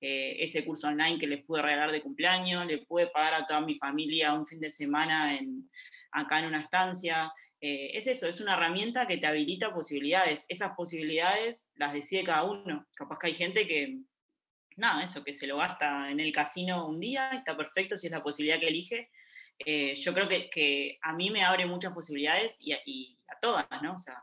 eh, 0.00 0.36
ese 0.40 0.64
curso 0.64 0.88
online 0.88 1.18
que 1.18 1.26
les 1.26 1.44
pude 1.44 1.60
regalar 1.60 1.92
de 1.92 2.00
cumpleaños, 2.00 2.64
le 2.64 2.78
pude 2.78 3.08
pagar 3.08 3.34
a 3.34 3.44
toda 3.44 3.60
mi 3.60 3.74
familia 3.76 4.32
un 4.32 4.46
fin 4.46 4.60
de 4.60 4.70
semana 4.70 5.36
en, 5.36 5.70
acá 6.16 6.38
en 6.38 6.46
una 6.46 6.60
estancia. 6.60 7.32
Eh, 7.60 7.90
es 7.94 8.06
eso, 8.06 8.26
es 8.26 8.40
una 8.40 8.54
herramienta 8.54 9.06
que 9.06 9.18
te 9.18 9.26
habilita 9.26 9.72
posibilidades. 9.72 10.46
Esas 10.48 10.72
posibilidades 10.76 11.70
las 11.74 11.92
decide 11.92 12.24
cada 12.24 12.44
uno. 12.44 12.86
Capaz 12.94 13.18
que 13.18 13.28
hay 13.28 13.34
gente 13.34 13.66
que 13.66 14.00
nada, 14.76 15.02
eso, 15.02 15.24
que 15.24 15.32
se 15.32 15.46
lo 15.46 15.56
gasta 15.58 16.10
en 16.10 16.20
el 16.20 16.32
casino 16.32 16.86
un 16.86 17.00
día, 17.00 17.30
está 17.30 17.56
perfecto 17.56 17.96
si 17.96 18.06
es 18.06 18.12
la 18.12 18.22
posibilidad 18.22 18.60
que 18.60 18.68
elige. 18.68 19.10
Eh, 19.58 19.96
yo 19.96 20.12
creo 20.12 20.28
que, 20.28 20.98
a 21.02 21.14
mí 21.14 21.30
me 21.30 21.42
abre 21.42 21.66
muchas 21.66 21.92
posibilidades 21.92 22.58
y 22.60 22.72
a, 22.72 23.40
todas, 23.40 23.66
¿no? 23.82 23.94
O 23.94 23.98
sea, 23.98 24.22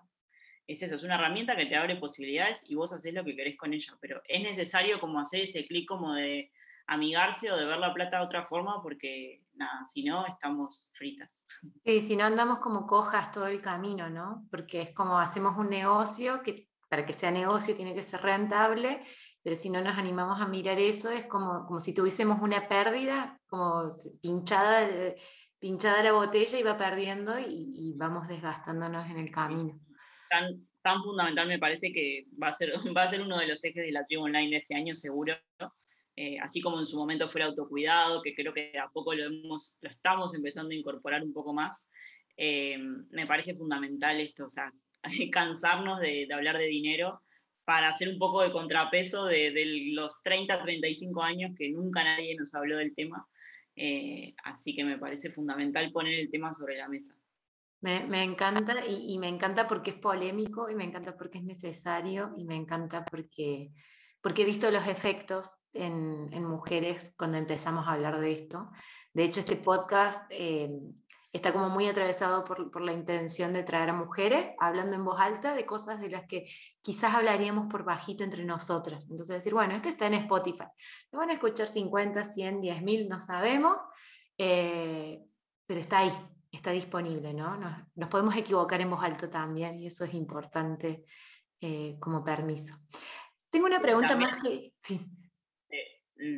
es 0.68 0.82
eso, 0.82 0.96
es 0.96 1.04
una 1.04 1.16
herramienta 1.16 1.56
que 1.56 1.66
te 1.66 1.76
abre 1.76 1.96
posibilidades 1.96 2.66
y 2.70 2.76
vos 2.76 2.94
haces 2.94 3.14
lo 3.14 3.26
que 3.26 3.36
querés 3.36 3.58
con 3.58 3.74
ella, 3.74 3.98
pero 4.00 4.22
es 4.28 4.42
necesario 4.42 5.00
como 5.00 5.20
hacer 5.20 5.42
ese 5.42 5.66
clic 5.66 5.88
como 5.88 6.14
de 6.14 6.52
amigarse 6.88 7.52
o 7.52 7.58
de 7.58 7.66
ver 7.66 7.80
la 7.80 7.94
plata 7.94 8.20
de 8.20 8.26
otra 8.26 8.44
forma 8.44 8.82
porque, 8.82 9.44
nada, 9.54 9.84
si 9.84 10.04
no, 10.04 10.26
estamos 10.26 10.92
fritas. 10.94 11.46
Sí, 11.86 12.02
si 12.02 12.16
no 12.16 12.26
andamos 12.26 12.60
como 12.60 12.86
cojas 12.86 13.32
todo 13.32 13.48
el 13.48 13.62
camino, 13.62 14.10
¿no? 14.10 14.46
Porque 14.52 14.82
es 14.82 14.94
como 14.94 15.20
hacemos 15.20 15.58
un 15.58 15.70
negocio 15.70 16.42
que 16.44 16.68
para 16.90 17.06
que 17.06 17.14
sea 17.14 17.32
negocio 17.32 17.76
tiene 17.76 17.96
que 17.96 18.04
ser 18.04 18.22
rentable 18.22 19.02
pero 19.44 19.58
si 19.58 19.70
no 19.70 19.82
nos 19.82 19.98
animamos 19.98 20.42
a 20.42 20.48
mirar 20.48 20.80
eso, 20.80 21.12
es 21.12 21.26
como, 21.26 21.66
como 21.66 21.80
si 21.80 21.94
tuviésemos 21.94 22.42
una 22.42 22.70
pérdida, 22.70 23.40
como 23.48 23.90
pinchada, 24.22 24.90
pinchada 25.60 26.02
la 26.02 26.14
botella 26.14 26.58
y 26.58 26.64
va 26.64 26.78
perdiendo 26.78 27.38
y, 27.38 27.94
vamos 27.98 28.30
desgastándonos 28.30 29.10
en 29.10 29.18
el 29.18 29.32
camino. 29.32 29.78
Tan, 30.30 30.66
tan 30.82 31.04
fundamental 31.04 31.48
me 31.48 31.60
parece 31.60 31.92
que 31.92 32.26
va 32.42 32.48
a, 32.48 32.54
ser, 32.54 32.72
va 32.98 33.04
a 33.04 33.08
ser 33.08 33.22
uno 33.22 33.38
de 33.38 33.48
los 33.48 33.62
ejes 33.66 33.86
de 33.86 33.92
la 33.92 34.06
tribu 34.06 34.24
online 34.24 34.50
de 34.50 34.58
este 34.58 34.76
año, 34.76 34.96
seguro. 34.96 35.36
Eh, 36.16 36.38
así 36.40 36.62
como 36.62 36.80
en 36.80 36.86
su 36.86 36.98
momento 36.98 37.30
fue 37.30 37.42
el 37.42 37.48
autocuidado, 37.48 38.22
que 38.22 38.36
creo 38.36 38.54
que 38.54 38.78
a 38.78 38.90
poco 38.90 39.14
lo, 39.14 39.26
hemos, 39.26 39.78
lo 39.82 39.90
estamos 39.90 40.36
empezando 40.36 40.72
a 40.72 40.78
incorporar 40.78 41.24
un 41.24 41.34
poco 41.34 41.54
más, 41.54 41.90
eh, 42.38 42.78
me 43.10 43.26
parece 43.26 43.56
fundamental 43.56 44.20
esto, 44.20 44.46
o 44.46 44.50
sea, 44.50 44.72
cansarnos 45.32 46.00
de, 46.00 46.26
de 46.28 46.34
hablar 46.34 46.58
de 46.58 46.68
dinero 46.68 47.22
para 47.66 47.90
hacer 47.90 48.10
un 48.10 48.20
poco 48.20 48.42
de 48.42 48.52
contrapeso 48.52 49.26
de, 49.26 49.54
los 49.94 50.22
30, 50.24 50.62
35 50.62 51.24
años 51.24 51.52
que 51.58 51.70
nunca 51.70 52.04
nadie 52.04 52.36
nos 52.36 52.54
habló 52.54 52.78
del 52.78 52.94
tema. 52.94 53.28
Eh, 53.76 54.36
así 54.44 54.76
que 54.76 54.84
me 54.84 54.98
parece 54.98 55.32
fundamental 55.32 55.92
poner 55.92 56.20
el 56.20 56.30
tema 56.30 56.54
sobre 56.54 56.78
la 56.78 56.90
mesa. 56.90 57.16
Me, 57.82 58.24
encanta 58.24 58.86
y, 58.86 59.18
me 59.18 59.28
encanta 59.28 59.68
porque 59.68 59.92
es 59.92 59.98
polémico 59.98 60.70
y 60.70 60.76
me 60.76 60.86
encanta 60.86 61.18
porque 61.18 61.40
es 61.40 61.44
necesario 61.44 62.34
y 62.38 62.46
me 62.46 62.56
encanta 62.56 63.04
porque, 63.04 63.72
porque 64.22 64.44
he 64.44 64.46
visto 64.46 64.72
los 64.72 64.88
efectos 64.88 65.58
en, 65.74 66.46
mujeres 66.46 67.14
cuando 67.18 67.38
empezamos 67.38 67.88
a 67.88 67.94
hablar 67.94 68.20
de 68.20 68.32
esto. 68.32 68.70
De 69.14 69.24
hecho, 69.24 69.40
este 69.40 69.56
podcast 69.56 70.26
eh, 70.30 70.72
está 71.32 71.52
como 71.52 71.70
muy 71.70 71.88
atravesado 71.88 72.44
por, 72.44 72.70
por, 72.70 72.82
la 72.82 72.94
intención 72.94 73.54
de 73.54 73.64
traer 73.64 73.90
a 73.90 73.94
mujeres 73.94 74.52
hablando 74.60 74.96
en 74.96 75.04
voz 75.04 75.20
alta 75.20 75.56
de 75.56 75.66
cosas 75.66 76.00
de 76.00 76.10
las 76.10 76.26
que 76.28 76.48
quizás 76.82 77.16
hablaríamos 77.16 77.68
por 77.68 77.84
bajito 77.84 78.24
entre 78.24 78.46
nosotras. 78.46 79.04
Entonces 79.10 79.38
decir, 79.38 79.54
bueno, 79.54 79.74
esto 79.74 79.90
está 79.90 80.08
en 80.08 80.14
Spotify. 80.16 80.66
Lo 81.12 81.20
van 81.20 81.32
a 81.32 81.34
escuchar 81.34 81.68
50, 81.68 82.24
100, 82.24 82.62
10 82.62 82.82
mil, 82.84 83.10
no 83.10 83.20
sabemos, 83.20 83.78
eh, 84.38 85.24
pero 85.66 85.80
está 85.80 86.00
ahí, 86.00 86.12
está 86.52 86.70
disponible, 86.70 87.34
¿no? 87.34 87.58
Nos, 87.96 88.10
podemos 88.10 88.36
equivocar 88.36 88.80
en 88.82 88.92
voz 88.92 89.04
alta 89.04 89.30
también 89.30 89.80
y 89.80 89.88
eso 89.88 90.06
es 90.06 90.14
importante 90.14 91.04
eh, 91.60 91.98
como 92.00 92.24
permiso. 92.24 92.76
Tengo 93.50 93.66
una 93.66 93.80
pregunta 93.80 94.16
más 94.16 94.36
que... 94.38 94.74
Sí. 94.82 95.02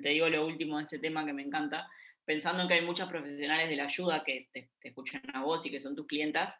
Te 0.01 0.09
digo 0.09 0.29
lo 0.29 0.45
último 0.45 0.77
de 0.77 0.83
este 0.83 0.99
tema 0.99 1.25
que 1.25 1.33
me 1.33 1.43
encanta 1.43 1.87
pensando 2.25 2.63
en 2.63 2.67
que 2.67 2.73
hay 2.73 2.81
muchas 2.81 3.07
profesionales 3.07 3.69
de 3.69 3.75
la 3.75 3.85
ayuda 3.85 4.23
que 4.23 4.49
te, 4.51 4.69
escuchan 4.83 5.21
a 5.33 5.43
vos 5.43 5.65
y 5.65 5.71
que 5.71 5.79
son 5.79 5.95
tus 5.95 6.07
clientas, 6.07 6.59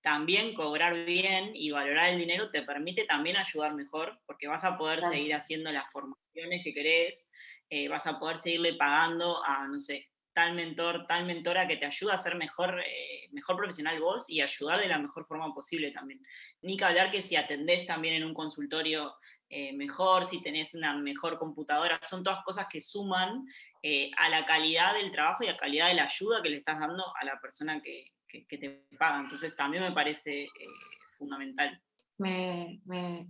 también 0.00 0.54
cobrar 0.54 1.04
bien 1.04 1.52
y 1.54 1.70
valorar 1.70 2.10
el 2.10 2.18
dinero 2.18 2.50
te 2.50 2.62
permite 2.62 3.04
también 3.04 3.36
ayudar 3.36 3.74
mejor, 3.74 4.18
porque 4.26 4.48
vas 4.48 4.64
a 4.64 4.76
poder 4.76 5.02
seguir 5.02 5.34
haciendo 5.34 5.70
las 5.70 5.90
formaciones 5.92 6.64
que 6.64 6.74
querés, 6.74 7.30
eh, 7.70 7.88
vas 7.88 8.06
a 8.06 8.18
poder 8.18 8.36
seguirle 8.36 8.74
pagando 8.74 9.44
a, 9.44 9.68
no 9.68 9.78
sé, 9.78 10.10
tal 10.32 10.54
mentor, 10.54 11.06
tal 11.06 11.26
mentora 11.26 11.66
que 11.66 11.76
te 11.76 11.86
ayuda 11.86 12.14
a 12.14 12.18
ser 12.18 12.36
mejor, 12.36 12.80
eh, 12.80 13.28
mejor 13.32 13.56
profesional 13.56 14.00
vos 14.00 14.28
y 14.28 14.40
ayudar 14.40 14.78
de 14.78 14.88
la 14.88 14.98
mejor 14.98 15.24
forma 15.26 15.52
posible 15.54 15.90
también. 15.90 16.20
Ni 16.62 16.76
que 16.76 16.84
hablar 16.84 17.10
que 17.10 17.22
si 17.22 17.36
atendés 17.36 17.86
también 17.86 18.14
en 18.14 18.24
un 18.24 18.34
consultorio 18.34 19.14
eh, 19.48 19.72
mejor, 19.74 20.26
si 20.26 20.42
tenés 20.42 20.74
una 20.74 20.96
mejor 20.96 21.38
computadora, 21.38 22.00
son 22.02 22.22
todas 22.22 22.42
cosas 22.44 22.66
que 22.70 22.80
suman 22.80 23.44
eh, 23.82 24.10
a 24.16 24.28
la 24.28 24.46
calidad 24.46 24.94
del 24.94 25.10
trabajo 25.10 25.44
y 25.44 25.48
a 25.48 25.52
la 25.52 25.58
calidad 25.58 25.88
de 25.88 25.94
la 25.94 26.04
ayuda 26.04 26.42
que 26.42 26.50
le 26.50 26.56
estás 26.58 26.78
dando 26.78 27.04
a 27.16 27.24
la 27.24 27.38
persona 27.40 27.80
que, 27.80 28.12
te 28.48 28.86
paga. 28.98 29.20
Entonces 29.20 29.54
también 29.54 29.82
me 29.82 29.92
parece 29.92 30.48
fundamental. 31.18 31.82
Me, 32.22 32.80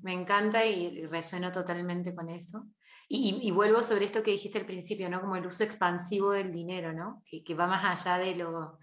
encanta 0.07 0.65
y 0.67 1.07
resueno 1.07 1.51
totalmente 1.51 2.15
con 2.15 2.29
eso. 2.29 2.67
Y, 3.15 3.51
vuelvo 3.51 3.83
sobre 3.83 4.07
esto 4.07 4.23
que 4.23 4.31
dijiste 4.31 4.59
al 4.59 4.65
principio, 4.65 5.11
¿no? 5.11 5.21
Como 5.21 5.37
el 5.37 5.47
uso 5.47 5.65
expansivo 5.65 6.33
del 6.33 6.51
dinero, 6.51 6.95
¿no? 6.95 7.23
Que, 7.27 7.55
va 7.55 7.67
más 7.67 7.85
allá 7.85 8.17
de 8.17 8.35
lo, 8.35 8.79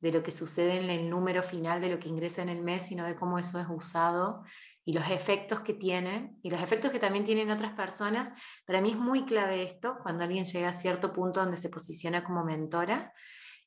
de 0.00 0.12
lo 0.12 0.22
que 0.22 0.30
sucede 0.30 0.82
en 0.82 0.88
el 0.88 1.10
número 1.10 1.42
final 1.42 1.82
de 1.82 1.90
lo 1.90 1.98
que 1.98 2.08
ingresa 2.08 2.40
en 2.40 2.48
el 2.48 2.62
mes, 2.62 2.86
sino 2.86 3.04
de 3.04 3.14
cómo 3.14 3.38
eso 3.38 3.60
es 3.60 3.66
usado 3.68 4.44
y 4.82 4.94
los 4.94 5.10
efectos 5.10 5.60
que 5.60 5.74
tiene 5.74 6.38
y 6.42 6.48
los 6.48 6.62
efectos 6.62 6.90
que 6.90 6.98
también 6.98 7.26
tienen 7.26 7.50
otras 7.50 7.74
personas. 7.74 8.30
Para 8.64 8.80
mí 8.80 8.92
es 8.92 8.96
muy 8.96 9.26
clave 9.26 9.64
esto, 9.64 9.98
cuando 10.02 10.24
alguien 10.24 10.46
llega 10.46 10.70
a 10.70 10.72
cierto 10.72 11.12
punto 11.12 11.40
donde 11.40 11.58
se 11.58 11.68
posiciona 11.68 12.24
como 12.24 12.44
mentora. 12.44 13.12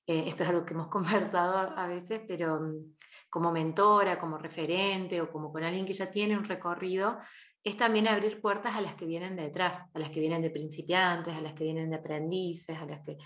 Eh, 0.07 0.23
esto 0.25 0.41
es 0.41 0.49
algo 0.49 0.65
que 0.65 0.73
hemos 0.73 0.87
conversado 0.89 1.55
a, 1.55 1.85
veces, 1.85 2.21
pero 2.27 2.59
mm, 2.59 2.95
como 3.29 3.51
mentora, 3.51 4.17
como 4.17 4.39
referente 4.39 5.21
o 5.21 5.31
como 5.31 5.51
con 5.53 5.63
alguien 5.63 5.85
que 5.85 5.93
ya 5.93 6.09
tiene 6.09 6.35
un 6.35 6.45
recorrido, 6.45 7.19
es 7.63 7.77
también 7.77 8.07
abrir 8.07 8.41
puertas 8.41 8.75
a 8.75 8.81
las 8.81 8.95
que 8.95 9.05
vienen 9.05 9.35
detrás, 9.35 9.85
a 9.93 9.99
las 9.99 10.09
que 10.09 10.19
vienen 10.19 10.41
de 10.41 10.49
principiantes, 10.49 11.35
a 11.35 11.41
las 11.41 11.53
que 11.53 11.63
vienen 11.63 11.89
de 11.89 11.97
aprendices, 11.97 12.77
a 12.77 12.85
las 12.85 13.01
que, 13.01 13.17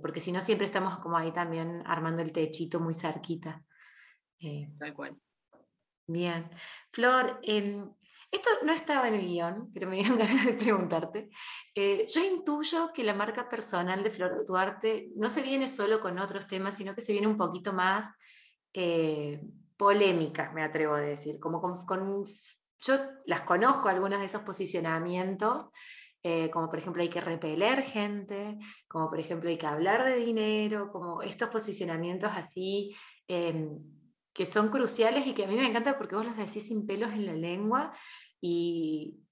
porque 0.00 0.20
si 0.20 0.32
no 0.32 0.40
siempre 0.40 0.66
estamos 0.66 0.98
como 0.98 1.16
ahí 1.16 1.32
también 1.32 1.82
armando 1.86 2.22
el 2.22 2.32
techito 2.32 2.80
muy 2.80 2.94
cerquita. 2.94 3.62
Eh, 4.38 4.68
Tal 4.78 4.94
cual. 4.94 5.16
Bien. 6.06 6.50
Flor, 6.92 7.40
em, 7.42 7.90
esto 8.30 8.50
no 8.64 8.72
estaba 8.72 9.08
en 9.08 9.14
el 9.14 9.26
guion, 9.26 9.70
pero 9.72 9.88
me 9.88 9.96
dieron 9.96 10.18
ganas 10.18 10.44
de 10.44 10.54
preguntarte. 10.54 11.30
Eh, 11.74 12.06
yo 12.08 12.24
intuyo 12.24 12.92
que 12.92 13.04
la 13.04 13.14
marca 13.14 13.48
personal 13.48 14.02
de 14.02 14.10
Flor 14.10 14.44
Duarte 14.46 15.10
no 15.16 15.28
se 15.28 15.42
viene 15.42 15.68
solo 15.68 16.00
con 16.00 16.18
otros 16.18 16.46
temas, 16.46 16.76
sino 16.76 16.94
que 16.94 17.00
se 17.00 17.12
viene 17.12 17.26
un 17.26 17.36
poquito 17.36 17.72
más 17.72 18.12
eh, 18.72 19.40
polémica, 19.76 20.50
me 20.52 20.62
atrevo 20.62 20.94
a 20.94 21.00
decir. 21.00 21.38
Como 21.38 21.60
con, 21.60 22.24
yo 22.80 22.96
las 23.26 23.42
conozco, 23.42 23.88
algunos 23.88 24.20
de 24.20 24.26
esos 24.26 24.42
posicionamientos, 24.42 25.68
eh, 26.22 26.50
como 26.50 26.70
por 26.70 26.78
ejemplo 26.78 27.02
hay 27.02 27.08
que 27.08 27.20
repeler 27.20 27.82
gente, 27.82 28.58
como 28.88 29.10
por 29.10 29.20
ejemplo 29.20 29.50
hay 29.50 29.58
que 29.58 29.66
hablar 29.66 30.04
de 30.04 30.16
dinero, 30.16 30.90
como 30.90 31.22
estos 31.22 31.50
posicionamientos 31.50 32.30
así 32.34 32.94
em, 33.28 33.78
que 34.32 34.46
son 34.46 34.68
cruciales 34.68 35.26
y 35.26 35.34
que 35.34 35.44
a 35.44 35.46
mí 35.46 35.54
me 35.56 35.66
encanta 35.66 35.98
porque 35.98 36.16
vos 36.16 36.24
los 36.24 36.36
decís 36.36 36.66
sin 36.66 36.86
pelos 36.86 37.12
en 37.12 37.26
la 37.26 37.34
lengua 37.34 37.92
y, 38.40 39.23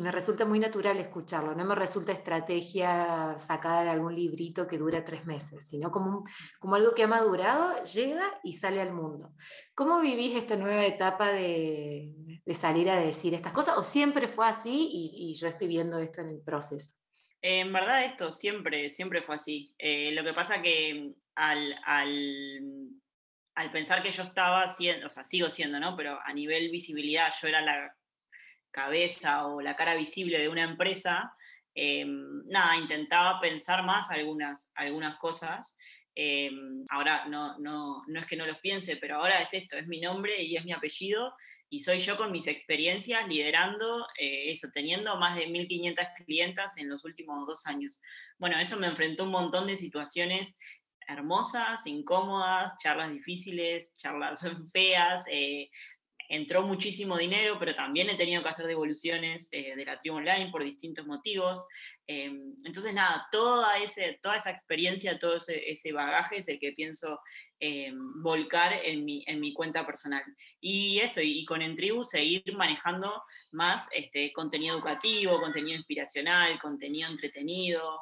me 0.00 0.10
resulta 0.10 0.44
muy 0.44 0.58
natural 0.58 0.98
escucharlo, 0.98 1.54
no 1.54 1.64
me 1.64 1.74
resulta 1.74 2.12
estrategia 2.12 3.36
sacada 3.38 3.84
de 3.84 3.90
algún 3.90 4.14
librito 4.14 4.66
que 4.66 4.78
dura 4.78 5.04
tres 5.04 5.24
meses, 5.24 5.68
sino 5.68 5.92
como, 5.92 6.24
como 6.58 6.74
algo 6.74 6.94
que 6.94 7.04
ha 7.04 7.06
madurado, 7.06 7.82
llega 7.84 8.24
y 8.42 8.54
sale 8.54 8.80
al 8.80 8.92
mundo. 8.92 9.34
¿Cómo 9.74 10.00
vivís 10.00 10.34
esta 10.34 10.56
nueva 10.56 10.84
etapa 10.84 11.30
de, 11.30 12.12
salir 12.54 12.90
a 12.90 12.98
decir 12.98 13.34
estas 13.34 13.52
cosas? 13.52 13.78
¿O 13.78 13.84
siempre 13.84 14.26
fue 14.26 14.46
así 14.46 14.90
y, 14.92 15.34
yo 15.34 15.46
estoy 15.48 15.68
viendo 15.68 15.98
esto 15.98 16.20
en 16.22 16.30
el 16.30 16.40
proceso? 16.40 16.94
En 17.40 17.72
verdad 17.72 18.04
esto 18.04 18.32
siempre, 18.32 18.90
siempre 18.90 19.22
fue 19.22 19.36
así. 19.36 19.74
Eh, 19.78 20.12
lo 20.12 20.24
que 20.24 20.32
pasa 20.32 20.62
que 20.62 21.12
al, 21.34 21.74
al 21.84 22.90
al 23.54 23.70
pensar 23.70 24.02
que 24.02 24.10
yo 24.10 24.22
estaba 24.22 24.68
siendo, 24.68 25.06
o 25.06 25.10
sea, 25.10 25.22
sigo 25.22 25.48
siendo, 25.50 25.78
¿no? 25.78 25.96
Pero 25.96 26.18
a 26.24 26.32
nivel 26.32 26.70
visibilidad 26.70 27.32
yo 27.40 27.48
era 27.48 27.60
la 27.60 27.96
cabeza 28.74 29.46
o 29.46 29.60
la 29.60 29.76
cara 29.76 29.94
visible 29.94 30.38
de 30.38 30.48
una 30.48 30.64
empresa, 30.64 31.32
em, 31.74 32.42
nada, 32.46 32.76
intentaba 32.76 33.40
pensar 33.40 33.84
más 33.84 34.10
algunas, 34.10 34.70
algunas 34.74 35.16
cosas. 35.18 35.76
Em, 36.16 36.84
ahora 36.90 37.26
no, 37.26 37.58
no, 37.58 38.02
no 38.06 38.20
es 38.20 38.26
que 38.26 38.36
no 38.36 38.46
los 38.46 38.58
piense, 38.58 38.96
pero 38.96 39.16
ahora 39.16 39.40
es 39.40 39.54
esto, 39.54 39.76
es 39.76 39.86
mi 39.86 40.00
nombre 40.00 40.42
y 40.42 40.56
es 40.56 40.64
mi 40.64 40.72
apellido 40.72 41.34
y 41.68 41.80
soy 41.80 41.98
yo 41.98 42.16
con 42.16 42.30
mis 42.30 42.46
experiencias 42.46 43.26
liderando 43.26 44.06
eh, 44.18 44.52
eso, 44.52 44.68
teniendo 44.72 45.16
más 45.16 45.36
de 45.36 45.48
1.500 45.48 46.24
clientas 46.24 46.76
en 46.76 46.88
los 46.88 47.04
últimos 47.04 47.44
dos 47.48 47.66
años. 47.66 48.00
Bueno, 48.38 48.58
eso 48.60 48.76
me 48.76 48.86
enfrentó 48.86 49.24
un 49.24 49.32
montón 49.32 49.66
de 49.66 49.76
situaciones 49.76 50.56
hermosas, 51.08 51.86
incómodas, 51.86 52.76
charlas 52.78 53.10
difíciles, 53.10 53.92
charlas 53.94 54.40
feas. 54.72 55.24
Eh, 55.28 55.68
entró 56.34 56.62
muchísimo 56.62 57.16
dinero, 57.16 57.56
pero 57.58 57.74
también 57.74 58.10
he 58.10 58.14
tenido 58.14 58.42
que 58.42 58.48
hacer 58.48 58.66
devoluciones 58.66 59.48
eh, 59.52 59.74
de 59.76 59.84
la 59.84 59.98
tribu 59.98 60.16
online 60.16 60.50
por 60.50 60.64
distintos 60.64 61.06
motivos. 61.06 61.66
Eh, 62.06 62.30
entonces, 62.64 62.92
nada, 62.92 63.26
toda, 63.30 63.78
ese, 63.78 64.18
toda 64.22 64.36
esa 64.36 64.50
experiencia, 64.50 65.18
todo 65.18 65.36
ese, 65.36 65.92
bagaje 65.92 66.38
es 66.38 66.48
el 66.48 66.58
que 66.58 66.72
pienso 66.72 67.20
volcar 68.16 68.78
en 68.84 69.06
mi, 69.06 69.24
en 69.26 69.40
mi 69.40 69.54
cuenta 69.54 69.86
personal. 69.86 70.22
Y 70.60 70.98
esto, 70.98 71.22
y, 71.22 71.46
con 71.46 71.62
Entribu 71.62 72.04
seguir 72.04 72.42
manejando 72.54 73.22
más 73.52 73.88
este, 73.92 74.32
contenido 74.34 74.74
educativo, 74.74 75.40
contenido 75.40 75.78
inspiracional, 75.78 76.58
contenido 76.58 77.08
entretenido, 77.08 78.00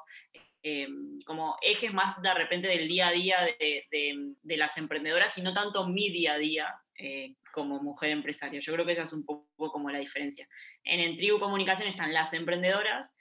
eh, 0.65 0.87
como 1.27 1.57
ejes 1.61 1.93
más 1.93 2.23
de 2.23 2.33
repente 2.35 2.69
del 2.69 2.87
día 2.87 3.09
a 3.09 3.13
día 3.13 3.37
de, 3.59 4.57
las 4.57 4.77
emprendedoras 4.77 5.37
y 5.37 5.43
no 5.43 5.53
tanto 5.53 5.89
mi 5.89 6.09
día 6.11 6.35
a 6.35 6.39
día 6.39 6.73
eh, 7.03 7.37
como 7.53 7.83
mujer 7.83 8.11
empresaria. 8.11 8.61
Yo 8.61 8.73
creo 8.73 8.87
que 8.87 8.93
esa 8.93 9.03
es 9.03 9.13
un 9.13 9.25
poco 9.25 9.73
como 9.73 9.91
la 9.91 9.99
diferencia. 9.99 10.49
En 10.85 11.01
Entribu 11.01 11.41
Comunicación 11.41 11.89
están 11.89 12.13
las 12.13 12.33
emprendedoras 12.33 13.17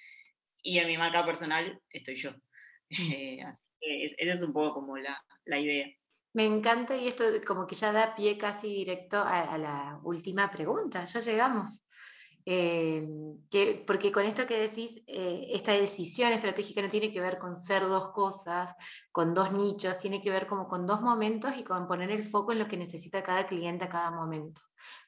y 0.61 0.77
en 0.77 0.87
mi 0.87 0.97
marca 0.97 1.25
personal 1.25 1.81
estoy 1.89 2.15
yo. 2.15 2.31
Mm. 2.31 2.37
Eh, 3.13 3.41
así 3.41 3.63
que 3.79 4.05
esa 4.05 4.33
es 4.33 4.43
un 4.43 4.53
poco 4.53 4.75
como 4.75 4.97
la, 4.97 5.59
idea. 5.59 5.87
Me 6.33 6.45
encanta 6.45 6.95
y 6.95 7.07
esto 7.07 7.23
como 7.47 7.65
que 7.65 7.73
ya 7.73 7.91
da 7.91 8.15
pie 8.15 8.37
casi 8.37 8.67
directo 8.67 9.23
a 9.23 9.57
la 9.57 9.99
última 10.03 10.51
pregunta. 10.51 11.05
Ya 11.05 11.19
llegamos. 11.19 11.81
Eh, 12.45 13.07
que, 13.49 13.83
porque 13.85 14.11
con 14.11 14.25
esto 14.25 14.45
que 14.47 14.59
decís, 14.59 15.03
eh, 15.07 15.47
esta 15.51 15.73
decisión 15.73 16.31
estratégica 16.33 16.81
no 16.81 16.89
tiene 16.89 17.11
que 17.11 17.21
ver 17.21 17.37
con 17.37 17.55
ser 17.55 17.83
dos 17.83 18.09
cosas, 18.11 18.75
con 19.11 19.33
dos 19.33 19.51
nichos, 19.51 19.97
tiene 19.97 20.21
que 20.21 20.31
ver 20.31 20.47
como 20.47 20.67
con 20.67 20.85
dos 20.87 21.01
momentos 21.01 21.53
y 21.57 21.63
con 21.63 21.87
poner 21.87 22.11
el 22.11 22.23
foco 22.23 22.51
en 22.51 22.59
lo 22.59 22.67
que 22.67 22.77
necesita 22.77 23.23
cada 23.23 23.45
cliente 23.45 23.85
a 23.85 23.89
cada 23.89 24.11
momento. 24.11 24.61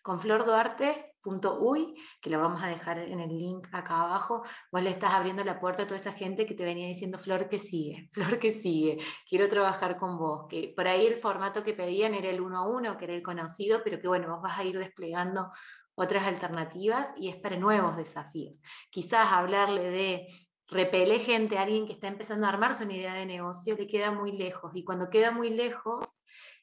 Con 0.04 0.20
florduarte.uy, 0.20 1.96
que 2.22 2.30
lo 2.30 2.40
vamos 2.40 2.62
a 2.62 2.68
dejar 2.68 3.00
en 3.00 3.20
el 3.20 3.38
link 3.38 3.68
acá 3.72 4.02
abajo, 4.02 4.44
vos 4.72 4.84
le 4.84 4.92
estás 4.92 5.14
abriendo 5.14 5.44
la 5.44 5.60
puerta 5.60 5.84
a 5.84 5.88
toda 5.88 6.00
esa 6.00 6.12
gente 6.12 6.46
que 6.46 6.54
te 6.54 6.66
venía 6.66 6.88
diciendo, 6.88 7.18
Flor, 7.18 7.50
que 7.50 7.58
sigue, 7.58 8.10
Flor, 8.12 8.38
que 8.38 8.52
sigue, 8.52 8.98
quiero 9.28 9.50
trabajar 9.50 9.98
con 9.98 10.18
vos, 10.18 10.46
que 10.50 10.74
por 10.76 10.88
ahí 10.88 11.08
el 11.08 11.16
formato 11.16 11.64
que 11.64 11.74
pedían 11.74 12.14
era 12.14 12.30
el 12.30 12.42
uno 12.42 12.60
a 12.60 12.68
uno, 12.68 12.98
que 12.98 13.06
era 13.06 13.16
el 13.16 13.24
conocido, 13.24 13.82
pero 13.84 14.00
que 14.00 14.08
bueno, 14.08 14.30
vos 14.30 14.42
vas 14.44 14.60
a 14.60 14.64
ir 14.64 14.78
desplegando 14.78 15.50
otras 15.96 16.26
alternativas 16.26 17.12
y 17.18 17.30
es 17.30 17.36
para 17.36 17.58
nuevos 17.58 17.98
desafíos. 17.98 18.60
Quizás 18.90 19.28
hablarle 19.32 19.90
de 19.90 20.28
repele 20.68 21.20
gente 21.20 21.58
a 21.58 21.64
alguien 21.64 21.86
que 21.86 21.94
está 21.94 22.08
empezando 22.08 22.46
a 22.46 22.50
armarse 22.50 22.84
una 22.86 22.96
idea 22.96 23.14
de 23.14 23.26
negocio 23.26 23.76
le 23.78 23.88
queda 23.88 24.12
muy 24.12 24.32
lejos 24.32 24.72
y 24.74 24.84
cuando 24.84 25.10
queda 25.10 25.32
muy 25.32 25.50
lejos 25.50 26.06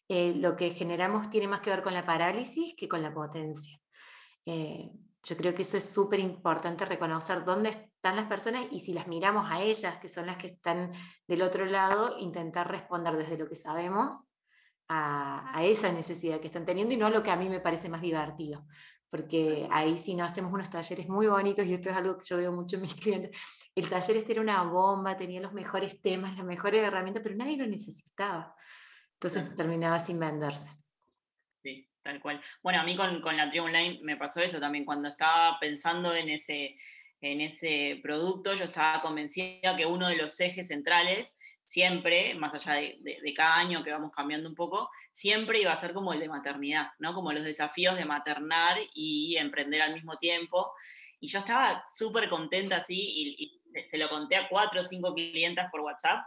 eh, 0.08 0.34
lo 0.34 0.56
que 0.56 0.70
generamos 0.70 1.30
tiene 1.30 1.46
más 1.46 1.60
que 1.60 1.70
ver 1.70 1.82
con 1.82 1.94
la 1.94 2.04
parálisis 2.04 2.74
que 2.76 2.88
con 2.88 3.02
la 3.02 3.14
potencia. 3.14 3.78
Eh, 4.44 4.90
yo 5.22 5.36
creo 5.36 5.54
que 5.54 5.62
eso 5.62 5.76
es 5.76 5.88
súper 5.88 6.18
importante 6.18 6.84
reconocer 6.84 7.44
dónde 7.44 7.68
están 7.68 8.16
las 8.16 8.26
personas 8.26 8.66
y 8.70 8.80
si 8.80 8.94
las 8.94 9.06
miramos 9.06 9.46
a 9.48 9.60
ellas, 9.60 9.98
que 9.98 10.08
son 10.08 10.26
las 10.26 10.38
que 10.38 10.48
están 10.48 10.92
del 11.28 11.42
otro 11.42 11.66
lado, 11.66 12.18
intentar 12.18 12.68
responder 12.68 13.16
desde 13.16 13.36
lo 13.36 13.48
que 13.48 13.54
sabemos 13.54 14.24
a, 14.88 15.56
a, 15.56 15.62
esa 15.62 15.92
necesidad 15.92 16.40
que 16.40 16.46
están 16.48 16.64
teniendo 16.64 16.94
y 16.94 16.96
no 16.96 17.10
lo 17.10 17.22
que 17.22 17.30
a 17.30 17.36
mí 17.36 17.48
me 17.48 17.60
parece 17.60 17.88
más 17.88 18.00
divertido 18.00 18.66
porque 19.10 19.68
ahí 19.70 19.98
sí 19.98 20.14
no 20.14 20.24
hacemos 20.24 20.52
unos 20.52 20.70
talleres 20.70 21.08
muy 21.08 21.26
bonitos 21.26 21.66
y 21.66 21.74
esto 21.74 21.90
es 21.90 21.96
algo 21.96 22.16
que 22.16 22.24
yo 22.24 22.36
veo 22.36 22.52
mucho 22.52 22.76
en 22.76 22.82
mis 22.82 22.94
clientes. 22.96 23.38
El 23.74 23.88
taller 23.88 24.16
este 24.16 24.32
era 24.32 24.40
una 24.40 24.62
bomba, 24.62 25.16
tenía 25.16 25.40
los 25.40 25.52
mejores 25.52 26.00
temas, 26.00 26.36
las 26.36 26.46
mejores 26.46 26.82
herramientas, 26.82 27.22
pero 27.22 27.36
nadie 27.36 27.56
lo 27.56 27.66
necesitaba. 27.66 28.54
Entonces 29.14 29.54
terminaba 29.54 29.98
sin 29.98 30.18
venderse. 30.18 30.70
Sí, 31.62 31.88
tal 32.02 32.20
cual. 32.20 32.40
Bueno, 32.62 32.80
a 32.80 32.84
mí 32.84 32.96
con, 32.96 33.20
con 33.20 33.36
la 33.36 33.50
Tri 33.50 33.58
Online 33.58 34.00
me 34.02 34.16
pasó 34.16 34.40
eso 34.40 34.58
también. 34.58 34.84
Cuando 34.84 35.08
estaba 35.08 35.58
pensando 35.60 36.14
en 36.14 36.30
ese, 36.30 36.74
en 37.20 37.40
ese 37.40 38.00
producto, 38.02 38.54
yo 38.54 38.64
estaba 38.64 39.02
convencida 39.02 39.76
que 39.76 39.86
uno 39.86 40.08
de 40.08 40.16
los 40.16 40.38
ejes 40.40 40.68
centrales 40.68 41.34
siempre, 41.70 42.34
más 42.34 42.52
allá 42.52 42.72
de, 42.72 43.32
cada 43.36 43.58
año 43.58 43.84
que 43.84 43.92
vamos 43.92 44.10
cambiando 44.10 44.48
un 44.48 44.56
poco, 44.56 44.90
siempre 45.12 45.60
iba 45.60 45.70
a 45.70 45.80
ser 45.80 45.92
como 45.92 46.12
el 46.12 46.18
de 46.18 46.28
maternidad, 46.28 46.88
¿no? 46.98 47.14
Como 47.14 47.32
los 47.32 47.44
desafíos 47.44 47.94
de 47.94 48.04
maternar 48.04 48.76
y 48.92 49.36
emprender 49.36 49.80
al 49.80 49.94
mismo 49.94 50.16
tiempo. 50.16 50.72
Y 51.20 51.28
yo 51.28 51.38
estaba 51.38 51.84
súper 51.86 52.28
contenta 52.28 52.78
así 52.78 52.98
y, 52.98 53.62
se, 53.86 53.98
lo 53.98 54.08
conté 54.08 54.34
a 54.34 54.48
cuatro 54.48 54.80
o 54.80 54.84
cinco 54.84 55.14
clientas 55.14 55.70
por 55.70 55.82
WhatsApp 55.82 56.24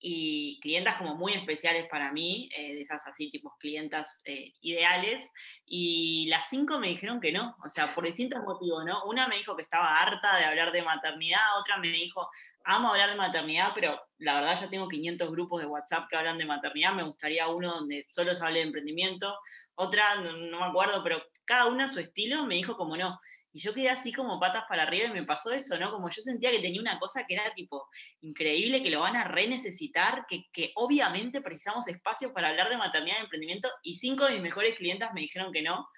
y 0.00 0.58
clientas 0.60 0.96
como 0.96 1.14
muy 1.14 1.34
especiales 1.34 1.86
para 1.88 2.10
mí, 2.10 2.48
eh, 2.56 2.74
de 2.74 2.80
esas 2.80 3.06
así 3.06 3.30
tipos 3.30 3.52
clientas 3.60 4.22
eh, 4.24 4.54
ideales, 4.60 5.30
y 5.66 6.26
las 6.30 6.48
cinco 6.48 6.80
me 6.80 6.88
dijeron 6.88 7.20
que 7.20 7.30
no, 7.30 7.54
o 7.64 7.68
sea, 7.68 7.94
por 7.94 8.06
distintos 8.06 8.42
motivos, 8.42 8.84
¿no? 8.84 9.04
Una 9.04 9.28
me 9.28 9.36
dijo 9.36 9.54
que 9.54 9.62
estaba 9.62 10.00
harta 10.00 10.36
de 10.36 10.46
hablar 10.46 10.72
de 10.72 10.82
maternidad, 10.82 11.60
otra 11.60 11.76
me 11.76 11.88
dijo, 11.88 12.28
amo 12.64 12.90
hablar 12.90 13.10
de 13.10 13.16
maternidad, 13.16 13.72
pero 13.74 14.00
la 14.18 14.34
verdad 14.34 14.60
ya 14.60 14.68
tengo 14.68 14.88
500 14.88 15.30
grupos 15.30 15.60
de 15.60 15.66
WhatsApp 15.66 16.06
que 16.08 16.16
hablan 16.16 16.38
de 16.38 16.44
maternidad, 16.44 16.92
me 16.92 17.02
gustaría 17.02 17.48
uno 17.48 17.72
donde 17.72 18.06
solo 18.10 18.34
se 18.34 18.44
hable 18.44 18.60
de 18.60 18.66
emprendimiento, 18.66 19.36
otra, 19.74 20.16
no, 20.16 20.32
no 20.32 20.60
me 20.60 20.66
acuerdo, 20.66 21.02
pero 21.02 21.22
cada 21.44 21.66
una 21.66 21.84
a 21.84 21.88
su 21.88 22.00
estilo 22.00 22.44
me 22.44 22.56
dijo 22.56 22.76
como 22.76 22.96
no. 22.96 23.18
Y 23.52 23.60
yo 23.60 23.74
quedé 23.74 23.88
así 23.88 24.12
como 24.12 24.38
patas 24.38 24.64
para 24.68 24.84
arriba 24.84 25.06
y 25.06 25.12
me 25.12 25.24
pasó 25.24 25.50
eso, 25.52 25.78
¿no? 25.78 25.90
Como 25.90 26.08
yo 26.08 26.22
sentía 26.22 26.50
que 26.52 26.60
tenía 26.60 26.80
una 26.80 26.98
cosa 27.00 27.24
que 27.26 27.34
era 27.34 27.52
tipo 27.54 27.88
increíble, 28.20 28.82
que 28.82 28.90
lo 28.90 29.00
van 29.00 29.16
a 29.16 29.24
re 29.24 29.48
necesitar, 29.48 30.26
que, 30.28 30.44
que 30.52 30.70
obviamente 30.76 31.40
precisamos 31.40 31.88
espacio 31.88 32.32
para 32.32 32.48
hablar 32.48 32.68
de 32.68 32.76
maternidad 32.76 33.16
y 33.18 33.22
emprendimiento 33.22 33.68
y 33.82 33.94
cinco 33.94 34.26
de 34.26 34.34
mis 34.34 34.42
mejores 34.42 34.76
clientas 34.76 35.12
me 35.14 35.22
dijeron 35.22 35.52
que 35.52 35.62
no. 35.62 35.88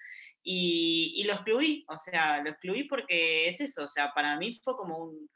Y, 0.41 1.13
y 1.17 1.23
lo 1.25 1.33
excluí, 1.33 1.85
o 1.87 1.97
sea, 1.97 2.41
lo 2.41 2.49
excluí 2.49 2.85
porque 2.85 3.47
es 3.47 3.61
eso, 3.61 3.83
o 3.83 3.87
sea, 3.87 4.11
para 4.13 4.35
mí 4.37 4.59
fue 4.63 4.75
como 4.75 4.97
un, 4.97 5.29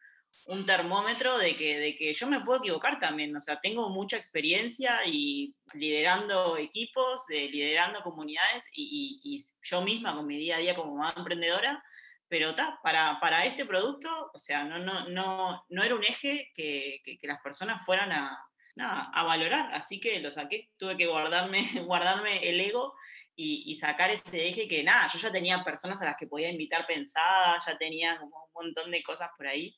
un 0.45 0.65
termómetro 0.65 1.37
de 1.37 1.55
que, 1.55 1.77
de 1.79 1.95
que 1.95 2.13
yo 2.13 2.27
me 2.27 2.41
puedo 2.41 2.59
equivocar 2.59 2.99
también, 2.99 3.35
o 3.35 3.41
sea, 3.41 3.59
tengo 3.59 3.89
mucha 3.89 4.17
experiencia 4.17 4.99
y 5.05 5.55
liderando 5.73 6.57
equipos, 6.57 7.25
liderando 7.29 8.01
comunidades 8.01 8.69
y, 8.73 9.19
y, 9.23 9.43
yo 9.63 9.81
misma 9.81 10.15
con 10.15 10.25
mi 10.25 10.37
día 10.37 10.57
a 10.57 10.59
día 10.59 10.75
como 10.75 11.07
emprendedora, 11.09 11.83
pero 12.29 12.55
ta, 12.55 12.79
para, 12.83 13.19
para 13.19 13.45
este 13.45 13.65
producto, 13.65 14.31
o 14.33 14.39
sea, 14.39 14.63
no, 14.63 14.79
no, 14.79 15.07
no, 15.09 15.65
no 15.69 15.83
era 15.83 15.95
un 15.95 16.03
eje 16.03 16.51
que, 16.53 17.01
que, 17.03 17.27
las 17.27 17.41
personas 17.41 17.85
fueran 17.85 18.11
a, 18.11 18.37
a 18.79 19.23
valorar, 19.23 19.73
así 19.73 19.99
que 19.99 20.19
lo 20.19 20.31
saqué, 20.31 20.69
tuve 20.77 20.97
que 20.97 21.07
guardarme, 21.07 21.61
guardarme 21.85 22.37
el 22.49 22.59
ego 22.59 22.93
y, 23.39 23.75
sacar 23.75 24.09
ese 24.09 24.47
eje 24.47 24.67
que 24.67 24.83
nada, 24.83 25.07
yo 25.07 25.19
ya 25.19 25.31
tenía 25.31 25.63
personas 25.63 26.01
a 26.01 26.05
las 26.05 26.15
que 26.17 26.25
podía 26.25 26.49
invitar 26.49 26.87
pensadas, 26.87 27.63
ya 27.65 27.77
tenía 27.77 28.17
como 28.17 28.45
un 28.45 28.65
montón 28.65 28.89
de 28.89 29.03
cosas 29.03 29.29
por 29.37 29.47
ahí, 29.47 29.77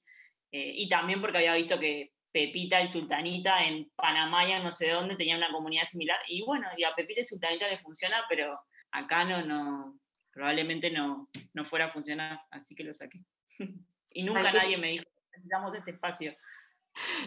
eh, 0.51 0.73
y 0.75 0.89
también 0.89 1.21
porque 1.21 1.37
había 1.37 1.53
visto 1.53 1.79
que 1.79 2.13
Pepita 2.31 2.81
y 2.81 2.89
Sultanita 2.89 3.65
en 3.65 3.89
Panamá 3.95 4.47
y 4.47 4.63
no 4.63 4.71
sé 4.71 4.89
dónde 4.89 5.15
tenían 5.15 5.37
una 5.37 5.51
comunidad 5.51 5.85
similar, 5.85 6.19
y 6.27 6.41
bueno, 6.43 6.67
y 6.77 6.83
a 6.83 6.93
Pepita 6.95 7.21
y 7.21 7.25
Sultanita 7.25 7.67
les 7.67 7.81
funciona, 7.81 8.23
pero 8.29 8.59
acá 8.91 9.23
no, 9.23 9.43
no, 9.43 9.99
probablemente 10.31 10.91
no, 10.91 11.29
no 11.53 11.63
fuera 11.63 11.85
a 11.85 11.89
funcionar, 11.89 12.41
así 12.51 12.75
que 12.75 12.83
lo 12.83 12.93
saqué. 12.93 13.23
y 14.11 14.23
nunca 14.23 14.51
nadie 14.51 14.77
me 14.77 14.91
dijo, 14.91 15.05
necesitamos 15.31 15.73
este 15.73 15.91
espacio. 15.91 16.35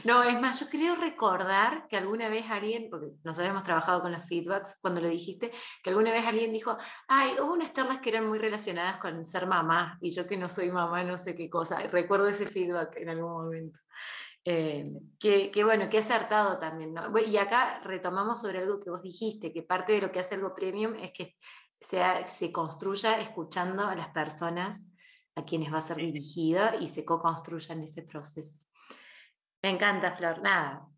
No, 0.04 0.22
es 0.22 0.38
más, 0.40 0.60
yo 0.60 0.66
creo 0.68 0.96
recordar 0.96 1.86
que 1.88 1.96
alguna 1.96 2.28
vez 2.28 2.50
alguien, 2.50 2.88
porque 2.90 3.08
nosotros 3.24 3.50
hemos 3.50 3.62
trabajado 3.62 4.02
con 4.02 4.12
los 4.12 4.26
feedbacks, 4.26 4.76
cuando 4.80 5.00
lo 5.00 5.08
dijiste, 5.08 5.50
que 5.82 5.90
alguna 5.90 6.10
vez 6.10 6.26
alguien 6.26 6.52
dijo, 6.52 6.76
ay, 7.08 7.34
hubo 7.40 7.52
unas 7.52 7.72
charlas 7.72 8.00
que 8.00 8.10
eran 8.10 8.26
muy 8.26 8.38
relacionadas 8.38 8.98
con 8.98 9.24
ser 9.24 9.46
mamá, 9.46 9.98
y 10.00 10.10
yo 10.10 10.26
que 10.26 10.36
no 10.36 10.48
soy 10.48 10.70
mamá, 10.70 11.02
no 11.04 11.16
sé 11.16 11.34
qué 11.34 11.48
cosa. 11.48 11.78
Recuerdo 11.88 12.28
ese 12.28 12.46
feedback 12.46 12.96
en 12.96 13.08
algún 13.10 13.32
momento. 13.32 13.80
Eh, 14.44 14.82
que, 15.20 15.64
bueno, 15.64 15.88
que 15.88 15.98
acertado 15.98 16.58
también. 16.58 16.92
¿no? 16.94 17.16
Y 17.18 17.36
acá 17.36 17.80
retomamos 17.84 18.40
sobre 18.40 18.58
algo 18.58 18.80
que 18.80 18.90
vos 18.90 19.02
dijiste, 19.02 19.52
que 19.52 19.62
parte 19.62 19.92
de 19.92 20.00
lo 20.00 20.10
que 20.10 20.20
hace 20.20 20.34
algo 20.34 20.54
premium 20.54 20.94
es 20.96 21.12
que 21.12 21.36
sea, 21.80 22.26
se 22.26 22.50
construya 22.52 23.20
escuchando 23.20 23.86
a 23.86 23.94
las 23.94 24.08
personas 24.08 24.88
a 25.34 25.44
quienes 25.44 25.72
va 25.72 25.78
a 25.78 25.82
ser 25.82 25.96
dirigido 25.96 26.62
y 26.80 26.88
se 26.88 27.04
co-construya 27.04 27.74
en 27.74 27.82
ese 27.82 28.02
proceso. 28.02 28.64
Me 29.62 29.70
encanta, 29.70 30.12
Flor. 30.12 30.42
Nada. 30.42 30.88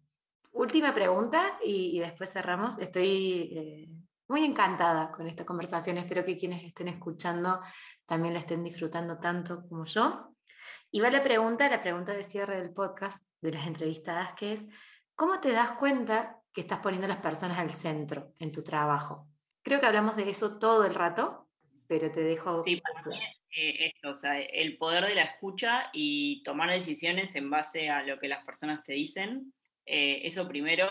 Última 0.52 0.94
pregunta 0.94 1.58
y, 1.62 1.98
después 1.98 2.32
cerramos. 2.32 2.78
Estoy 2.78 3.52
eh, 3.52 3.88
muy 4.28 4.44
encantada 4.44 5.10
con 5.10 5.26
esta 5.26 5.44
conversación. 5.44 5.98
Espero 5.98 6.24
que 6.24 6.38
quienes 6.38 6.64
estén 6.64 6.88
escuchando 6.88 7.60
también 8.06 8.34
la 8.34 8.40
estén 8.40 8.64
disfrutando 8.64 9.18
tanto 9.18 9.66
como 9.68 9.84
yo. 9.84 10.34
Y 10.90 11.00
va 11.00 11.10
la 11.10 11.22
pregunta, 11.22 11.68
la 11.68 11.82
pregunta 11.82 12.12
de 12.12 12.24
cierre 12.24 12.60
del 12.60 12.72
podcast 12.72 13.26
de 13.40 13.52
las 13.52 13.66
entrevistadas, 13.66 14.32
que 14.34 14.52
es, 14.52 14.64
¿cómo 15.14 15.40
te 15.40 15.52
das 15.52 15.72
cuenta 15.72 16.38
que 16.52 16.60
estás 16.62 16.78
poniendo 16.78 17.06
a 17.06 17.08
las 17.08 17.18
personas 17.18 17.58
al 17.58 17.70
centro 17.70 18.32
en 18.38 18.52
tu 18.52 18.62
trabajo? 18.62 19.28
Creo 19.62 19.80
que 19.80 19.86
hablamos 19.86 20.16
de 20.16 20.30
eso 20.30 20.58
todo 20.58 20.84
el 20.84 20.94
rato, 20.94 21.48
pero 21.86 22.10
te 22.10 22.22
dejo... 22.22 22.62
Sí, 22.62 22.80
para 22.80 23.00
eh, 23.56 23.92
el 24.52 24.76
poder 24.76 25.06
de 25.06 25.14
la 25.14 25.22
escucha 25.22 25.90
y 25.92 26.42
tomar 26.42 26.70
decisiones 26.70 27.34
en 27.36 27.50
base 27.50 27.90
a 27.90 28.02
lo 28.02 28.18
que 28.18 28.28
las 28.28 28.44
personas 28.44 28.82
te 28.82 28.94
dicen, 28.94 29.52
eh, 29.86 30.22
eso 30.24 30.48
primero, 30.48 30.88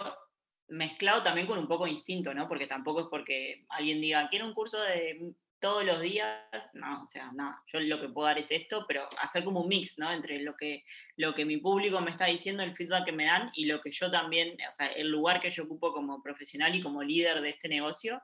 mezclado 0.67 1.23
también 1.23 1.47
con 1.47 1.59
un 1.59 1.67
poco 1.67 1.85
de 1.85 1.91
instinto, 1.91 2.33
¿no? 2.33 2.47
Porque 2.47 2.67
tampoco 2.67 3.01
es 3.01 3.07
porque 3.09 3.65
alguien 3.69 4.01
diga, 4.01 4.27
quiero 4.29 4.45
un 4.45 4.53
curso 4.53 4.81
de 4.81 5.33
todos 5.59 5.85
los 5.85 6.01
días, 6.01 6.41
no, 6.73 7.03
o 7.03 7.07
sea, 7.07 7.31
nada, 7.31 7.63
yo 7.67 7.79
lo 7.79 8.01
que 8.01 8.09
puedo 8.09 8.27
dar 8.27 8.37
es 8.37 8.51
esto, 8.51 8.83
pero 8.85 9.07
hacer 9.21 9.45
como 9.45 9.61
un 9.61 9.69
mix, 9.69 9.97
¿no? 9.97 10.11
Entre 10.11 10.41
lo 10.41 10.57
que, 10.57 10.83
lo 11.15 11.33
que 11.33 11.45
mi 11.45 11.55
público 11.55 12.01
me 12.01 12.11
está 12.11 12.25
diciendo, 12.25 12.63
el 12.63 12.75
feedback 12.75 13.05
que 13.05 13.11
me 13.13 13.25
dan 13.25 13.49
y 13.55 13.65
lo 13.65 13.79
que 13.79 13.89
yo 13.89 14.11
también, 14.11 14.57
o 14.67 14.71
sea, 14.73 14.87
el 14.87 15.07
lugar 15.07 15.39
que 15.39 15.51
yo 15.51 15.63
ocupo 15.63 15.93
como 15.93 16.21
profesional 16.21 16.75
y 16.75 16.81
como 16.81 17.01
líder 17.01 17.39
de 17.39 17.51
este 17.51 17.69
negocio. 17.69 18.21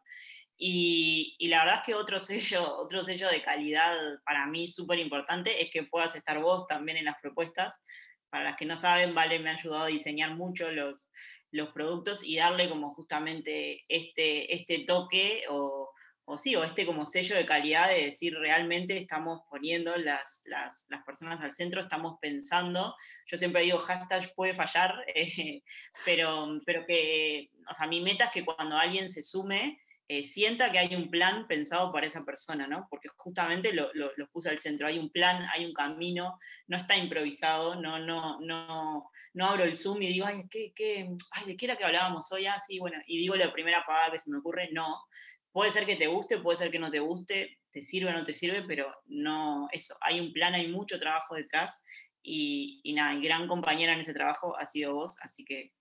Y, 0.61 1.37
la 1.47 1.59
verdad 1.59 1.75
es 1.77 1.85
que 1.85 1.95
otro 1.95 2.19
sello, 2.19 2.77
otro 2.79 3.05
sello 3.05 3.29
de 3.29 3.41
calidad 3.41 3.95
para 4.25 4.45
mí 4.45 4.67
súper 4.67 4.99
importante 4.99 5.63
es 5.63 5.71
que 5.71 5.83
puedas 5.83 6.15
estar 6.15 6.39
vos 6.41 6.67
también 6.67 6.97
en 6.97 7.05
las 7.05 7.15
propuestas. 7.21 7.79
Para 8.29 8.43
las 8.43 8.57
que 8.57 8.65
no 8.65 8.75
saben, 8.75 9.15
Vale 9.15 9.39
me 9.39 9.49
ha 9.49 9.53
ayudado 9.53 9.85
a 9.85 9.87
diseñar 9.87 10.35
mucho 10.35 10.69
los, 10.69 11.11
los 11.51 11.69
productos 11.69 12.23
y 12.23 12.35
darle 12.35 12.67
como 12.67 12.93
justamente 12.93 13.85
este, 13.87 14.53
este 14.53 14.79
toque 14.79 15.45
o, 15.49 15.91
o 16.25 16.37
sí, 16.37 16.57
o 16.57 16.63
este 16.65 16.85
como 16.85 17.05
sello 17.05 17.37
de 17.37 17.45
calidad 17.45 17.87
de 17.87 18.05
decir 18.05 18.35
realmente 18.35 18.97
estamos 18.97 19.41
poniendo 19.49 19.95
las, 19.95 20.41
las, 20.43 20.87
las 20.89 21.03
personas 21.03 21.39
al 21.39 21.53
centro, 21.53 21.81
estamos 21.81 22.17
pensando. 22.21 22.93
Yo 23.27 23.37
siempre 23.37 23.63
digo 23.63 23.79
hashtag 23.79 24.35
puede 24.35 24.53
fallar, 24.53 24.93
eh, 25.15 25.63
pero, 26.03 26.59
pero 26.65 26.85
que, 26.85 27.49
o 27.67 27.73
sea, 27.73 27.87
mi 27.87 28.01
meta 28.01 28.25
es 28.25 28.31
que 28.31 28.45
cuando 28.45 28.77
alguien 28.77 29.09
se 29.09 29.23
sume, 29.23 29.79
eh, 30.11 30.23
sienta 30.23 30.71
que 30.71 30.79
hay 30.79 30.95
un 30.95 31.11
plan 31.11 31.47
pensado 31.47 31.91
para 31.91 32.07
esa 32.07 32.25
persona, 32.25 32.65
¿no? 32.65 32.87
Porque 32.89 33.09
justamente 33.15 33.73
lo, 33.73 33.93
lo, 33.93 34.27
puse 34.31 34.49
al 34.49 34.57
centro, 34.57 34.87
hay 34.87 34.97
un 34.97 35.11
plan, 35.11 35.45
hay 35.53 35.65
un 35.65 35.73
camino, 35.73 36.39
no 36.65 36.77
está 36.77 36.97
improvisado, 36.97 37.75
no, 37.75 37.99
no, 37.99 38.39
no, 38.41 39.11
no 39.33 39.45
abro 39.45 39.65
el 39.65 39.75
Zoom 39.75 40.01
y 40.01 40.07
digo, 40.07 40.25
ay, 40.25 40.45
¿qué, 40.49 40.73
qué, 40.75 41.07
ay, 41.33 41.45
¿de 41.45 41.55
qué 41.55 41.65
era 41.67 41.77
que 41.77 41.83
hablábamos 41.83 42.31
hoy? 42.31 42.47
Ah, 42.47 42.57
sí, 42.57 42.79
bueno, 42.79 42.97
y 43.05 43.19
digo 43.19 43.35
la 43.35 43.53
primera 43.53 43.85
pagada 43.85 44.11
que 44.11 44.17
se 44.19 44.31
me 44.31 44.39
ocurre, 44.39 44.69
no. 44.71 44.97
Puede 45.51 45.71
ser 45.71 45.85
que 45.85 45.95
te 45.95 46.07
guste, 46.07 46.39
puede 46.39 46.57
ser 46.57 46.71
que 46.71 46.79
no 46.79 46.89
te 46.89 46.99
guste, 46.99 47.59
te 47.71 47.83
sirve 47.83 48.09
o 48.09 48.13
no 48.13 48.23
te 48.23 48.33
sirve, 48.33 48.63
pero 48.63 48.91
no, 49.05 49.67
eso, 49.71 49.95
hay 50.01 50.19
un 50.19 50.33
plan, 50.33 50.55
hay 50.55 50.69
mucho 50.69 50.97
trabajo 50.97 51.35
detrás 51.35 51.83
y, 52.23 52.81
y 52.83 52.93
nada, 52.93 53.13
y 53.13 53.21
gran 53.21 53.47
compañera 53.47 53.93
en 53.93 53.99
ese 53.99 54.15
trabajo 54.15 54.57
ha 54.57 54.65
sido 54.65 54.95
vos, 54.95 55.19
así 55.21 55.45
que 55.45 55.71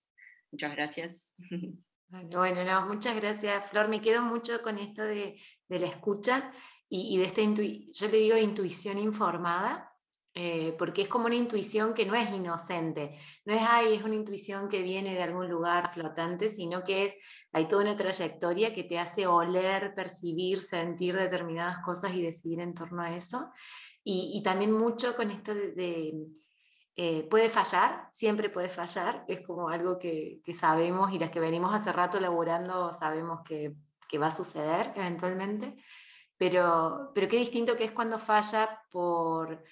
muchas 0.51 0.75
gracias. 0.75 1.31
Bueno, 2.11 2.63
no, 2.63 2.87
muchas 2.87 3.15
gracias, 3.15 3.69
Flor. 3.69 3.87
Me 3.87 4.01
quedo 4.01 4.23
mucho 4.23 4.63
con 4.63 4.79
esto 4.79 5.03
de, 5.03 5.39
la 5.67 5.85
escucha 5.85 6.51
y, 6.89 7.17
de 7.19 7.23
esta 7.25 7.41
yo 7.41 8.07
le 8.07 8.17
digo 8.17 8.35
intuición 8.35 8.97
informada, 8.97 9.93
eh, 10.33 10.75
porque 10.79 11.03
es 11.03 11.07
como 11.07 11.27
una 11.27 11.35
intuición 11.35 11.93
que 11.93 12.07
no 12.07 12.15
es 12.15 12.31
inocente, 12.31 13.15
no 13.45 13.53
es, 13.53 13.61
ay, 13.61 13.93
es 13.93 14.03
una 14.03 14.15
intuición 14.15 14.67
que 14.69 14.81
viene 14.81 15.13
de 15.13 15.21
algún 15.21 15.47
lugar 15.49 15.91
flotante, 15.93 16.49
sino 16.49 16.83
que 16.83 17.05
es, 17.05 17.15
hay 17.51 17.67
toda 17.67 17.83
una 17.83 17.95
trayectoria 17.95 18.73
que 18.73 18.85
te 18.85 18.97
hace 18.97 19.27
oler, 19.27 19.93
percibir, 19.93 20.61
sentir 20.63 21.15
determinadas 21.15 21.83
cosas 21.85 22.15
y 22.15 22.23
decidir 22.23 22.61
en 22.61 22.73
torno 22.73 23.03
a 23.03 23.15
eso. 23.15 23.51
Y, 24.03 24.41
también 24.43 24.71
mucho 24.71 25.15
con 25.15 25.29
esto 25.29 25.53
de 25.53 26.13
eh, 27.01 27.23
puede 27.29 27.49
fallar, 27.49 28.09
siempre 28.11 28.49
puede 28.49 28.67
fallar, 28.67 29.23
es 29.29 29.39
como 29.47 29.69
algo 29.69 29.97
que, 29.97 30.41
sabemos 30.51 31.13
y 31.13 31.17
las 31.17 31.29
que 31.29 31.39
venimos 31.39 31.73
hace 31.73 31.93
rato 31.93 32.17
elaborando 32.17 32.91
sabemos 32.91 33.39
que, 33.45 33.73
va 34.19 34.27
a 34.27 34.31
suceder 34.31 34.91
eventualmente, 34.97 35.81
pero, 36.35 37.11
pero 37.15 37.29
qué 37.29 37.37
distinto 37.37 37.77
que 37.77 37.85
es 37.85 37.93
cuando 37.93 38.19
falla 38.19 38.81
por, 38.91 39.63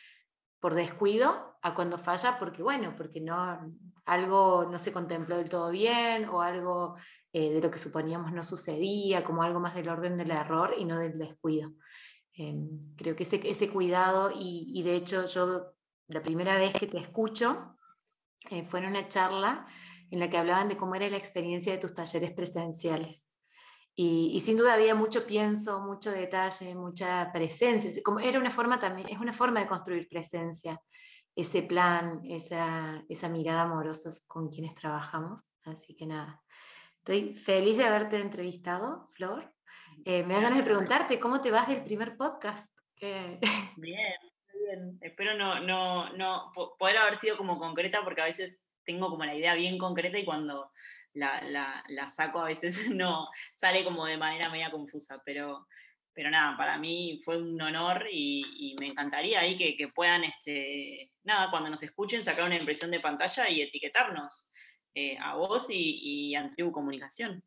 por 0.62 0.74
descuido 0.74 1.58
a 1.62 1.74
cuando 1.74 1.98
falla 1.98 2.40
porque, 2.40 2.64
bueno, 2.64 2.94
porque 2.96 3.20
no, 3.20 3.74
algo 4.06 4.64
no 4.72 4.80
se 4.80 4.94
contempló 4.94 5.36
del 5.36 5.50
todo 5.50 5.70
bien 5.70 6.30
o 6.30 6.42
algo 6.42 6.96
eh, 7.34 7.52
de 7.52 7.60
lo 7.60 7.70
que 7.70 7.80
suponíamos 7.80 8.32
no 8.32 8.42
sucedía, 8.42 9.26
como 9.26 9.44
algo 9.44 9.60
más 9.60 9.76
del 9.76 9.90
orden 9.90 10.16
del 10.16 10.32
error 10.32 10.76
y 10.78 10.86
no 10.86 10.98
del 10.98 11.18
descuido. 11.18 11.74
Em, 12.32 12.80
creo 12.96 13.18
que 13.18 13.24
ese, 13.24 13.42
ese 13.44 13.70
cuidado, 13.70 14.32
y, 14.34 14.72
y, 14.74 14.84
de 14.84 14.96
hecho 14.96 15.26
yo 15.26 15.77
la 16.08 16.22
primera 16.22 16.55
vez 16.58 16.74
que 16.74 16.88
te 16.88 16.97
escucho 16.97 17.76
eh, 18.49 18.66
fue 18.66 18.80
en 18.80 18.88
una 18.88 19.08
charla 19.08 19.68
en 20.10 20.20
la 20.20 20.30
que 20.30 20.38
hablaban 20.38 20.70
de 20.70 20.78
cómo 20.78 20.95
era 20.95 21.10
la 21.10 21.18
experiencia 21.18 21.74
de 21.74 21.80
tus 21.80 21.93
talleres 21.93 22.32
presenciales. 22.32 23.28
Y, 23.99 24.39
sin 24.41 24.58
duda 24.58 24.76
había 24.76 24.93
mucho 24.93 25.26
pienso, 25.26 25.80
mucho 25.80 26.12
detalle, 26.12 26.76
mucha 26.76 27.32
presencia. 27.34 27.91
Como 28.03 28.20
era 28.20 28.39
una 28.39 28.51
forma 28.51 28.80
también, 28.80 29.10
es 29.10 29.18
una 29.18 29.34
forma 29.34 29.60
de 29.60 29.68
construir 29.68 30.08
presencia, 30.08 30.80
ese 31.36 31.64
plan, 31.64 32.22
esa, 32.24 33.03
esa 33.10 33.28
mirada 33.28 33.64
amorosa 33.64 34.12
con 34.28 34.49
quienes 34.49 34.76
trabajamos. 34.76 35.41
Así 35.64 35.95
que 35.95 36.05
nada, 36.05 36.43
estoy 36.99 37.36
feliz 37.36 37.76
de 37.76 37.86
haberte 37.86 38.20
entrevistado, 38.20 39.10
Flor. 39.14 39.51
Eh, 40.05 40.24
me 40.24 40.36
dan 40.36 40.43
ganas 40.43 40.60
de 40.60 40.64
preguntarte 40.64 41.20
cómo 41.20 41.41
te 41.41 41.49
vas 41.49 41.68
del 41.68 41.84
primer 41.84 42.18
podcast. 42.18 42.78
Bien, 42.99 43.39
Espero 45.01 45.36
no, 45.36 45.59
no, 45.59 46.11
no 46.13 46.51
poder 46.78 46.97
haber 46.97 47.18
sido 47.18 47.38
como 47.38 47.59
concreta 47.59 48.03
porque 48.03 48.22
a 48.22 48.26
veces 48.26 48.61
tengo 48.84 49.09
como 49.09 49.26
la 49.26 49.36
idea 49.36 49.53
bien 49.53 49.78
concreta 49.78 50.18
y 50.18 50.26
cuando 50.26 50.72
la, 51.13 51.84
la, 51.88 52.09
saco 52.09 52.39
a 52.39 52.45
veces 52.45 52.89
no 52.95 53.28
sale 53.55 53.84
como 53.84 54.05
de 54.05 54.18
manera 54.18 54.49
media 54.49 54.72
confusa, 54.72 55.22
pero, 55.26 55.68
pero 56.13 56.30
nada, 56.30 56.55
para 56.57 56.78
mí 56.78 57.20
fue 57.24 57.38
un 57.38 57.61
honor 57.61 58.07
y, 58.11 58.76
me 58.80 58.88
encantaría 58.88 59.39
ahí 59.39 59.57
que, 59.57 59.76
que, 59.76 59.88
puedan, 59.89 60.24
este, 60.24 61.11
nada, 61.24 61.49
cuando 61.49 61.70
nos 61.70 61.84
escuchen, 61.84 62.24
sacar 62.24 62.45
una 62.45 62.57
impresión 62.57 62.91
de 62.91 62.99
pantalla 62.99 63.49
y 63.49 63.61
etiquetarnos 63.61 64.49
eh, 64.93 65.18
a 65.20 65.36
vos 65.36 65.70
y, 65.70 66.30
y 66.30 66.36
a 66.36 66.49
Tribu 66.49 66.72
Comunicación. 66.72 67.43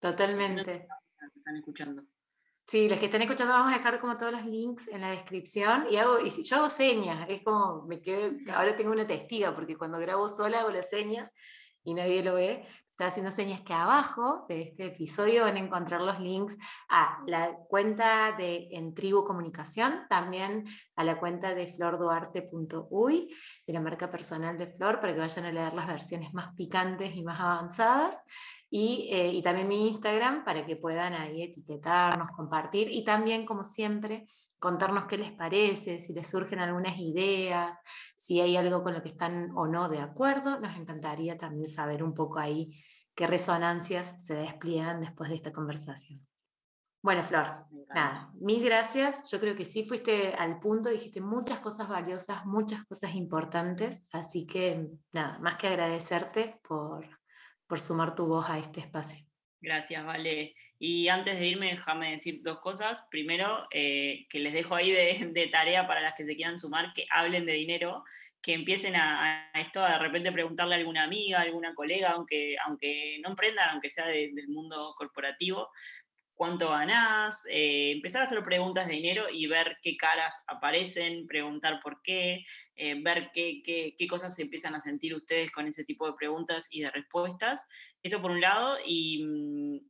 Totalmente. 0.00 0.86
están 1.36 1.56
escuchando. 1.56 2.04
Sí, 2.70 2.88
los 2.88 3.00
que 3.00 3.06
están 3.06 3.20
escuchando 3.22 3.52
vamos 3.52 3.74
a 3.74 3.78
dejar 3.78 3.98
como 3.98 4.16
todos 4.16 4.30
los 4.30 4.46
links 4.46 4.86
en 4.86 5.00
la 5.00 5.10
descripción 5.10 5.86
y 5.90 5.96
hago, 5.96 6.20
y 6.20 6.30
yo 6.30 6.56
hago 6.56 6.68
señas, 6.68 7.26
es 7.28 7.42
como, 7.42 7.84
me 7.88 8.00
quedo, 8.00 8.30
ahora 8.54 8.76
tengo 8.76 8.92
una 8.92 9.08
testiga 9.08 9.52
porque 9.56 9.76
cuando 9.76 9.98
grabo 9.98 10.28
sola 10.28 10.60
hago 10.60 10.70
las 10.70 10.88
señas 10.88 11.32
y 11.82 11.94
nadie 11.94 12.22
lo 12.22 12.34
ve, 12.34 12.64
está 12.90 13.06
haciendo 13.06 13.32
señas 13.32 13.62
que 13.62 13.72
abajo 13.72 14.46
de 14.48 14.62
este 14.62 14.86
episodio 14.86 15.42
van 15.42 15.56
a 15.56 15.58
encontrar 15.58 16.00
los 16.00 16.20
links 16.20 16.56
a 16.88 17.18
la 17.26 17.56
cuenta 17.68 18.36
de 18.38 18.68
En 18.70 18.94
Tribu 18.94 19.24
Comunicación, 19.24 20.02
también 20.08 20.64
a 20.94 21.02
la 21.02 21.18
cuenta 21.18 21.56
de 21.56 21.66
florduarte.uy, 21.66 23.34
de 23.66 23.72
la 23.72 23.80
marca 23.80 24.08
personal 24.08 24.56
de 24.56 24.68
Flor, 24.68 25.00
para 25.00 25.12
que 25.12 25.18
vayan 25.18 25.46
a 25.46 25.50
leer 25.50 25.72
las 25.72 25.88
versiones 25.88 26.32
más 26.34 26.54
picantes 26.54 27.16
y 27.16 27.24
más 27.24 27.40
avanzadas. 27.40 28.22
Y, 28.70 29.08
eh, 29.10 29.28
y 29.32 29.42
también 29.42 29.66
mi 29.68 29.88
Instagram 29.88 30.44
para 30.44 30.64
que 30.64 30.76
puedan 30.76 31.12
ahí 31.12 31.42
etiquetarnos, 31.42 32.30
compartir 32.36 32.88
y 32.90 33.04
también, 33.04 33.44
como 33.44 33.64
siempre, 33.64 34.26
contarnos 34.60 35.06
qué 35.06 35.18
les 35.18 35.32
parece, 35.32 35.98
si 35.98 36.12
les 36.12 36.28
surgen 36.28 36.60
algunas 36.60 36.96
ideas, 36.98 37.76
si 38.16 38.40
hay 38.40 38.56
algo 38.56 38.82
con 38.84 38.94
lo 38.94 39.02
que 39.02 39.08
están 39.08 39.50
o 39.56 39.66
no 39.66 39.88
de 39.88 39.98
acuerdo. 39.98 40.60
Nos 40.60 40.76
encantaría 40.76 41.36
también 41.36 41.66
saber 41.66 42.04
un 42.04 42.14
poco 42.14 42.38
ahí 42.38 42.78
qué 43.14 43.26
resonancias 43.26 44.24
se 44.24 44.34
despliegan 44.34 45.00
después 45.00 45.30
de 45.30 45.36
esta 45.36 45.52
conversación. 45.52 46.20
Bueno, 47.02 47.24
Flor, 47.24 47.46
nada, 47.94 48.30
mil 48.38 48.62
gracias. 48.62 49.30
Yo 49.30 49.40
creo 49.40 49.56
que 49.56 49.64
sí 49.64 49.84
fuiste 49.84 50.34
al 50.34 50.60
punto, 50.60 50.90
dijiste 50.90 51.22
muchas 51.22 51.58
cosas 51.60 51.88
valiosas, 51.88 52.44
muchas 52.44 52.84
cosas 52.84 53.14
importantes, 53.14 54.02
así 54.12 54.46
que 54.46 54.90
nada, 55.12 55.38
más 55.38 55.56
que 55.56 55.68
agradecerte 55.68 56.60
por, 56.68 57.19
por 57.70 57.78
sumar 57.78 58.16
tu 58.16 58.26
voz 58.26 58.50
a 58.50 58.58
este 58.58 58.80
espacio. 58.80 59.24
Gracias, 59.60 60.04
Vale. 60.04 60.56
Y 60.80 61.06
antes 61.06 61.38
de 61.38 61.46
irme, 61.46 61.70
déjame 61.70 62.10
decir 62.10 62.40
dos 62.42 62.58
cosas. 62.58 63.06
Primero, 63.12 63.68
eh, 63.70 64.26
que 64.28 64.40
les 64.40 64.52
dejo 64.52 64.74
ahí 64.74 64.90
de, 64.90 65.46
tarea 65.52 65.86
para 65.86 66.00
las 66.00 66.14
que 66.14 66.24
se 66.24 66.34
quieran 66.34 66.58
sumar, 66.58 66.92
que 66.94 67.06
hablen 67.10 67.46
de 67.46 67.52
dinero, 67.52 68.02
que 68.42 68.54
empiecen 68.54 68.96
a, 68.96 69.52
esto, 69.54 69.84
a 69.84 69.92
de 69.92 69.98
repente 70.00 70.32
preguntarle 70.32 70.74
a 70.74 70.78
alguna 70.78 71.04
amiga, 71.04 71.38
a 71.38 71.42
alguna 71.42 71.74
colega, 71.74 72.10
aunque, 72.10 72.56
aunque 72.66 73.20
no 73.22 73.30
emprendan, 73.30 73.70
aunque 73.70 73.90
sea 73.90 74.06
del 74.06 74.48
mundo 74.48 74.94
corporativo, 74.96 75.68
cuánto 76.40 76.70
ganás, 76.70 77.44
eh, 77.50 77.90
empezar 77.90 78.22
a 78.22 78.24
hacer 78.24 78.42
preguntas 78.42 78.86
de 78.86 78.94
dinero 78.94 79.26
y 79.30 79.46
ver 79.46 79.76
qué 79.82 79.98
caras 79.98 80.42
aparecen, 80.46 81.26
preguntar 81.26 81.80
por 81.82 82.00
qué, 82.00 82.46
eh, 82.76 82.98
ver 83.02 83.30
qué, 83.34 83.60
qué, 83.62 83.94
qué, 83.94 84.06
cosas 84.06 84.34
se 84.34 84.40
empiezan 84.40 84.74
a 84.74 84.80
sentir 84.80 85.14
ustedes 85.14 85.50
con 85.50 85.66
ese 85.66 85.84
tipo 85.84 86.06
de 86.06 86.14
preguntas 86.14 86.68
y 86.70 86.80
de 86.80 86.90
respuestas. 86.92 87.66
Eso 88.02 88.22
por 88.22 88.30
un 88.30 88.40
lado, 88.40 88.78
y, 88.86 89.22
mm, 89.22 89.86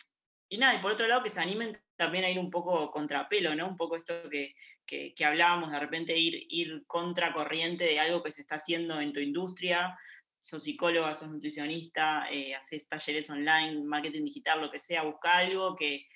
y 0.48 0.58
nada, 0.58 0.74
y 0.74 0.78
por 0.78 0.90
otro 0.90 1.06
lado 1.06 1.22
que 1.22 1.30
se 1.30 1.38
animen 1.38 1.78
también 1.94 2.24
a 2.24 2.30
ir 2.30 2.40
un 2.40 2.50
poco 2.50 2.90
contrapelo, 2.90 3.54
¿no? 3.54 3.68
Un 3.68 3.76
poco 3.76 3.94
esto 3.94 4.28
que, 4.28 4.56
que, 4.84 5.14
que 5.14 5.24
hablábamos, 5.24 5.70
de 5.70 5.78
repente 5.78 6.18
ir, 6.18 6.46
ir 6.48 6.82
contracorriente 6.88 7.84
de 7.84 8.00
algo 8.00 8.24
que 8.24 8.32
se 8.32 8.40
está 8.40 8.56
haciendo 8.56 9.00
en 9.00 9.12
tu 9.12 9.20
industria, 9.20 9.96
sos 10.40 10.64
psicóloga, 10.64 11.14
sos 11.14 11.30
nutricionista, 11.30 12.26
eh, 12.28 12.56
haces 12.56 12.88
talleres 12.88 13.30
online, 13.30 13.84
marketing 13.84 14.24
digital, 14.24 14.60
lo 14.60 14.68
que 14.72 14.80
sea, 14.80 15.04
busca 15.04 15.36
algo 15.36 15.76
que, 15.76 16.08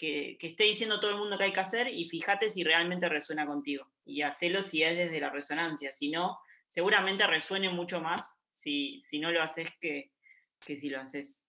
que, 0.00 0.38
esté 0.40 0.64
diciendo 0.64 0.98
todo 0.98 1.10
el 1.10 1.18
mundo 1.18 1.36
que 1.36 1.44
hay 1.44 1.52
que 1.52 1.60
hacer 1.60 1.88
y 1.88 2.08
fíjate 2.08 2.48
si 2.48 2.64
realmente 2.64 3.08
resuena 3.08 3.46
contigo. 3.46 3.86
Y 4.06 4.22
hacelo 4.22 4.62
si 4.62 4.82
es 4.82 4.96
desde 4.96 5.20
la 5.20 5.30
resonancia. 5.30 5.92
Si 5.92 6.10
no, 6.10 6.38
seguramente 6.64 7.26
resuene 7.26 7.68
mucho 7.68 8.00
más 8.00 8.38
si, 8.48 8.98
si 8.98 9.20
no 9.20 9.30
lo 9.30 9.42
haces 9.42 9.68
que, 9.78 10.12
que 10.58 10.78
si 10.78 10.88
lo 10.88 11.00
haces. 11.00 11.44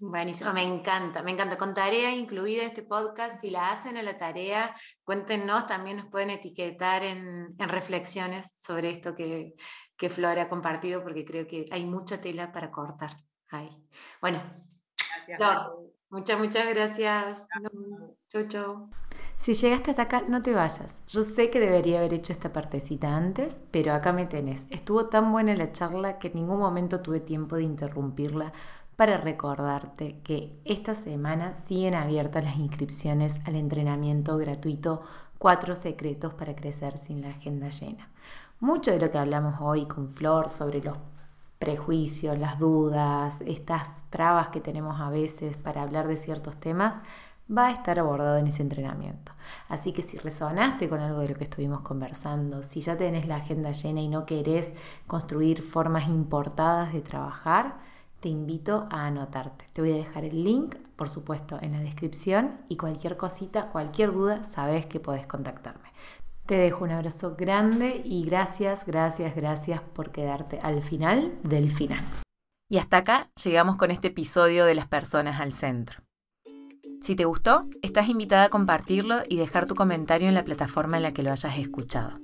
Buenísimo, 0.00 0.52
me 0.52 0.62
encanta, 0.62 1.22
me 1.22 1.30
encanta. 1.30 1.56
Con 1.56 1.74
tarea 1.74 2.12
incluida 2.12 2.64
este 2.64 2.82
podcast, 2.82 3.40
si 3.40 3.50
la 3.50 3.70
hacen 3.70 3.96
a 3.96 4.02
la 4.02 4.18
tarea, 4.18 4.76
cuéntenos, 5.02 5.66
también 5.66 5.98
nos 5.98 6.06
pueden 6.06 6.30
etiquetar 6.30 7.02
en, 7.04 7.54
en 7.58 7.68
reflexiones 7.68 8.54
sobre 8.56 8.90
esto 8.90 9.14
que, 9.14 9.54
que 9.96 10.08
Flora 10.08 10.42
ha 10.42 10.48
compartido, 10.48 11.02
porque 11.02 11.24
creo 11.24 11.46
que 11.46 11.66
hay 11.70 11.84
mucha 11.84 12.20
tela 12.20 12.52
para 12.52 12.70
cortar 12.70 13.10
ahí. 13.50 13.70
Bueno, 14.20 14.42
Gracias, 15.28 15.68
Muchas, 16.10 16.38
muchas 16.38 16.68
gracias. 16.68 17.46
Chau, 18.30 18.48
chau. 18.48 18.90
Si 19.36 19.52
llegaste 19.54 19.90
hasta 19.90 20.02
acá, 20.02 20.22
no 20.26 20.40
te 20.40 20.54
vayas. 20.54 21.02
Yo 21.06 21.22
sé 21.22 21.50
que 21.50 21.60
debería 21.60 21.98
haber 21.98 22.14
hecho 22.14 22.32
esta 22.32 22.52
partecita 22.52 23.14
antes, 23.14 23.56
pero 23.70 23.92
acá 23.92 24.12
me 24.12 24.26
tenés. 24.26 24.66
Estuvo 24.70 25.06
tan 25.06 25.30
buena 25.30 25.54
la 25.54 25.70
charla 25.72 26.18
que 26.18 26.28
en 26.28 26.34
ningún 26.34 26.58
momento 26.58 27.00
tuve 27.00 27.20
tiempo 27.20 27.56
de 27.56 27.64
interrumpirla 27.64 28.52
para 28.96 29.18
recordarte 29.18 30.20
que 30.22 30.58
esta 30.64 30.94
semana 30.94 31.54
siguen 31.54 31.94
abiertas 31.94 32.44
las 32.44 32.56
inscripciones 32.56 33.38
al 33.44 33.54
entrenamiento 33.54 34.36
gratuito 34.38 35.02
Cuatro 35.38 35.76
secretos 35.76 36.34
para 36.34 36.56
crecer 36.56 36.98
sin 36.98 37.22
la 37.22 37.28
agenda 37.28 37.68
llena. 37.68 38.10
Mucho 38.58 38.90
de 38.90 38.98
lo 38.98 39.12
que 39.12 39.18
hablamos 39.18 39.60
hoy 39.60 39.86
con 39.86 40.08
Flor 40.08 40.48
sobre 40.48 40.82
los 40.82 40.98
prejuicios, 41.58 42.38
las 42.38 42.58
dudas, 42.58 43.40
estas 43.46 43.88
trabas 44.10 44.48
que 44.50 44.60
tenemos 44.60 45.00
a 45.00 45.10
veces 45.10 45.56
para 45.56 45.82
hablar 45.82 46.06
de 46.06 46.16
ciertos 46.16 46.56
temas, 46.56 46.94
va 47.50 47.68
a 47.68 47.72
estar 47.72 47.98
abordado 47.98 48.36
en 48.38 48.46
ese 48.46 48.62
entrenamiento. 48.62 49.32
Así 49.68 49.92
que 49.92 50.02
si 50.02 50.18
resonaste 50.18 50.88
con 50.88 51.00
algo 51.00 51.20
de 51.20 51.30
lo 51.30 51.34
que 51.34 51.44
estuvimos 51.44 51.80
conversando, 51.80 52.62
si 52.62 52.80
ya 52.80 52.96
tenés 52.96 53.26
la 53.26 53.36
agenda 53.36 53.72
llena 53.72 54.00
y 54.00 54.08
no 54.08 54.26
querés 54.26 54.72
construir 55.06 55.62
formas 55.62 56.08
importadas 56.08 56.92
de 56.92 57.00
trabajar, 57.00 57.78
te 58.20 58.28
invito 58.28 58.86
a 58.90 59.06
anotarte. 59.06 59.64
Te 59.72 59.80
voy 59.80 59.92
a 59.92 59.96
dejar 59.96 60.24
el 60.24 60.42
link, 60.42 60.76
por 60.96 61.08
supuesto, 61.08 61.58
en 61.62 61.72
la 61.72 61.80
descripción 61.80 62.58
y 62.68 62.76
cualquier 62.76 63.16
cosita, 63.16 63.68
cualquier 63.68 64.12
duda, 64.12 64.44
sabes 64.44 64.86
que 64.86 65.00
podés 65.00 65.26
contactarme. 65.26 65.88
Te 66.48 66.56
dejo 66.56 66.82
un 66.84 66.90
abrazo 66.92 67.36
grande 67.36 68.00
y 68.02 68.24
gracias, 68.24 68.86
gracias, 68.86 69.36
gracias 69.36 69.82
por 69.82 70.12
quedarte 70.12 70.58
al 70.62 70.82
final 70.82 71.38
del 71.42 71.70
final. 71.70 72.02
Y 72.70 72.78
hasta 72.78 72.96
acá 72.96 73.26
llegamos 73.44 73.76
con 73.76 73.90
este 73.90 74.08
episodio 74.08 74.64
de 74.64 74.74
las 74.74 74.86
personas 74.86 75.40
al 75.40 75.52
centro. 75.52 76.00
Si 77.02 77.14
te 77.16 77.26
gustó, 77.26 77.66
estás 77.82 78.08
invitada 78.08 78.44
a 78.44 78.48
compartirlo 78.48 79.16
y 79.28 79.36
dejar 79.36 79.66
tu 79.66 79.74
comentario 79.74 80.26
en 80.26 80.32
la 80.32 80.46
plataforma 80.46 80.96
en 80.96 81.02
la 81.02 81.12
que 81.12 81.22
lo 81.22 81.32
hayas 81.32 81.58
escuchado. 81.58 82.18